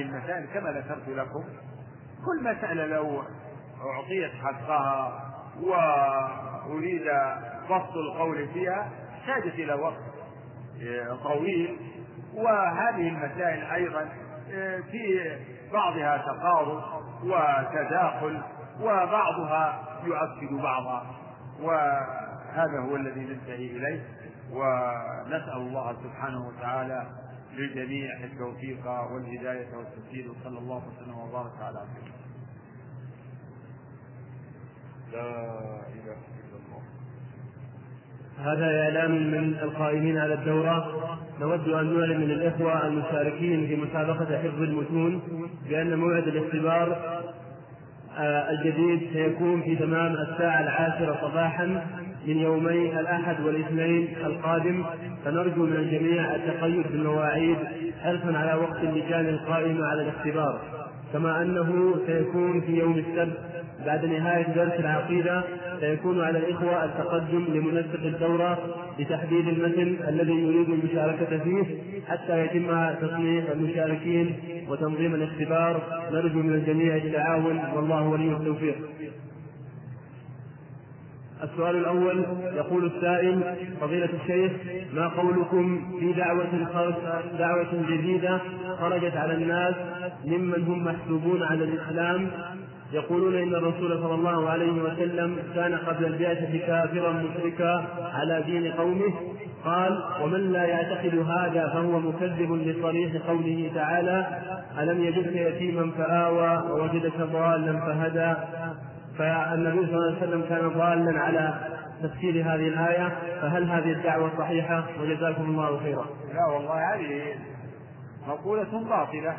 المسائل 0.02 0.46
كما 0.54 0.70
ذكرت 0.72 1.08
لكم 1.08 1.44
كل 2.26 2.42
مسألة 2.56 2.86
لو 2.86 3.22
أعطيت 3.80 4.32
حقها 4.32 5.26
وأريد 5.60 7.06
بسط 7.64 7.94
القول 7.96 8.48
فيها 8.48 8.90
احتاجت 9.10 9.54
إلى 9.54 9.74
وقت. 9.74 10.09
طويل. 11.22 11.78
وهذه 12.34 13.08
المسائل 13.08 13.62
أيضا 13.64 14.08
في 14.90 15.36
بعضها 15.72 16.16
تقارب 16.16 16.82
وتداخل 17.24 18.42
وبعضها 18.80 19.82
يؤكد 20.04 20.62
بعضا 20.62 21.06
وهذا 21.60 22.78
هو 22.88 22.96
الذي 22.96 23.20
ننتهي 23.20 23.66
إليه. 23.66 24.04
ونسأل 24.52 25.56
الله 25.56 25.96
سبحانه 26.02 26.48
وتعالى 26.48 27.06
للجميع 27.52 28.10
التوفيق 28.24 28.86
والهداية 29.12 29.76
والتسديد 29.76 30.26
وصلى 30.26 30.58
الله 30.58 30.82
وسلم 30.88 31.18
وبارك 31.18 31.52
على 31.62 31.84
سيدنا 31.94 32.20
لا 35.12 35.30
إله 35.88 36.12
إلا 36.12 36.39
هذا 38.44 38.82
إعلان 38.82 39.10
من 39.10 39.54
القائمين 39.62 40.18
على 40.18 40.34
الدورة. 40.34 40.86
نود 41.40 41.68
أن 41.68 41.98
نعلن 41.98 42.20
للإخوة 42.20 42.86
المشاركين 42.86 43.66
في 43.66 43.76
مسابقة 43.76 44.38
حفظ 44.38 44.62
المتون 44.62 45.22
بأن 45.68 45.98
موعد 45.98 46.28
الاختبار 46.28 46.96
آه، 48.18 48.50
الجديد 48.50 49.00
سيكون 49.12 49.62
في 49.62 49.76
تمام 49.76 50.14
الساعة 50.14 50.60
العاشرة 50.60 51.18
صباحا 51.22 51.66
من 52.26 52.38
يومي 52.38 53.00
الأحد 53.00 53.40
والاثنين 53.40 54.08
القادم. 54.24 54.84
فنرجو 55.24 55.66
من 55.66 55.76
الجميع 55.76 56.34
التقيد 56.34 56.92
بالمواعيد 56.92 57.56
حرصا 58.02 58.38
على 58.38 58.54
وقت 58.54 58.76
اللجان 58.82 59.28
القائمة 59.28 59.86
على 59.86 60.02
الاختبار. 60.02 60.79
كما 61.12 61.42
أنه 61.42 61.94
سيكون 62.06 62.60
في 62.60 62.72
يوم 62.78 62.98
السبت 62.98 63.38
بعد 63.86 64.04
نهاية 64.04 64.46
درس 64.54 64.72
العقيدة 64.80 65.42
سيكون 65.80 66.20
على 66.20 66.38
الإخوة 66.38 66.84
التقدم 66.84 67.44
لمنسق 67.54 68.02
الدورة 68.04 68.58
لتحديد 68.98 69.48
المتن 69.48 70.08
الذي 70.08 70.32
يريد 70.32 70.68
المشاركة 70.68 71.38
فيه 71.38 71.64
حتى 72.08 72.44
يتم 72.44 72.94
تصنيف 73.00 73.52
المشاركين 73.52 74.36
وتنظيم 74.68 75.14
الاختبار 75.14 75.82
نرجو 76.12 76.38
من 76.38 76.54
الجميع 76.54 76.96
التعاون 76.96 77.60
والله 77.74 78.08
ولي 78.08 78.32
التوفيق. 78.32 78.74
السؤال 81.42 81.76
الأول 81.76 82.24
يقول 82.56 82.84
السائل 82.86 83.56
فضيلة 83.80 84.08
الشيخ 84.22 84.52
ما 84.94 85.08
قولكم 85.08 85.96
في 86.00 86.12
دعوة 86.12 86.46
دعوة 87.38 87.68
جديدة 87.90 88.38
خرجت 88.80 89.16
على 89.16 89.34
الناس 89.34 89.74
ممن 90.24 90.62
هم 90.62 90.84
محسوبون 90.84 91.42
على 91.42 91.64
الإسلام؟ 91.64 92.30
يقولون 92.92 93.34
إن 93.34 93.54
الرسول 93.54 93.98
صلى 94.02 94.14
الله 94.14 94.50
عليه 94.50 94.82
وسلم 94.82 95.36
كان 95.54 95.74
قبل 95.74 96.04
البعثه 96.04 96.58
كافرا 96.66 97.12
مشركا 97.12 97.84
على 98.14 98.42
دين 98.46 98.72
قومه. 98.72 99.12
قال 99.64 100.02
ومن 100.22 100.52
لا 100.52 100.64
يعتقد 100.64 101.14
هذا 101.18 101.68
فهو 101.68 102.00
مكذب 102.00 102.52
لصريح 102.52 103.12
قوله 103.28 103.70
تعالى 103.74 104.26
ألم 104.78 105.04
يجدك 105.04 105.36
يتيما 105.36 105.90
فآوى 105.98 106.70
ووجدك 106.70 107.16
ضالا 107.32 107.72
فهدى 107.72 108.34
فالنبي 109.20 109.86
صلى 109.86 109.96
الله 109.96 110.16
عليه 110.16 110.26
وسلم 110.26 110.48
كان 110.48 110.68
ضالا 110.68 111.20
على 111.20 111.60
تفسير 112.02 112.42
هذه 112.42 112.68
الآية 112.68 113.08
فهل 113.42 113.70
هذه 113.70 113.92
الدعوة 113.92 114.38
صحيحة؟ 114.38 114.84
وجزاكم 115.00 115.42
الله 115.42 115.78
خيرا. 115.78 116.06
لا 116.34 116.46
والله 116.46 116.94
هذه 116.94 117.38
مقولة 118.26 118.88
باطلة. 118.88 119.36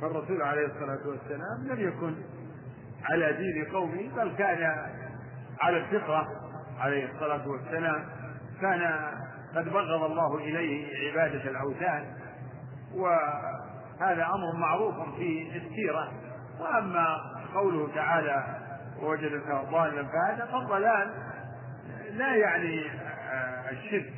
فالرسول 0.00 0.42
عليه 0.42 0.66
الصلاة 0.66 1.08
والسلام 1.08 1.66
لم 1.66 1.88
يكن 1.88 2.14
على 3.10 3.32
دين 3.32 3.64
قومه 3.72 4.10
بل 4.16 4.32
كان 4.38 4.76
على 5.60 5.76
الفطرة 5.76 6.26
عليه 6.78 7.08
الصلاة 7.12 7.48
والسلام. 7.48 8.04
كان 8.60 9.10
قد 9.56 9.64
بغض 9.64 10.10
الله 10.10 10.38
إليه 10.38 10.86
عبادة 11.10 11.50
الأوثان 11.50 12.04
وهذا 12.94 14.26
أمر 14.26 14.56
معروف 14.60 14.94
في 15.16 15.56
السيرة. 15.56 16.08
وأما 16.60 17.39
قوله 17.54 17.88
تعالى 17.94 18.44
ووجدك 19.02 19.46
ضالا 19.70 20.04
فهذا 20.04 20.48
فالضلال 20.52 21.10
لا 22.12 22.36
يعني 22.36 22.86
آه، 23.32 23.70
الشرك. 23.70 24.12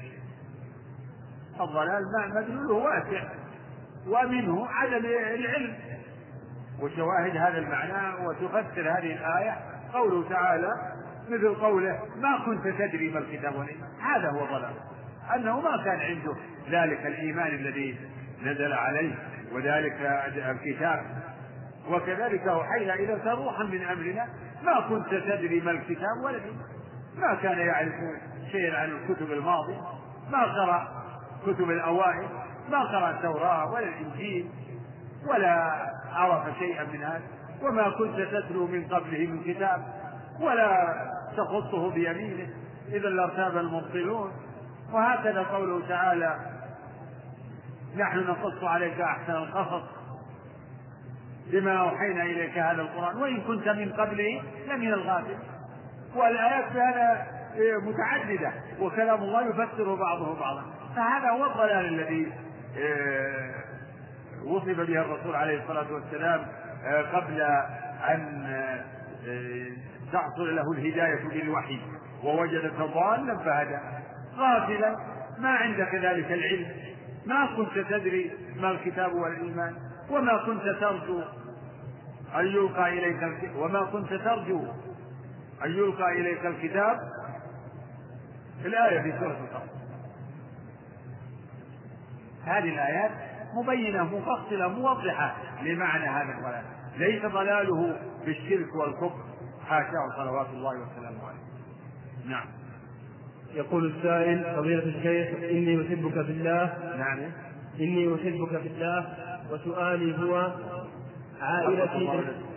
الضلال 1.61 2.03
مدلوله 2.35 2.74
واسع. 2.74 3.24
ومنه 4.07 4.66
عدم 4.66 5.07
العلم. 5.07 5.74
وشواهد 6.80 7.37
هذا 7.37 7.59
المعنى 7.59 8.26
وتفسر 8.26 8.91
هذه 8.91 9.12
الآية. 9.12 9.57
قوله 9.93 10.28
تعالى 10.28 10.72
مثل 11.28 11.55
قوله 11.55 12.01
ما 12.16 12.45
كنت 12.47 12.68
تدري 12.68 13.11
ما 13.11 13.18
الكتاب 13.18 13.55
هذا 14.01 14.30
هو 14.30 14.47
ضلال. 14.47 14.74
أنه 15.35 15.61
ما 15.61 15.85
كان 15.85 16.01
عنده 16.01 16.37
ذلك 16.70 17.07
الإيمان 17.07 17.55
الذي 17.55 17.99
نزل 18.43 18.72
عليه 18.72 19.14
وذلك 19.53 19.97
الكتاب. 20.37 21.32
وكذلك 21.91 22.49
أوحينا 22.49 22.95
إليك 22.95 23.26
روحا 23.26 23.64
من 23.64 23.83
أمرنا. 23.83 24.28
ما 24.62 24.80
كنت 24.89 25.09
تدري 25.09 25.61
ما 25.61 25.70
الكتاب 25.70 26.24
ولا 26.24 26.39
ما 27.16 27.35
كان 27.35 27.59
يعرف 27.59 27.95
شيئا 28.53 28.78
عن 28.78 28.91
الكتب 28.91 29.33
الماضية. 29.33 29.80
ما 30.30 30.43
قرأ 30.43 30.89
كتب 31.47 31.70
الأوائل. 31.70 32.28
ما 32.70 32.83
قرأ 32.83 33.11
التوراة 33.11 33.72
ولا 33.72 33.89
الإنجيل 33.89 34.51
ولا 35.26 35.72
عرف 36.12 36.59
شيئا 36.59 36.85
من 36.85 37.03
هذا. 37.03 37.22
وما 37.62 37.91
كنت 37.91 38.20
تتلو 38.20 38.66
من 38.66 38.85
قبله 38.85 39.26
من 39.26 39.43
كتاب 39.45 39.85
ولا 40.41 40.95
تخصه 41.37 41.91
بيمينه. 41.91 42.49
إذا 42.89 43.09
لارتاب 43.09 43.57
المبطلون. 43.57 44.33
وهكذا 44.93 45.43
قوله 45.43 45.89
تعالى 45.89 46.37
نحن 47.97 48.18
نقص 48.18 48.64
عليك 48.64 49.01
أحسن 49.01 49.33
القصص. 49.33 50.01
بما 51.51 51.72
أوحينا 51.80 52.22
إليك 52.22 52.59
هذا 52.59 52.82
القرآن 52.82 53.16
وإن 53.16 53.40
كنت 53.40 53.68
من 53.68 53.93
قبله 53.93 54.43
لمن 54.68 54.88
الغافل 54.88 55.36
والآيات 56.16 56.72
في 56.72 56.78
هذا 56.78 57.26
متعددة 57.82 58.53
وكلام 58.80 59.22
الله 59.22 59.49
يفسر 59.49 59.95
بعضه 59.95 60.40
بعضا. 60.40 60.64
فهذا 60.97 61.30
هو 61.30 61.47
الضلال 61.47 61.86
الذي 61.86 62.32
آه، 62.78 63.55
وصف 64.45 64.66
به 64.66 65.01
الرسول 65.01 65.36
عليه 65.36 65.62
الصلاة 65.62 65.93
والسلام 65.93 66.47
آه، 66.84 67.03
قبل 67.03 67.40
أن 68.09 68.45
آه، 69.26 69.66
تحصل 70.12 70.57
له 70.57 70.72
الهداية 70.72 71.28
بالوحي 71.28 71.80
ووجدك 72.24 72.74
ضالا 72.74 73.38
فهدى. 73.38 73.78
غافلا 74.36 74.97
ما 75.38 75.49
عندك 75.49 75.95
ذلك 75.95 76.32
العلم 76.32 76.66
ما 77.26 77.49
كنت 77.57 77.78
تدري 77.90 78.30
ما 78.57 78.70
الكتاب 78.70 79.12
والإيمان. 79.12 79.74
وما 80.11 80.36
كنت 80.46 80.62
ترجو 80.80 81.20
أن 82.34 82.46
يلقى 82.46 82.88
إليك 82.88 83.50
وما 83.57 83.84
كنت 83.84 84.14
ترجو 84.14 84.64
أن 85.64 85.70
يلقى 85.70 86.12
إليك 86.12 86.46
الكتاب 86.46 86.98
الآية 88.64 89.03
في 89.03 89.18
سورة 89.18 89.30
القمر 89.30 89.72
هذه 92.44 92.68
الآيات 92.68 93.11
مبينة 93.55 94.05
مفصلة 94.05 94.68
موضحة 94.68 95.36
لمعنى 95.62 96.05
هذا 96.05 96.38
الضلال. 96.38 96.64
ليس 96.96 97.26
ضلاله 97.26 97.96
بالشرك 98.26 98.74
والكفر. 98.74 99.24
حاشاه 99.66 100.16
صلوات 100.16 100.46
الله 100.46 100.70
وسلامه 100.70 101.26
عليه. 101.26 101.42
نعم. 102.26 102.46
يقول 103.55 103.96
السائل 103.96 104.57
فضيلة 104.57 104.84
الشيخ 104.84 105.50
إني 105.50 105.86
أحبك 105.86 106.12
في 106.12 106.32
الله. 106.32 106.94
نعم. 106.98 107.18
إني 107.80 108.14
أحبك 108.14 108.61
في 108.62 108.68
الله. 108.68 109.16
وسؤالي 109.53 110.18
هو 110.18 110.53
عائلتي 111.40 112.11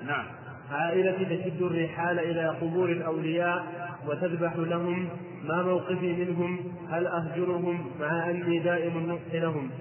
نعم. 0.05 0.25
عائلتي 0.71 1.25
تشد 1.25 1.61
الرحال 1.61 2.19
إلى 2.19 2.47
قبور 2.47 2.89
الأولياء 2.89 3.65
وتذبح 4.07 4.53
لهم 4.55 5.09
ما 5.43 5.61
موقفي 5.63 6.25
منهم 6.25 6.59
هل 6.89 7.07
أهجرهم 7.07 7.91
مع 7.99 8.29
أني 8.29 8.59
دائم 8.59 8.97
النصح 8.97 9.33
لهم؟ 9.33 9.71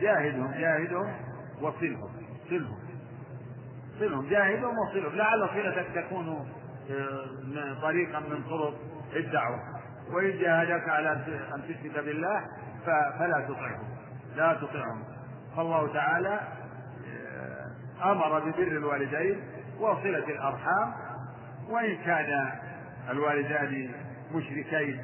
جاهدهم 0.00 0.52
جاهدهم 0.52 1.14
وصلهم 1.62 2.10
صلهم. 2.50 2.78
صلهم 4.00 4.28
جاهدهم 4.28 4.74
وصلهم. 4.78 5.16
لعل 5.16 5.48
صلتك 5.48 5.86
تكون 5.94 6.48
آه، 6.90 7.82
طريقا 7.82 8.20
من 8.20 8.42
طرق 8.42 8.74
الدعوة. 9.16 9.58
وإن 10.12 10.38
جاهدك 10.38 10.88
على 10.88 11.12
أن 11.54 11.62
تشرك 11.62 12.04
بالله 12.04 12.40
فلا 13.18 13.46
تطعهم. 13.48 13.88
لا 14.36 14.54
تطعهم. 14.54 15.17
فالله 15.58 15.92
تعالى 15.92 16.40
آه، 18.02 18.12
أمر 18.12 18.38
ببر 18.40 18.66
الوالدين 18.66 19.40
وصلة 19.80 20.24
الأرحام 20.28 20.92
وإن 21.68 21.96
كان 21.96 22.50
الوالدان 23.10 23.90
مشركين 24.34 25.02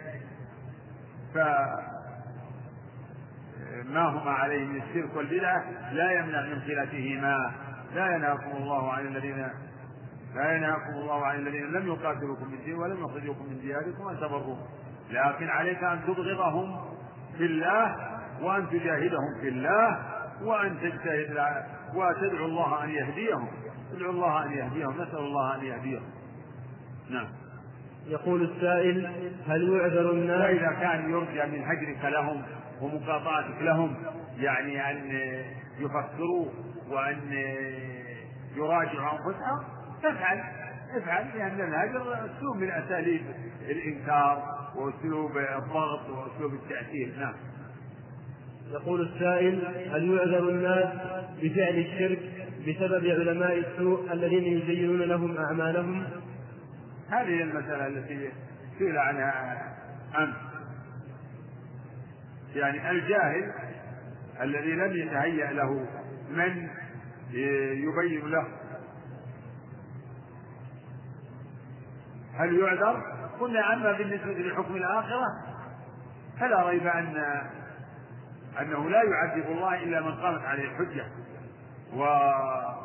فما 1.35 1.79
هما 4.09 4.31
عليه 4.31 4.65
من 4.65 4.83
الشرك 4.83 5.17
والبدعة 5.17 5.65
لا 5.93 6.11
يمنع 6.13 6.41
من 6.41 6.61
صلتهما. 6.61 7.53
لا 7.95 8.17
ينهاكم 8.17 8.51
الله 8.57 8.93
عن 8.93 9.07
الذين 9.07 9.49
لا 10.35 10.57
ينهاكم 10.57 10.93
الله 10.95 11.27
عن 11.27 11.37
الذين 11.37 11.73
لم 11.73 11.87
يقاتلوكم 11.87 12.49
من 12.49 12.55
الدين 12.55 12.75
ولم 12.75 13.05
يخرجوكم 13.05 13.45
من 13.45 13.61
دياركم 13.61 14.09
أن 14.09 14.17
تبروهم. 14.17 14.59
لكن 15.11 15.49
عليك 15.49 15.85
أن 15.85 16.01
تبغضهم 16.07 16.81
في 17.39 17.45
الله 17.47 17.97
وأن 18.43 18.71
تجاهدهم 18.71 19.41
في 19.41 19.49
الله 19.49 20.14
وأن 20.43 20.79
تجتهد 20.81 21.65
وتدعو 21.95 22.45
الله 22.45 22.85
أن 22.85 22.91
يهديهم. 22.91 23.49
ادعو 23.97 24.11
الله 24.11 24.45
أن 24.45 24.53
يهديهم. 24.53 25.03
نسأل 25.03 25.19
الله 25.19 25.55
أن 25.55 25.65
يهديهم. 25.65 26.03
نعم. 27.11 27.27
يقول 28.07 28.43
السائل 28.43 29.07
هل 29.49 29.69
يعذر 29.73 30.11
الناس؟ 30.11 30.41
وإذا 30.41 30.77
كان 30.81 31.11
يرجى 31.11 31.59
من 31.59 31.65
هجرك 31.65 32.05
لهم 32.05 32.43
ومقاطعتك 32.81 33.63
لهم 33.63 33.97
يعني 34.39 34.91
أن 34.91 35.13
يفكروا 35.79 36.47
وأن 36.91 37.33
يراجعوا 38.57 39.13
أنفسهم 39.13 39.65
فافعل 40.03 40.43
افعل 40.97 41.39
لأن 41.39 41.61
الهجر 41.61 42.15
أسلوب 42.15 42.57
من 42.57 42.71
أساليب 42.71 43.23
الإنكار 43.61 44.43
وأسلوب 44.77 45.39
الضغط 45.39 46.11
وأسلوب 46.11 46.55
التأثير. 46.55 47.15
نعم. 47.19 47.35
يقول 48.73 49.01
السائل 49.01 49.67
هل 49.93 50.11
يعذر 50.11 50.49
الناس 50.49 50.89
بفعل 51.43 51.79
الشرك 51.79 52.19
بسبب 52.69 53.07
علماء 53.07 53.59
السوء 53.59 54.13
الذين 54.13 54.45
يزينون 54.45 55.03
لهم 55.03 55.37
أعمالهم؟ 55.37 56.05
هذه 57.11 57.43
المسألة 57.43 57.87
التي 57.87 58.31
سئل 58.79 58.99
عنها 58.99 59.63
أمس. 60.19 60.35
يعني 62.55 62.91
الجاهل 62.91 63.53
الذي 64.41 64.73
لم 64.73 64.97
يتهيأ 64.97 65.53
له 65.53 65.87
من 66.31 66.69
يبين 67.75 68.31
له. 68.31 68.47
هل 72.35 72.59
يعذر؟ 72.59 73.03
قلنا 73.41 73.75
أما 73.75 73.93
بالنسبة 73.93 74.33
لحكم 74.33 74.77
الآخرة 74.77 75.27
فلا 76.41 76.69
ريب 76.69 76.87
أن 76.87 77.15
أنه 78.61 78.91
لا 78.91 79.03
يعذب 79.03 79.47
الله 79.47 79.75
إلا 79.75 80.01
من 80.01 80.15
قامت 80.15 80.45
عليه 80.45 80.65
الحجة 80.65 81.07
وقطع 81.97 82.85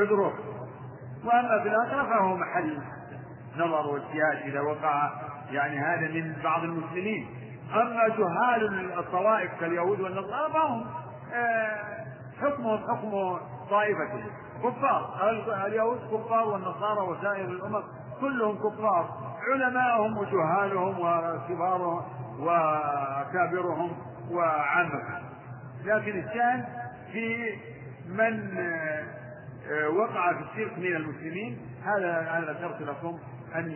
عذره. 0.00 0.32
وأما 1.24 1.62
في 1.62 1.68
الآخرة 1.68 2.02
فهو 2.02 2.36
محل 2.36 2.78
نظر 3.56 3.86
واجتهاد 3.86 4.36
إذا 4.44 4.60
وقع 4.60 5.10
يعني 5.50 5.78
هذا 5.78 6.08
من 6.08 6.36
بعض 6.44 6.64
المسلمين. 6.64 7.26
أما 7.74 8.08
جهال 8.08 8.92
الطوائف 8.98 9.50
كاليهود 9.60 10.00
والنصارى 10.00 10.52
فهم 10.52 10.86
آه، 11.34 11.78
حكمهم 12.40 12.78
حكم 12.78 13.38
طائفتهم 13.70 14.30
كفار 14.62 15.30
اليهود 15.66 15.98
كفار 15.98 16.48
والنصارى 16.48 17.00
وسائر 17.00 17.44
الأمم 17.44 17.82
كلهم 18.20 18.58
كفار. 18.58 19.08
علماءهم 19.48 20.18
وجهالهم 20.18 21.00
وكبارهم 21.00 22.02
وأكابرهم 22.40 23.96
وعامتهم 24.30 25.22
لكن 25.84 26.18
الشأن 26.18 26.64
في 27.12 27.54
من 28.08 28.58
آه، 29.70 29.88
وقع 29.88 30.32
في 30.32 30.40
الشرك 30.42 30.78
من 30.78 30.96
المسلمين. 30.96 31.58
هذا 31.84 32.30
أنا 32.30 32.52
ذكرت 32.52 32.82
لكم 32.82 33.18
أن 33.54 33.74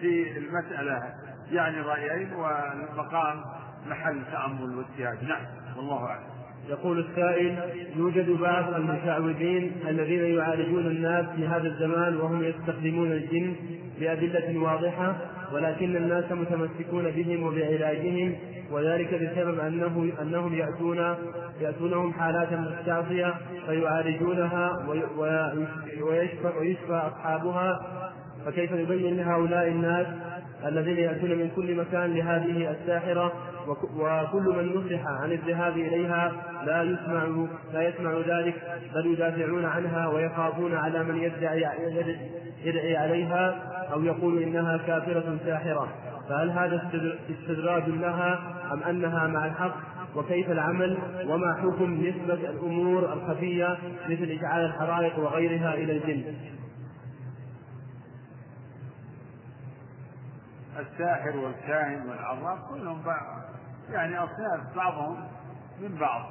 في 0.00 0.38
المسألة 0.38 1.14
يعني 1.50 1.80
رأيين 1.80 2.32
والمقام 2.32 3.44
محل 3.86 4.24
تأمل 4.32 4.78
واجتهاد. 4.78 5.24
نعم 5.24 5.46
والله 5.76 6.06
أعلم. 6.06 6.33
يقول 6.68 6.98
السائل 6.98 7.58
يوجد 7.96 8.30
بعض 8.30 8.74
المشعوذين 8.74 9.72
الذين 9.88 10.36
يعالجون 10.38 10.86
الناس 10.86 11.26
في 11.36 11.46
هذا 11.46 11.68
الزمان 11.68 12.16
وهم 12.16 12.44
يستخدمون 12.44 13.12
الجن 13.12 13.54
بأدلة 14.00 14.58
واضحة 14.58 15.16
ولكن 15.52 15.96
الناس 15.96 16.32
متمسكون 16.32 17.10
بهم 17.10 17.42
وبعلاجهم 17.42 18.34
وذلك 18.70 19.14
بسبب 19.14 19.58
أنه 19.58 20.12
أنهم 20.22 20.54
يأتون 20.54 21.14
يأتونهم 21.60 22.12
حالات 22.12 22.52
مستعصية 22.52 23.34
فيعالجونها 23.66 24.86
ويشفى, 26.02 26.52
ويشفى 26.60 26.92
أصحابها 26.92 27.80
فكيف 28.46 28.72
نبين 28.72 29.16
لهؤلاء 29.16 29.68
الناس 29.68 30.06
الذين 30.66 30.96
يأتون 30.96 31.30
من 31.30 31.50
كل 31.56 31.74
مكان 31.74 32.14
لهذه 32.14 32.70
الساحرة 32.70 33.32
وكل 33.68 34.54
من 34.56 34.74
نصح 34.74 35.06
عن 35.06 35.32
الذهاب 35.32 35.72
إليها 35.72 36.32
لا 36.66 36.82
يسمع 36.82 37.46
لا 37.72 37.88
يسمع 37.88 38.12
ذلك 38.12 38.54
بل 38.94 39.06
يدافعون 39.06 39.64
عنها 39.64 40.08
ويخافون 40.08 40.74
على 40.74 41.04
من 41.04 41.16
يدعي 41.16 41.66
يدعي 42.64 42.96
عليها 42.96 43.56
أو 43.92 44.02
يقول 44.02 44.42
إنها 44.42 44.76
كافرة 44.76 45.36
ساحرة. 45.46 45.88
فهل 46.28 46.50
هذا 46.50 46.90
استدراج 47.30 47.88
لها 47.88 48.40
أم 48.72 48.82
أنها 48.82 49.26
مع 49.26 49.46
الحق؟ 49.46 49.76
وكيف 50.16 50.50
العمل؟ 50.50 50.98
وما 51.28 51.54
حكم 51.54 51.94
نسبة 51.94 52.50
الأمور 52.50 53.12
الخفية 53.12 53.78
مثل 54.08 54.38
إشعال 54.38 54.64
الحرائق 54.64 55.18
وغيرها 55.18 55.74
إلى 55.74 55.92
الجن؟ 55.92 56.22
الساحر 60.94 61.36
والكاهن 61.36 62.08
والعراف 62.08 62.58
كلهم 62.70 63.02
يعني 63.90 64.18
أصناف 64.18 64.76
بعضهم 64.76 65.28
من 65.80 65.98
بعض. 65.98 66.22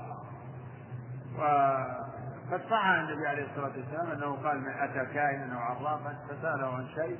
وقد 1.38 2.62
صح 2.70 2.86
عن 2.86 3.00
النبي 3.00 3.28
عليه 3.28 3.44
الصلاة 3.44 3.72
والسلام 3.78 4.12
أنه 4.12 4.48
قال 4.48 4.62
من 4.62 4.72
أتى 4.72 5.14
كاهنا 5.14 5.56
أو 5.56 5.60
عرافا 5.60 6.18
فسأله 6.30 6.76
عن 6.76 6.88
شيء 6.96 7.18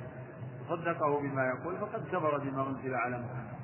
صدقه 0.68 1.20
بما 1.20 1.46
يقول 1.46 1.76
فقد 1.78 2.08
كفر 2.08 2.38
بما 2.38 2.66
أنزل 2.68 2.94
على 2.94 3.16
محمد. 3.16 3.54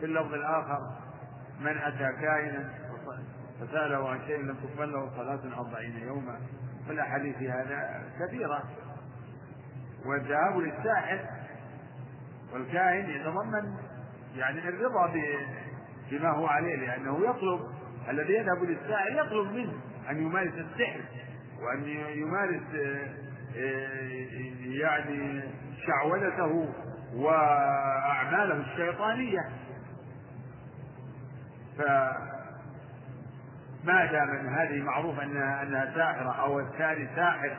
في 0.00 0.06
اللفظ 0.06 0.34
الآخر 0.34 0.78
من 1.60 1.78
أتى 1.78 2.12
كاهنا 2.20 2.70
فسأله 3.60 4.08
عن 4.08 4.20
شيء 4.26 4.42
لم 4.42 4.56
تقبل 4.56 4.92
له 4.92 5.10
صلاة 5.16 5.58
أربعين 5.58 5.98
يوما. 5.98 6.40
والأحاديث 6.88 7.36
هذا 7.36 8.02
كثيرة. 8.20 8.62
والذهاب 10.06 10.58
للساحر 10.58 11.18
والكاهن 12.54 13.10
يتضمن 13.10 13.74
يعني 14.36 14.68
الرضا 14.68 15.12
بما 16.10 16.28
هو 16.28 16.46
عليه 16.46 16.76
لأنه 16.76 17.18
يطلب 17.30 17.60
الذي 18.08 18.32
يذهب 18.32 18.64
للساحر 18.64 19.12
يطلب 19.12 19.52
منه 19.52 19.72
أن 20.10 20.22
يمارس 20.22 20.52
السحر 20.54 21.00
وأن 21.62 21.84
يمارس 22.18 22.62
آه، 23.56 24.30
يعني 24.60 25.42
شعوذته 25.86 26.68
وأعماله 27.14 28.54
الشيطانية. 28.54 29.40
فما 31.78 32.16
دام 34.06 34.30
أن 34.30 34.54
هذه 34.54 34.82
معروف 34.82 35.20
أنها 35.20 35.62
أنها 35.62 35.94
ساحرة 35.94 36.32
أو 36.32 36.60
الثاني 36.60 37.08
ساحر 37.16 37.56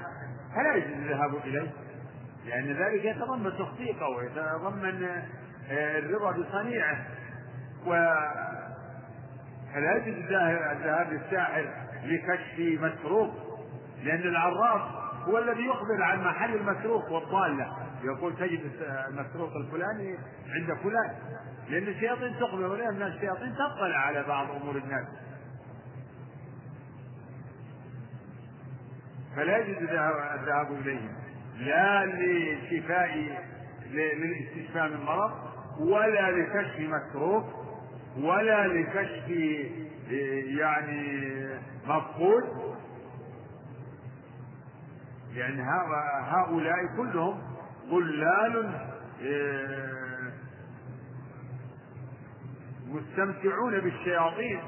فلا 0.55 0.75
يجوز 0.75 0.91
الذهاب 0.91 1.35
إليه. 1.35 1.71
لأن 2.45 2.65
ذلك 2.65 3.05
يتضمن 3.05 3.51
تخطيطه 3.57 4.07
ويتضمن 4.07 5.03
آه، 5.69 5.99
الرضا 5.99 6.31
بصنيعه. 6.31 7.05
فلا 9.73 9.95
يجوز 9.95 10.17
الذهاب 10.17 11.13
للساحر 11.13 11.69
لكشف 12.03 12.59
مسروق 12.59 13.33
لأن 14.03 14.19
العراف 14.19 14.81
هو 15.27 15.37
الذي 15.37 15.65
يخبر 15.65 16.03
عن 16.03 16.23
محل 16.23 16.55
المسروق 16.55 17.11
والضالة. 17.11 17.77
يقول 18.03 18.35
تجد 18.35 18.71
المسروق 19.09 19.51
الفلاني 19.55 20.17
عند 20.47 20.77
فلان. 20.83 21.15
لأن 21.69 21.87
الشياطين 21.87 22.35
تخبر 22.39 22.65
ولأن 22.65 23.01
الشياطين 23.01 23.53
تطلع 23.53 23.97
على 23.97 24.23
بعض 24.23 24.51
أمور 24.51 24.77
الناس. 24.77 25.07
فلا 29.35 29.57
يجوز 29.57 29.77
الذهاب 29.77 30.71
إليهم. 30.71 31.24
لا 31.59 32.05
لشفاء 32.05 33.41
للاستشفاء 33.91 34.89
من 34.89 35.05
مرض 35.05 35.31
ولا 35.79 36.31
لكشف 36.31 36.79
مسروق 36.79 37.45
ولا 38.17 38.67
لكشف 38.67 39.29
يعني 40.59 41.29
مفقود. 41.87 42.75
لأن 45.35 45.59
هؤلاء 46.23 46.75
كلهم 46.97 47.41
ضلال 47.89 48.71
آه، 49.23 50.31
مستمتعون 52.87 53.79
بالشياطين 53.79 54.59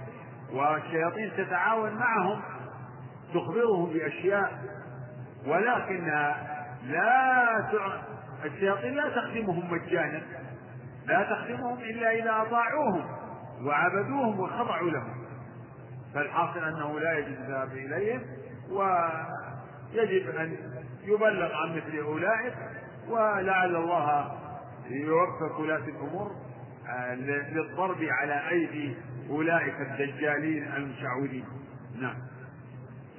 والشياطين 0.53 1.31
تتعاون 1.37 1.93
معهم 1.93 2.41
تخبرهم 3.33 3.93
بأشياء 3.93 4.63
ولكنها 5.45 6.56
لا 6.83 7.69
الشياطين 8.45 8.93
لا 8.93 9.09
تخدمهم 9.09 9.71
مجانا. 9.71 10.21
لا 11.05 11.23
تخدمهم 11.23 11.79
إلا 11.79 12.11
إذا 12.11 12.41
أطاعوهم 12.41 13.05
وعبدوهم 13.65 14.39
وخضعوا 14.39 14.89
لهم. 14.89 15.27
فالحاصل 16.13 16.63
أنه 16.63 16.99
لا 16.99 17.17
يجب 17.17 17.27
الذهاب 17.27 17.71
إليهم 17.71 18.21
ويجب 18.69 20.29
أن 20.29 20.57
يبلغ 21.03 21.53
عن 21.53 21.75
مثل 21.75 21.97
أولئك 21.97 22.53
ولعل 23.09 23.75
الله 23.75 24.31
يوفق 24.89 25.59
ولاة 25.59 25.77
الأمور 25.77 26.31
آه، 26.87 27.15
للضرب 27.15 28.03
على 28.03 28.49
أيدي 28.49 28.95
أولئك 29.29 29.75
الدجالين 29.81 30.63
المشعوذين. 30.73 31.45
نعم. 32.01 32.15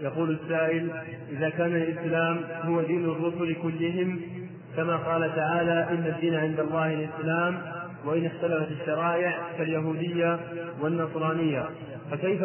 يقول 0.01 0.31
السائل 0.31 0.91
إذا 1.31 1.51
كان 1.51 1.77
الإسلام 1.77 2.41
هو 2.63 2.83
دين 2.83 3.05
الرسل 3.05 3.57
كلهم 3.63 4.21
كما 4.77 4.97
قال 4.97 5.35
تعالى 5.37 5.87
إن 5.91 6.07
الدين 6.07 6.35
عند 6.35 6.61
الله 6.61 6.95
الإسلام 6.95 7.63
وإن 8.05 8.27
اختلفت 8.27 8.71
الشرائع 8.81 9.39
كاليهودية 9.59 10.41
والنصرانية. 10.81 11.69
فكيف 12.11 12.43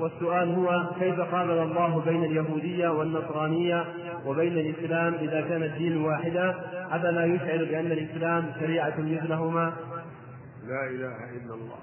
والسؤال 0.00 0.54
هو 0.54 0.86
كيف 1.00 1.20
قابل 1.20 1.58
الله 1.58 2.00
بين 2.00 2.24
اليهودية 2.24 2.88
والنصرانية 2.88 3.84
وبين 4.26 4.52
الإسلام 4.52 5.14
إذا 5.14 5.40
كان 5.40 5.62
الدين 5.62 5.96
واحدا؟ 5.96 6.54
أفلا 6.90 7.24
يشعر 7.24 7.64
بأن 7.64 7.92
الإسلام 7.92 8.52
شريعة 8.60 8.94
مثلهما. 8.98 9.72
لا 10.66 10.86
إله 10.90 11.16
إلا 11.30 11.54
الله. 11.54 11.78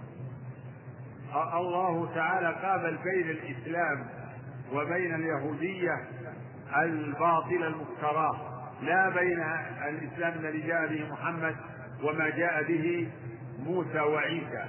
الله 1.60 2.10
تعالى 2.16 2.56
قابل 2.64 2.98
بين 3.04 3.30
الإسلام 3.30 4.06
وبين 4.72 5.16
اليهودية 5.16 6.06
الباطلة 6.82 7.68
المفتراه 7.68 8.36
لا 8.82 9.10
بين 9.10 9.44
الإسلام 9.88 10.34
الذي 10.34 10.62
جاء 10.62 10.88
به 10.88 11.12
محمد 11.12 11.56
وما 12.04 12.30
جاء 12.30 12.64
به 12.64 13.12
موسى 13.60 14.00
وعيسى. 14.00 14.66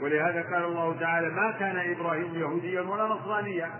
ولهذا 0.00 0.42
قال 0.42 0.64
الله 0.64 1.00
تعالى 1.00 1.28
ما 1.28 1.50
كان 1.58 1.76
إبراهيم 1.76 2.34
يهوديا 2.34 2.80
ولا 2.80 3.04
نصرانيا. 3.04 3.70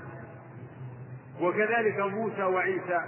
وكذلك 1.40 2.00
موسى 2.00 2.42
وعيسى 2.42 3.00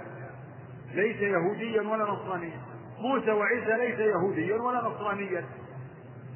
ليس 0.93 1.17
يهوديا 1.17 1.81
ولا 1.81 2.03
نصرانيا. 2.03 2.59
موسى 2.99 3.31
وعيسى 3.31 3.77
ليس 3.77 3.99
يهوديا 3.99 4.55
ولا 4.55 4.81
نصرانيا. 4.81 5.45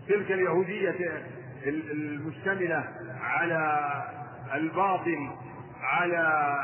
تلك 0.07 0.31
اليهودية 0.31 1.23
المشتملة 1.65 2.83
على 3.21 3.91
الباطل 4.53 5.29
على 5.81 6.55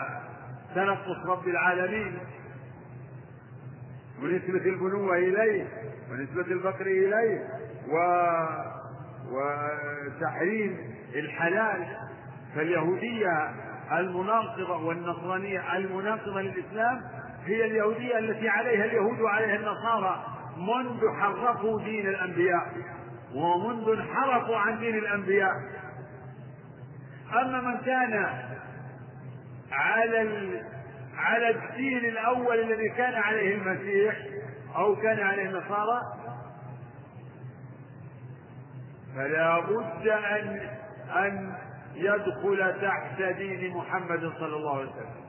تنقص 0.76 1.26
رب 1.26 1.48
العالمين 1.48 2.20
ونسبة 4.24 4.70
البنوة 4.70 5.18
إليه 5.18 5.68
ونسبة 6.12 6.42
الفقر 6.54 6.86
إليه 6.86 7.48
و 7.90 7.98
وتحريم 9.32 10.78
الحلال 11.16 11.86
فاليهودية 12.56 13.50
المناقضة 13.92 14.86
والنصرانية 14.86 15.78
المناقضة 15.78 16.42
للإسلام 16.42 17.02
هي 17.46 17.66
اليهودية 17.66 18.20
التي 18.20 18.50
عليها 18.50 18.86
اليهود 18.86 19.22
وعليها 19.22 19.56
النصارى 19.56 20.26
منذ 20.58 21.02
حرفوا 21.20 21.82
دين 21.82 22.08
الأنبياء. 22.08 22.72
ومنذ 23.38 23.90
انحرفوا 23.90 24.58
عن 24.58 24.80
دين 24.80 24.96
الأنبياء. 24.98 25.52
أما 27.34 27.62
من 27.62 27.78
كان 27.78 28.14
على 29.72 30.62
على 31.18 31.50
الدين 31.50 31.98
الأول 32.06 32.60
الذي 32.60 32.90
كان 32.90 33.14
عليه 33.14 33.56
المسيح 33.56 34.16
أو 34.76 34.96
كان 34.96 35.20
عليه 35.20 35.50
النصارى 35.50 36.02
فلا 39.16 39.60
بد 39.60 40.08
أن 40.08 40.70
أن 41.16 41.54
يدخل 41.96 42.82
تحت 42.82 43.22
دين 43.22 43.78
محمد 43.78 44.32
صلى 44.40 44.56
الله 44.56 44.78
عليه 44.78 44.90
وسلم. 44.90 45.28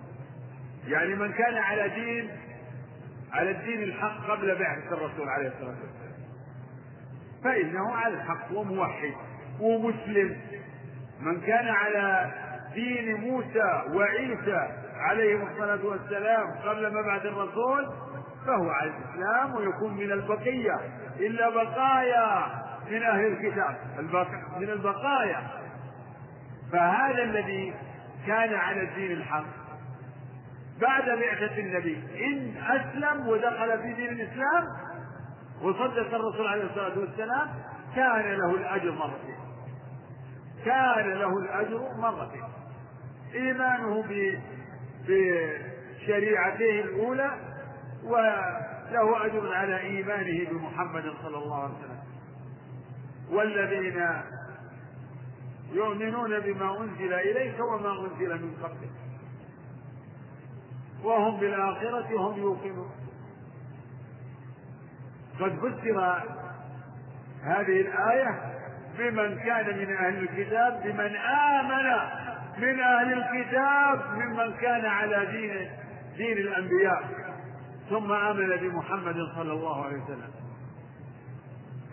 يعني 0.87 1.15
من 1.15 1.33
كان 1.33 1.55
على 1.57 1.89
دين 1.89 2.31
على 3.33 3.51
الدين 3.51 3.83
الحق 3.83 4.31
قبل 4.31 4.59
بعثة 4.59 4.93
الرسول 4.93 5.29
عليه 5.29 5.49
الصلاة 5.49 5.69
والسلام. 5.69 6.08
فإنه 7.45 7.95
على 7.97 8.15
الحق 8.15 8.53
وموحد 8.53 9.13
ومسلم. 9.61 10.37
من 11.21 11.41
كان 11.41 11.69
على 11.69 12.31
دين 12.75 13.15
موسى 13.21 13.83
وعيسى 13.93 14.69
عليهم 14.97 15.49
الصلاة 15.49 15.87
والسلام 15.87 16.51
قبل 16.65 16.95
مبعث 16.95 17.27
الرسول 17.27 17.87
فهو 18.47 18.71
على 18.71 18.91
الإسلام 18.91 19.55
ويكون 19.55 19.95
من 19.95 20.13
البقية. 20.13 20.77
إلا 21.21 21.51
بقايا 21.51 22.47
من 22.91 23.03
أهل 23.03 23.27
الكتاب. 23.27 23.77
من 24.61 24.71
البقايا. 24.71 25.43
فهذا 26.73 27.23
الذي 27.23 27.75
كان 28.27 28.55
على 28.55 28.83
الدين 28.83 29.13
الحق 29.13 29.45
بعد 30.81 31.05
بعثة 31.05 31.59
النبي. 31.59 32.03
إن 32.27 32.55
أسلم 32.63 33.29
ودخل 33.29 33.79
في 33.83 33.93
دين 33.93 34.09
الإسلام 34.09 34.65
وصدق 35.63 36.15
الرسول 36.15 36.47
عليه 36.47 36.65
الصلاة 36.65 36.99
والسلام 36.99 37.49
كان 37.97 38.33
له 38.39 38.51
الأجر 38.55 38.93
مرتين. 38.93 39.39
كان 40.65 41.11
له 41.13 41.39
الأجر 41.39 41.95
مرتين. 41.97 42.45
إيمانه 43.35 44.05
بشريعته 45.09 46.81
الأولى 46.81 47.31
وله 48.05 49.27
أجر 49.27 49.55
على 49.55 49.81
إيمانه 49.81 50.51
بمحمد 50.51 51.05
صلى 51.23 51.39
الله 51.39 51.63
عليه 51.63 51.75
وسلم. 51.75 51.99
والذين 53.31 54.09
يؤمنون 55.73 56.41
بما 56.41 56.81
أنزل 56.81 57.13
إليك 57.13 57.61
وما 57.61 57.91
أنزل 57.91 58.43
من 58.43 58.57
قبلك. 58.63 58.91
وهم 61.05 61.41
بالآخرة 61.41 62.17
هم 62.17 62.41
يوقنون. 62.41 62.91
قد 65.41 65.59
فسر 65.59 66.23
هذه 67.45 67.81
الآية 67.81 68.41
بمن 68.99 69.39
كان 69.39 69.79
من 69.79 69.97
أهل 69.97 70.19
الكتاب 70.19 70.83
بمن 70.85 71.17
آمن 71.17 71.87
من 72.59 72.81
أهل 72.81 73.13
الكتاب 73.13 74.01
ممن 74.17 74.53
كان 74.61 74.85
على 74.87 75.27
دين 75.27 75.71
دين 76.17 76.39
الأنبياء. 76.39 77.09
ثم 77.91 78.13
آمن 78.13 78.57
بمحمد 78.57 79.17
صلى 79.37 79.53
الله 79.53 79.85
عليه 79.85 80.03
وسلم. 80.03 80.31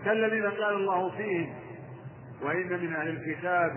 كالذين 0.06 0.46
قال 0.46 0.74
الله 0.76 1.10
فيهم 1.10 1.56
وإن 2.42 2.68
من 2.70 2.94
أهل 2.96 3.08
الكتاب 3.10 3.72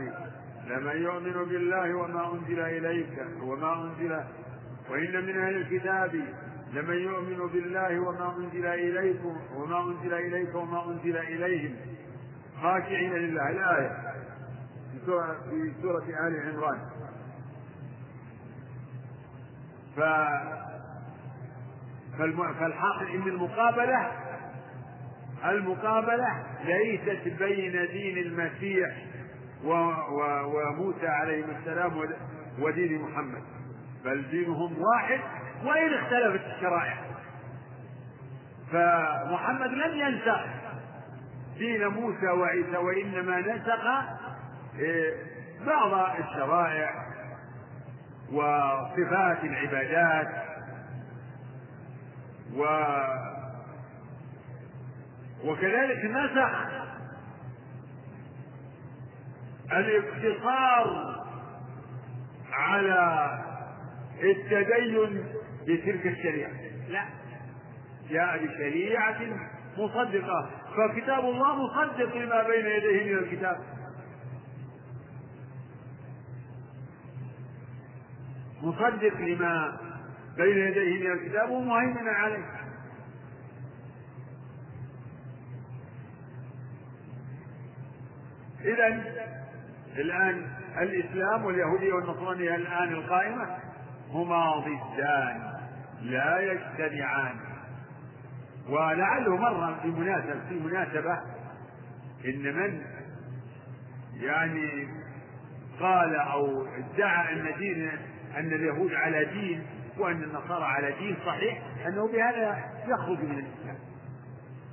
لمن 0.67 1.03
يؤمن 1.03 1.33
بالله 1.49 1.95
وما 1.95 2.33
أنزل 2.33 2.61
إليك 2.61 3.19
وما 3.43 3.75
أنزل 3.75 4.21
وإن 4.91 5.27
من 5.27 5.39
أهل 5.41 5.57
الكتاب 5.57 6.23
لمن 6.73 6.95
يؤمن 6.95 7.47
بالله 7.53 8.01
وما 8.01 8.37
أنزل 8.37 8.67
إليكم 8.67 9.37
وما 9.55 9.81
أنزل 9.81 10.15
إليك 10.15 10.55
وما 10.55 10.85
أنزل 10.91 11.17
إليهم. 11.17 11.77
خاشعين 12.63 13.13
لله. 13.13 13.51
الآية 13.51 14.15
في 14.93 15.73
سورة, 15.83 16.05
آل 16.27 16.41
عمران. 16.49 16.79
ف 19.97 20.01
فالحاصل 22.59 23.07
ان 23.15 23.23
المقابله 23.23 24.13
المقابلة 25.45 26.47
ليست 26.65 27.29
بين 27.43 27.73
دين 27.73 28.19
المسيح. 28.19 28.97
وموسى 29.65 31.07
عليه 31.07 31.45
السلام 31.59 31.93
ودين 32.61 33.03
محمد. 33.03 33.43
بل 34.05 34.31
دينهم 34.31 34.77
واحد 34.83 35.21
وإن 35.65 35.95
اختلفت 35.95 36.47
الشرائع. 36.57 36.99
فمحمد 38.73 39.71
لم 39.71 39.95
ينسخ 39.99 40.41
دين 41.59 41.87
موسى 41.87 42.27
وعيسى 42.27 42.77
وإنما 42.77 43.41
نسخ 43.41 43.85
إيه، 44.79 45.15
بعض 45.67 46.17
الشرائع 46.21 46.91
وصفات 48.33 49.45
العبادات 49.45 50.29
و 52.57 52.65
وكذلك 55.45 56.05
نسخ 56.05 56.69
الاقتصار 59.73 61.17
على 62.53 63.31
التدين 64.23 65.25
بتلك 65.69 66.07
الشريعة. 66.07 66.51
لا. 66.89 67.05
جاء 68.11 68.47
بشريعة 68.47 69.21
مصدقة. 69.79 70.51
فكتاب 70.77 71.25
الله 71.25 71.57
مصدق 71.65 72.17
لما 72.17 72.43
بين 72.43 72.67
يديه 72.67 73.13
من 73.13 73.19
الكتاب. 73.19 73.57
مصدق 78.63 79.21
لما 79.21 79.81
بين 80.37 80.59
يديه 80.59 81.05
من 81.05 81.13
الكتاب 81.13 81.51
ومهيمنا 81.51 82.11
عليه. 82.11 82.45
إذا 88.65 88.87
الآن 89.97 90.47
الإسلام 90.81 91.45
واليهودية 91.45 91.93
والنصرانية 91.93 92.55
الآن 92.55 92.93
القائمة 92.93 93.59
هما 94.11 94.57
ضدان. 94.57 95.58
لا 96.03 96.41
يجتمعان. 96.41 97.37
ولعله 98.69 99.37
مر 99.37 99.75
في 99.83 99.89
مناسبة 99.89 100.49
في 100.49 100.55
مناسبة 100.55 101.19
إن 102.25 102.55
من 102.57 102.83
يعني 104.21 104.89
قال 105.81 106.17
أو 106.17 106.67
ادعى 106.67 107.33
أن 107.33 107.59
دين 107.59 107.91
أن 108.37 108.53
اليهود 108.53 108.95
على 108.95 109.25
دين 109.25 109.67
وأن 109.99 110.23
النصارى 110.23 110.65
على 110.65 110.93
دين 110.93 111.17
صحيح 111.27 111.63
أنه 111.87 112.13
بهذا 112.13 112.65
يخرج 112.87 113.19
من 113.19 113.39
الإسلام. 113.39 113.79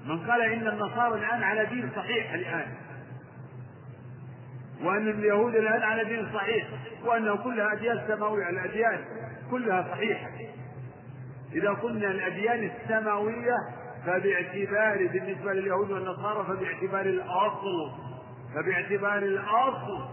من 0.05 0.29
قال 0.31 0.41
إن 0.41 0.67
النصارى 0.67 1.19
الآن 1.19 1.43
على 1.43 1.65
دين 1.65 1.89
صحيح 1.95 2.33
الآن. 2.33 2.67
وأن 4.83 5.07
اليهود 5.07 5.55
الآن 5.55 5.81
على 5.81 6.03
دين 6.03 6.33
صحيح. 6.33 6.67
وأنه 7.05 7.35
كلها 7.35 7.73
أديان 7.73 8.07
سماوية 8.07 8.49
الأديان 8.49 8.99
كلها 9.51 9.81
صحيحة. 9.91 10.29
إذا 11.55 11.69
قلنا 11.69 12.07
الأديان 12.11 12.71
السماوية 12.71 13.55
فباعتبار 14.05 15.07
بالنسبة 15.07 15.53
لليهود 15.53 15.91
والنصارى 15.91 16.45
فباعتبار 16.47 17.05
الأصل 17.05 17.91
فباعتبار 18.55 19.17
الأصل. 19.17 20.05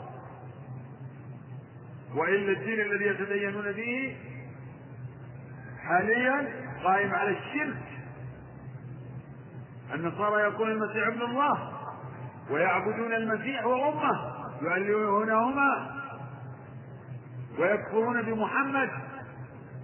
وإلا 2.16 2.52
الدين 2.52 2.80
الذي 2.80 3.04
يتدينون 3.04 3.72
به 3.72 4.16
حاليا 5.82 6.48
قائم 6.84 7.14
على 7.14 7.30
الشرك. 7.30 7.82
النصارى 9.94 10.42
يقول 10.42 10.70
المسيح 10.70 11.06
ابن 11.06 11.22
الله 11.22 11.72
ويعبدون 12.50 13.14
المسيح 13.14 13.66
وأمه 13.66 14.32
يؤلهونهما 14.62 15.90
ويكفرون 17.58 18.22
بمحمد. 18.22 18.90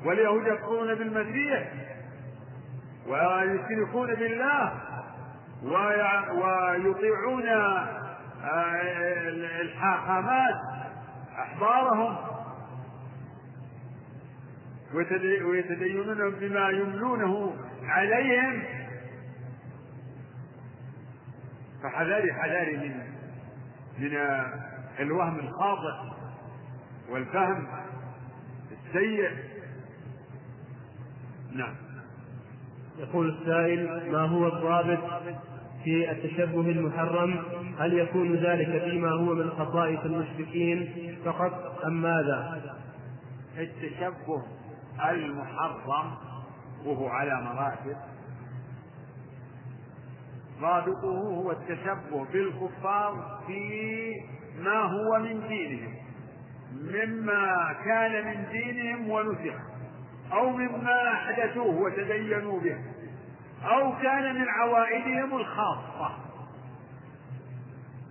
واليهود 0.05 0.47
يكفرون 0.47 0.95
بالمسيح 0.95 1.73
ويشركون 3.09 4.15
بالله 4.15 4.73
ويطيعون 5.63 7.49
آه، 7.49 8.81
الحاخامات 9.61 10.55
أحبارهم. 11.39 12.17
ويتدينون 15.45 16.31
بما 16.31 16.71
يملونه 16.71 17.57
عليهم. 17.83 18.63
فحذاري 21.83 22.33
حذاري 22.33 22.77
من 22.77 23.01
من 23.99 24.17
الوهم 25.01 25.39
الخاطئ 25.39 26.15
والفهم 27.11 27.67
السيء. 28.73 29.48
نعم. 31.53 31.75
يقول 32.99 33.29
السائل 33.29 34.13
ما 34.13 34.21
هو 34.21 34.47
الضابط 34.47 34.99
في 35.85 36.11
التشبه 36.11 36.61
المحرم؟ 36.61 37.45
هل 37.79 37.99
يكون 37.99 38.35
ذلك 38.35 38.85
فيما 38.85 39.11
هو 39.11 39.35
من 39.35 39.51
خصائص 39.51 40.01
المشركين 40.01 41.15
فقط 41.25 41.85
أم 41.85 42.03
ماذا؟ 42.03 42.63
التشبه 43.59 44.43
المحرم 45.11 46.11
وهو 46.85 47.09
على 47.09 47.41
مراتب. 47.43 47.97
ضابطه 50.61 51.09
هو 51.09 51.51
التشبه 51.51 52.25
بالكفار 52.33 53.41
في 53.47 54.13
ما 54.61 54.79
هو 54.79 55.19
من 55.19 55.49
دينهم 55.49 55.95
مما 56.83 57.73
كان 57.85 58.27
من 58.27 58.45
دينهم 58.53 59.11
ونسخ. 59.11 59.78
أو 60.33 60.51
مما 60.51 61.13
أحدثوه 61.13 61.81
وتدينوا 61.81 62.61
به 62.61 62.79
أو 63.65 63.99
كان 64.03 64.35
من 64.35 64.49
عوائدهم 64.49 65.37
الخاصة. 65.37 66.11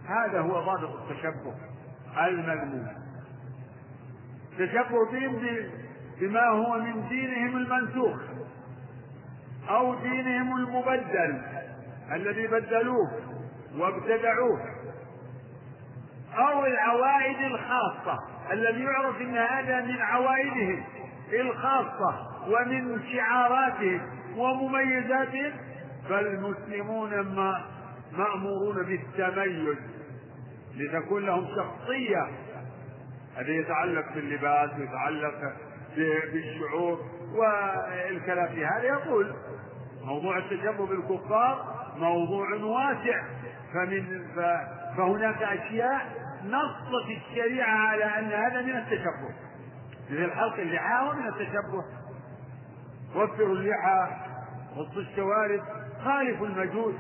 هذا 0.08 0.40
هو 0.40 0.62
ضابط 0.62 0.90
التشبه 1.02 1.54
المذموم. 2.18 2.88
تشبه 4.58 5.12
بهم 5.12 5.42
بما 6.20 6.48
هو 6.48 6.80
من 6.80 7.08
دينهم 7.08 7.58
المنسوخ 7.58 8.20
أو 9.70 9.96
دينهم 9.96 10.58
المبدل 10.58 11.42
الذي 12.12 12.48
بدلوه 12.48 13.12
وابتدعوه 13.78 14.62
أو 16.38 16.66
العوائد 16.66 17.38
الخاصة. 17.42 18.20
الذي 18.52 18.84
يعرف 18.84 19.22
أن 19.22 19.38
هذا 19.38 19.82
من 19.82 20.02
عوائدهم. 20.02 20.84
الخاصة 21.34 22.28
ومن 22.48 23.00
شعاراتهم 23.14 24.02
ومميزاتهم 24.38 25.52
فالمسلمون 26.10 27.10
مأمورون 28.12 28.84
بالتميز 28.86 29.78
لتكون 30.76 31.26
لهم 31.26 31.48
شخصية. 31.56 32.28
هذا 33.36 33.50
يتعلق 33.50 34.14
باللباس 34.16 34.70
ويتعلق 34.80 35.54
بالشعور 36.34 37.00
والكلام 37.36 38.48
في 38.48 38.66
هذا. 38.66 38.84
يقول 38.84 39.34
موضوع 40.04 40.38
التشبه 40.38 40.86
بالكفار 40.86 41.76
موضوع 41.98 42.54
واسع. 42.54 43.24
فمن 43.74 44.26
فهناك 44.98 45.44
أشياء 45.44 46.06
نصت 46.46 47.10
الشريعة 47.10 47.78
على 47.78 48.04
أن 48.04 48.32
هذا 48.32 48.62
من 48.62 48.78
التشبه 48.78 49.47
مثل 50.10 50.24
الحلق 50.24 50.60
اللحى 50.60 51.06
هو 51.06 51.14
من 51.14 51.28
التشبه. 51.28 51.84
وفروا 53.16 53.56
اللحى 53.56 54.08
غصوا 54.76 55.02
الشوارب 55.02 55.62
خالفوا 56.04 56.48
المجوس. 56.48 56.96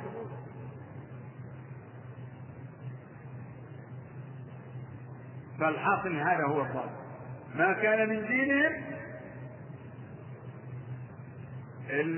فالحاصل 5.59 6.15
هذا 6.15 6.43
هو 6.43 6.61
الصواب 6.61 6.89
ما 7.55 7.73
كان 7.73 8.09
من 8.09 8.27
دينهم 8.27 8.73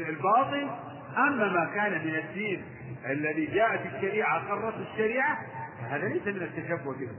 الباطل 0.09 0.69
أما 1.17 1.49
ما 1.49 1.71
كان 1.75 2.07
من 2.07 2.15
الدين 2.15 2.65
الذي 3.05 3.45
جاءت 3.45 3.85
الشريعة 3.85 4.49
قررت 4.49 4.75
الشريعة 4.91 5.37
هذا 5.79 6.07
ليس 6.07 6.27
من 6.27 6.41
التشبه 6.41 6.93
به 6.93 7.09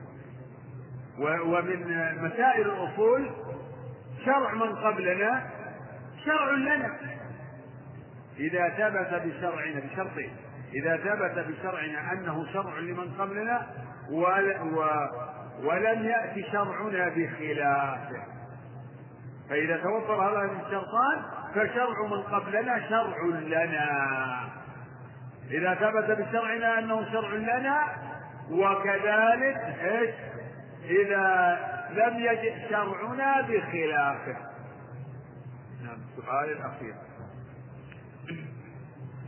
ومن 1.18 1.80
مسائل 2.22 2.70
الأصول 2.70 3.30
شرع 4.24 4.54
من 4.54 4.76
قبلنا 4.76 5.42
شرع 6.24 6.50
لنا. 6.50 6.96
إذا 8.38 8.68
ثبت 8.68 9.22
بشرعنا 9.22 9.80
بشرطين. 9.80 10.36
إذا 10.74 10.96
ثبت 10.96 11.46
بشرعنا 11.48 12.12
أنه 12.12 12.52
شرع 12.52 12.78
لمن 12.78 13.14
قبلنا 13.18 13.66
ولم 15.62 16.04
يأتي 16.04 16.42
شرعنا 16.52 17.08
بخلافه 17.08 18.22
فإذا 19.50 19.76
توفر 19.76 20.14
هذا 20.14 20.50
الشرطان 20.66 21.22
فشرع 21.54 22.06
من 22.10 22.22
قبلنا 22.22 22.88
شرع 22.88 23.16
لنا. 23.26 23.88
إذا 25.50 25.74
ثبت 25.74 26.18
بشرعنا 26.18 26.78
أنه 26.78 27.12
شرع 27.12 27.32
لنا 27.32 27.86
وكذلك 28.50 29.56
إذا 30.84 31.58
لم 31.90 32.18
يجئ 32.18 32.68
شرعنا 32.68 33.40
بخلافه. 33.40 34.36
نعم 35.84 35.98
السؤال 36.10 36.50
الأخير. 36.50 36.94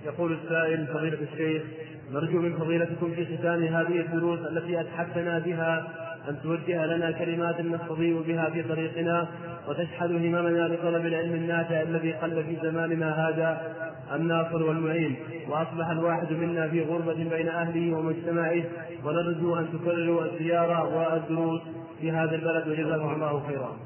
يقول 0.05 0.33
السائل 0.33 0.87
فضيلة 0.87 1.19
الشيخ 1.33 1.63
نرجو 2.11 2.39
من 2.39 2.59
فضيلتكم 2.59 3.15
في 3.15 3.39
ختام 3.39 3.63
هذه 3.63 4.01
الدروس 4.01 4.39
التي 4.39 4.81
أتحفتنا 4.81 5.39
بها 5.39 6.02
أن 6.29 6.43
توجه 6.43 6.87
لنا 6.87 7.11
كلمات 7.11 7.61
نستضيء 7.61 8.23
بها 8.23 8.51
في 8.51 8.63
طريقنا 8.63 9.29
وتشحذ 9.69 10.13
هممنا 10.13 10.69
لطلب 10.69 11.07
العلم 11.07 11.35
النافع 11.35 11.83
الذي 11.83 12.13
قل 12.13 12.45
في 12.45 12.57
زماننا 12.63 13.29
هذا 13.29 13.75
الناصر 14.13 14.63
والمعين 14.63 15.17
وأصبح 15.49 15.91
الواحد 15.91 16.33
منا 16.33 16.69
في 16.69 16.83
غربة 16.83 17.15
بين 17.15 17.49
أهله 17.49 17.97
ومجتمعه 17.99 18.63
ونرجو 19.05 19.57
أن 19.57 19.69
تكرروا 19.73 20.25
الزيارة 20.25 20.97
والدروس 20.97 21.63
في 22.01 22.13
هذا 22.13 22.35
البلد. 22.35 22.69
وجزاكم 22.69 23.15
الله 23.15 23.47
خيرا. 23.47 23.77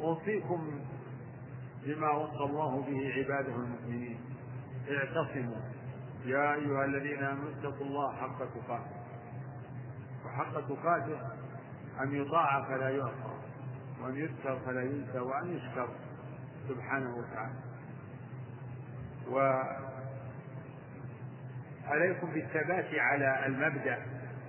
أوصيكم 0.00 0.80
بما 1.86 2.10
وصى 2.10 2.44
الله 2.44 2.84
به 2.88 3.12
عباده 3.16 3.54
المؤمنين. 3.54 4.18
اعتصموا. 4.90 5.81
يا 6.24 6.54
أيها 6.54 6.84
الذين 6.84 7.22
آمنوا 7.24 7.50
اتقوا 7.50 7.86
الله 7.86 8.16
حق 8.16 8.38
تقاته. 8.38 9.02
وحق 10.26 10.68
تقاته 10.68 11.20
أن 12.02 12.14
يطاع 12.14 12.62
فلا 12.64 12.88
يعصى 12.88 13.32
وأن 14.00 14.16
يذكر 14.16 14.58
فلا 14.66 14.82
ينسى 14.82 15.18
وأن 15.18 15.56
يشكر 15.56 15.88
سبحانه 16.68 17.16
وتعالى. 17.16 17.54
وعليكم 21.88 22.30
بالثبات 22.30 22.94
على 22.94 23.46
المبدأ 23.46 23.98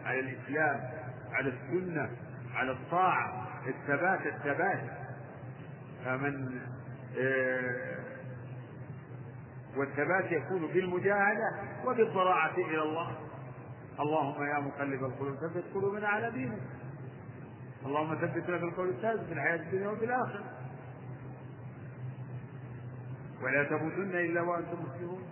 على 0.06 0.20
الإسلام 0.20 0.92
على 1.32 1.50
السنة 1.50 2.10
على 2.54 2.72
الطاعة. 2.72 3.48
الثبات 3.68 4.26
الثبات. 4.26 4.84
فمن 6.06 6.62
آه 7.20 8.03
والثبات 9.78 10.32
يكون 10.32 10.68
بالمجاهدة 10.68 11.52
وبالضراعة 11.86 12.56
إلى 12.58 12.82
الله. 12.82 13.16
اللهم 14.00 14.44
يا 14.44 14.60
مقلب 14.60 15.04
القلوب 15.04 15.36
ثبت 15.36 15.64
قلوبنا 15.74 16.08
على 16.08 16.32
دينك. 16.32 16.62
اللهم 17.86 18.16
ثبتنا 18.16 18.58
في 18.58 18.64
القول 18.64 18.90
الثابت 18.90 19.24
في 19.26 19.34
الحياة 19.34 19.56
الدنيا 19.56 19.88
وفي 19.88 20.06
الآخرة. 20.06 20.44
ولا 23.44 23.64
تموتن 23.64 24.16
إلا 24.16 24.42
وأنتم 24.42 24.78
مسلمون. 24.82 25.24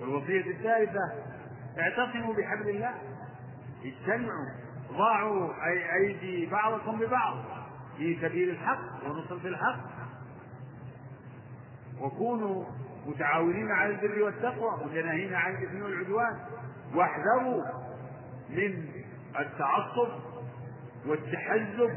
والوصية 0.00 0.50
الثالثة 0.50 1.12
اعتصموا 1.78 2.34
بحبل 2.34 2.68
الله. 2.68 2.94
اجتمعوا 3.84 4.48
ضاعوا 4.92 5.66
أي 5.66 5.94
أيدي 5.94 6.46
بعضكم 6.46 6.98
ببعض 6.98 7.44
في 7.96 8.18
سبيل 8.22 8.50
الحق 8.50 9.04
ونصرة 9.06 9.48
الحق. 9.48 10.01
وكونوا 12.00 12.64
متعاونين 13.06 13.70
على 13.70 13.90
البر 13.94 14.22
والتقوى 14.22 14.84
متناهين 14.84 15.34
عن 15.34 15.54
الإثم 15.54 15.82
والعدوان 15.82 16.36
واحذروا 16.94 17.62
من 18.50 18.88
التعصب 19.38 20.08
والتحزب 21.06 21.90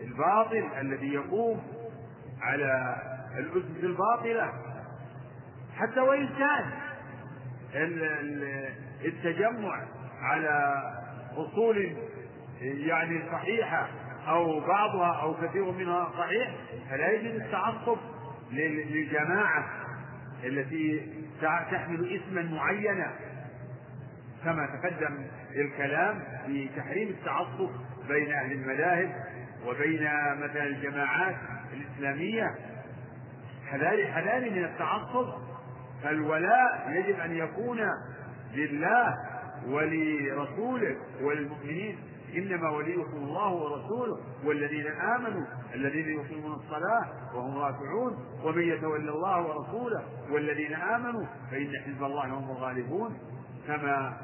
الباطل 0.00 0.68
الذي 0.80 1.14
يقوم 1.14 1.62
على 2.40 2.96
الأسس 3.38 3.84
الباطلة. 3.84 4.52
حتى 5.76 6.00
وإن 6.00 6.28
كان 6.28 6.70
التجمع 9.04 9.82
على 10.20 10.82
أصول 11.36 11.96
يعني 12.60 13.22
صحيحة 13.32 13.88
أو 14.28 14.60
بعضها 14.60 15.22
أو 15.22 15.34
كثير 15.34 15.72
منها 15.72 16.10
صحيح 16.18 16.50
فلا 16.90 17.12
يجب 17.12 17.36
التعصب. 17.36 17.98
للجماعة 18.50 19.64
التي 20.44 21.12
تحمل 21.40 22.20
اسما 22.20 22.42
معينا. 22.42 23.12
كما 24.44 24.66
تقدم 24.66 25.26
الكلام 25.56 26.22
في 26.46 26.68
تحريم 26.76 27.08
التعصب 27.08 27.70
بين 28.08 28.32
أهل 28.32 28.52
المذاهب 28.52 29.12
وبين 29.66 30.02
مثلا 30.36 30.66
الجماعات 30.66 31.36
الإسلامية. 31.72 32.54
حذاري 33.66 34.06
حذاري 34.12 34.50
من 34.50 34.64
التعصب. 34.64 35.32
فالولاء 36.02 36.90
يجب 36.90 37.20
أن 37.20 37.36
يكون 37.36 37.80
لله 38.54 39.14
ولرسوله 39.66 40.96
وللمؤمنين. 41.20 41.98
إنما 42.36 42.70
وليكم 42.70 43.16
الله 43.16 43.52
ورسوله 43.52 44.18
والذين 44.44 44.86
آمنوا 44.86 45.44
الذين 45.74 46.08
يقيمون 46.08 46.52
الصلاة 46.52 47.06
وهم 47.34 47.58
راكعون 47.58 48.18
ومن 48.44 48.62
يتولى 48.62 49.10
الله 49.10 49.42
ورسوله 49.42 50.02
والذين 50.30 50.72
آمنوا 50.74 51.26
فإن 51.50 51.72
حزب 51.86 52.04
الله 52.04 52.26
هم 52.26 52.50
الغالبون. 52.50 53.18
كما 53.66 54.16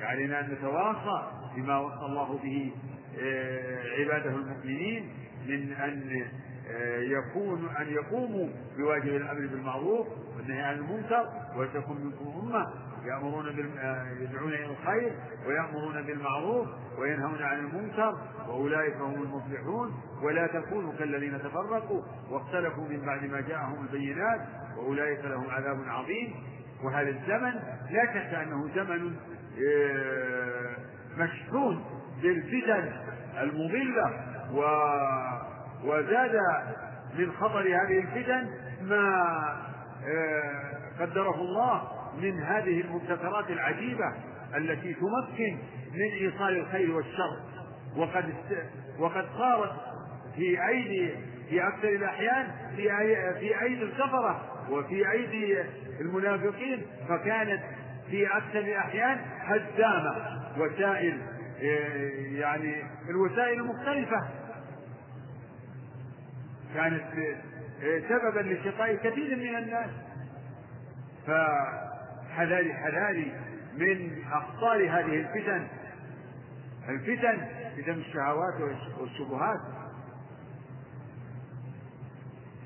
علينا 0.00 0.40
أن 0.40 0.50
نتواصى 0.52 1.26
بما 1.56 1.78
وصى 1.78 2.06
الله 2.06 2.38
به 2.42 2.72
آه، 3.20 3.82
عباده 4.00 4.30
المؤمنين 4.30 5.10
من 5.48 5.72
أن 5.72 6.24
آه، 6.70 6.98
يكون 6.98 7.68
أن 7.80 7.88
يقوموا 7.92 8.48
بواجب 8.76 9.16
الأمر 9.16 9.40
بالمعروف 9.46 10.06
والنهي 10.36 10.60
عن 10.62 10.74
المنكر 10.74 11.28
وتكون 11.56 11.96
منكم 12.04 12.40
أمة. 12.42 12.66
يأمرون 13.04 13.44
بال... 13.44 13.78
آه، 13.78 14.06
يدعون 14.20 14.52
إلى 14.52 14.66
الخير 14.66 15.12
ويأمرون 15.46 16.02
بالمعروف 16.02 16.68
وينهون 16.98 17.42
عن 17.42 17.58
المنكر 17.58 18.18
وأولئك 18.48 18.96
هم 18.96 19.22
المفلحون 19.22 19.92
ولا 20.22 20.46
تكونوا 20.46 20.92
كالذين 20.98 21.38
تفرقوا 21.38 22.02
واختلفوا 22.30 22.88
من 22.88 23.06
بعد 23.06 23.24
ما 23.24 23.40
جاءهم 23.40 23.82
البينات 23.82 24.40
وأولئك 24.76 25.24
لهم 25.24 25.50
عذاب 25.50 25.78
عظيم. 25.86 26.34
وهذا 26.84 27.08
الزمن 27.08 27.52
لا 27.90 28.06
شك 28.06 28.34
أنه 28.34 28.68
زمن 28.74 29.16
آه، 29.68 30.76
مشحون 31.18 31.84
بالفتن 32.22 32.92
المضلة 33.40 34.12
و 34.54 34.62
وزاد 35.84 36.40
من 37.18 37.32
خطر 37.32 37.60
هذه 37.60 37.98
الفتن 37.98 38.50
ما 38.82 39.22
آه، 40.06 41.00
قدره 41.00 41.34
الله 41.34 42.01
من 42.20 42.42
هذه 42.42 42.80
المبتكرات 42.80 43.50
العجيبة 43.50 44.14
التي 44.56 44.94
تمكن 44.94 45.58
من 45.92 46.10
إيصال 46.20 46.56
الخير 46.56 46.90
والشر. 46.90 47.36
وقد 47.96 48.34
وقد 48.98 49.26
صارت 49.38 49.72
في 50.36 50.68
أيدي 50.68 51.10
في 51.48 51.68
أكثر 51.68 51.88
الأحيان 51.88 52.50
في 52.76 52.88
في 53.40 53.62
أيدي 53.62 53.82
الكفرة 53.82 54.42
وفي 54.70 55.10
أيدي 55.10 55.58
المنافقين 56.00 56.82
فكانت 57.08 57.62
في 58.10 58.26
أكثر 58.26 58.58
الأحيان 58.58 59.20
هدامة 59.40 60.42
وسائل 60.58 61.22
آه، 61.62 62.10
يعني 62.40 62.82
الوسائل 63.10 63.60
المختلفة. 63.60 64.28
كانت 66.74 67.04
آه، 67.82 68.00
سببا 68.08 68.40
لشقاء 68.40 68.94
كثير 68.94 69.36
من 69.36 69.56
الناس. 69.56 69.90
فحذاري 72.32 72.74
حذاري 72.74 73.32
من 73.78 74.22
أخطار 74.32 74.82
هذه 74.84 75.20
الفتن. 75.20 75.66
الفتن 76.88 77.46
فتن 77.76 77.92
الشهوات 77.92 78.54
والشبهات. 79.00 79.60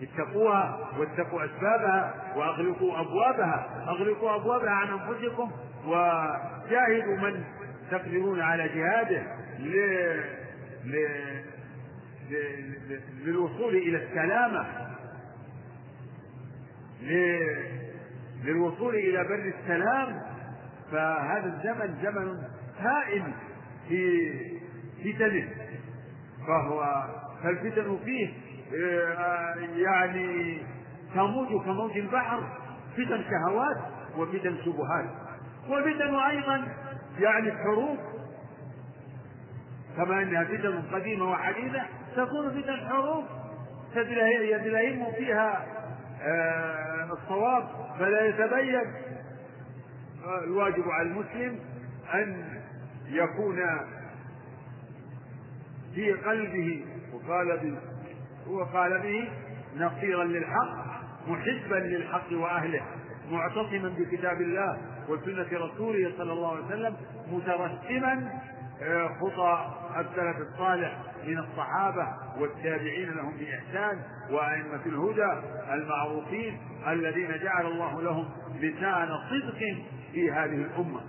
اتقوها 0.02 0.90
واتقوا 0.98 1.44
أسبابها 1.44 2.32
وأغلقوا 2.36 3.00
أبوابها. 3.00 3.84
أغلقوا 3.88 4.36
أبوابها 4.36 4.70
عن 4.70 4.88
أنفسكم 4.88 5.50
وجاهدوا 5.86 7.16
من 7.16 7.44
تقدرون 7.90 8.40
على 8.40 8.68
جهاده 8.68 9.22
ل... 9.58 9.76
ل... 10.84 11.08
ل... 12.30 13.00
للوصول 13.24 13.76
إلى 13.76 14.04
السلامة. 14.04 14.66
للوصول 18.44 18.94
إلى 18.94 19.24
بر 19.24 19.52
السلام 19.60 20.22
فهذا 20.92 21.46
الزمن 21.46 21.96
زمن 22.02 22.38
هائل 22.78 23.22
في 23.88 24.30
فتنه. 25.04 25.48
فهو 26.46 27.04
فالفتن 27.42 27.98
فيه 28.04 28.28
آه، 28.74 29.54
يعني 29.76 30.58
تموج 31.14 31.64
كموج 31.64 31.98
البحر 31.98 32.42
فتن 32.96 33.24
شهوات 33.30 33.76
وفتن 34.18 34.56
شبهات. 34.64 35.10
وفتن 35.68 36.14
أيضا 36.14 36.68
يعني 37.18 37.52
حروب. 37.52 37.98
كما 39.96 40.22
أنها 40.22 40.44
فتن 40.44 40.82
قديمة 40.92 41.30
وحديثة 41.30 41.82
تكون 42.16 42.62
فتن 42.62 42.88
حروب. 42.88 43.24
يتلهم 43.96 45.12
فيها 45.12 45.75
الصواب 47.12 47.68
فلا 47.98 48.26
يتبين. 48.26 48.80
الواجب 50.44 50.88
على 50.88 51.08
المسلم 51.08 51.58
أن 52.14 52.44
يكون 53.08 53.56
في 55.94 56.12
قلبه 56.12 56.84
وقالبه 57.12 57.78
وقال 58.48 58.98
به 58.98 59.28
نصيرا 59.76 60.24
للحق 60.24 60.86
محبا 61.28 61.74
للحق 61.74 62.32
وأهله 62.32 62.82
معتصما 63.30 63.88
بكتاب 63.98 64.40
الله 64.40 64.78
وسنة 65.08 65.48
رسوله 65.52 66.12
صلى 66.18 66.32
الله 66.32 66.56
عليه 66.56 66.64
وسلم 66.66 66.96
مترسما 67.32 68.12
آه، 68.12 68.55
خطى 69.20 69.74
السلف 69.96 70.36
الصالح 70.36 70.98
من 71.26 71.38
الصحابة 71.38 72.08
والتابعين 72.38 73.10
لهم 73.10 73.36
بإحسان 73.36 74.02
وأئمة 74.30 74.86
الهدى 74.86 75.40
المعروفين 75.72 76.58
الذين 76.88 77.28
جعل 77.42 77.66
الله 77.66 78.02
لهم 78.02 78.28
لسان 78.60 79.08
صدق 79.30 79.58
في 80.12 80.32
هذه 80.32 80.54
الأمة. 80.62 81.00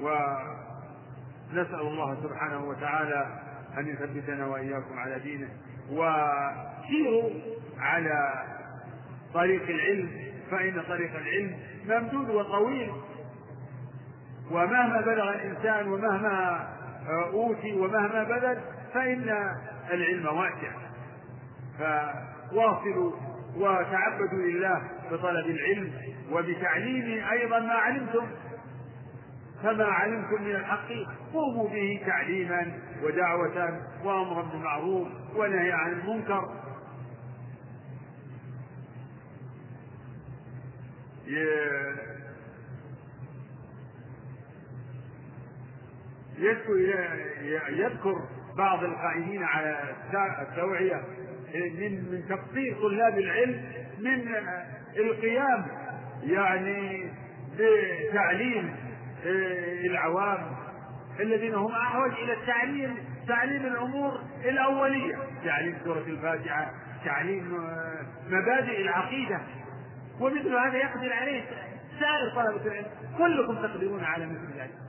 ونسأل 0.00 1.80
الله 1.80 2.16
سبحانه 2.22 2.64
وتعالى 2.64 3.40
أن 3.78 3.88
يثبتنا 3.88 4.46
وإياكم 4.46 4.98
على 4.98 5.18
دينه 5.18 5.48
وسيروا 5.90 7.30
على 7.78 8.44
طريق 9.34 9.62
العلم 9.68 10.10
فإن 10.50 10.82
طريق 10.88 11.10
العلم 11.16 11.56
ممدود 11.88 12.30
وطويل 12.30 12.92
ومهما 14.50 15.00
بلغ 15.00 15.30
الإنسان 15.34 15.88
ومهما 15.88 16.68
أوتي 17.32 17.72
ومهما 17.72 18.24
بذل 18.24 18.60
فإن 18.94 19.52
العلم 19.90 20.26
واسع 20.26 20.72
فواصلوا 21.78 23.12
وتعبدوا 23.56 24.38
لله 24.38 24.82
بطلب 25.10 25.46
العلم 25.46 25.92
وبتعليم 26.32 27.24
أيضا 27.30 27.58
ما 27.58 27.72
علمتم. 27.72 28.26
فما 29.62 29.84
علمتم 29.84 30.42
من 30.42 30.50
الحق 30.50 30.88
قوموا 31.32 31.68
به 31.68 32.02
تعليما 32.06 32.72
ودعوة 33.02 33.80
وأمرا 34.04 34.42
بالمعروف 34.42 35.08
ونهي 35.36 35.72
عن 35.72 35.92
المنكر. 35.92 36.48
يذكر 47.68 48.14
بعض 48.58 48.84
القائمين 48.84 49.42
على 49.42 49.94
التوعية 50.42 51.02
من 51.54 52.12
من 52.12 52.22
تقصير 52.28 52.76
طلاب 52.82 53.18
العلم 53.18 53.64
من 53.98 54.28
القيام 54.96 55.66
يعني 56.22 57.10
بتعليم 57.58 58.76
العوام 59.84 60.56
الذين 61.20 61.54
هم 61.54 61.72
أحوج 61.72 62.12
إلى 62.12 62.32
التعليم 62.32 62.96
تعليم 63.28 63.66
الأمور 63.66 64.20
الأولية 64.44 65.18
تعليم 65.44 65.76
سورة 65.84 65.98
الفاتحة 66.06 66.70
تعليم 67.04 67.54
آه، 67.54 68.06
مبادئ 68.28 68.82
العقيدة. 68.82 69.40
ومثل 70.20 70.54
هذا 70.56 70.76
يقدر 70.76 71.12
عليه 71.12 71.42
سائر 72.00 72.34
طلبة 72.34 72.66
العلم 72.66 72.86
كلكم 73.18 73.54
تقدرون 73.54 74.04
على 74.04 74.26
مثل 74.26 74.58
ذلك. 74.58 74.83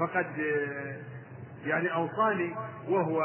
فقد 0.00 0.26
يعني 1.64 1.94
أوصاني 1.94 2.54
وهو 2.88 3.22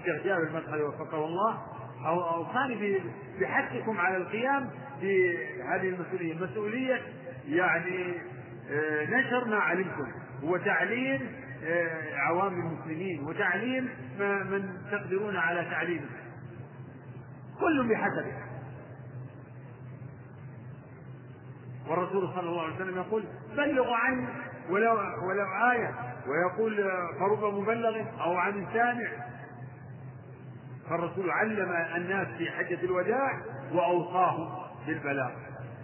الشيخ 0.00 0.24
جابر 0.24 0.42
المدخلي 0.42 0.82
وفقه 0.82 1.24
الله 1.24 1.58
أو 2.06 2.20
أوصاني 2.34 2.98
بحثكم 3.40 4.00
على 4.00 4.16
القيام 4.16 4.70
بهذه 5.02 5.88
المسؤولية. 5.88 6.34
مسؤولية 6.34 7.02
يعني 7.48 8.14
نشر 9.08 9.44
ما 9.44 9.56
علمتم 9.56 10.12
وتعليم 10.42 11.32
عوام 12.12 12.52
المسلمين 12.52 13.24
وتعليم 13.24 13.88
من 14.18 14.78
تقدرون 14.90 15.36
على 15.36 15.64
تعليمه. 15.64 16.08
كل 17.60 17.88
بحسبه 17.88 18.32
والرسول 21.88 22.28
صلى 22.34 22.48
الله 22.48 22.62
عليه 22.62 22.74
وسلم 22.74 22.96
يقول 22.96 23.24
بلغوا 23.56 23.96
عني 23.96 24.26
ولو 24.70 24.92
ولو 25.28 25.70
آية 25.72 25.94
ويقول 26.26 26.76
فرب 27.18 27.54
مبلغ 27.54 28.02
أو 28.20 28.32
عن 28.34 28.66
سامع. 28.74 29.08
فالرسول 30.90 31.30
علم 31.30 31.72
الناس 31.96 32.28
في 32.38 32.50
حجة 32.50 32.78
الوداع 32.84 33.42
وأوصاهم 33.72 34.48
بالبلاغ. 34.86 35.30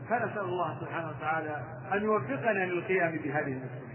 فنسأل 0.08 0.44
الله 0.44 0.80
سبحانه 0.80 1.08
وتعالى 1.08 1.56
أن 1.92 2.02
يوفقنا 2.02 2.64
للقيام 2.64 3.12
بهذه 3.12 3.52
المسؤولية. 3.52 3.86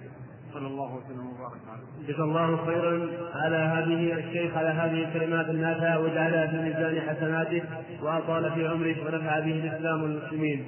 صلى 0.53 0.67
الله 0.67 0.95
وسلم 0.95 1.27
وبارك 1.27 1.61
عليه 1.71 2.13
جزا 2.13 2.23
الله 2.23 2.65
خيرا 2.65 3.09
على 3.35 3.55
هذه 3.55 4.13
الشيخ 4.13 4.57
على 4.57 4.69
هذه 4.69 5.03
الكلمات 5.03 5.49
النافعة 5.49 5.99
وجعلها 5.99 6.47
في 6.47 6.57
ميزان 6.57 7.01
حسناته 7.01 7.63
وأطال 8.01 8.51
في 8.51 8.67
عمره 8.67 8.95
ونفع 9.05 9.39
به 9.39 9.51
الإسلام 9.51 10.03
والمسلمين. 10.03 10.65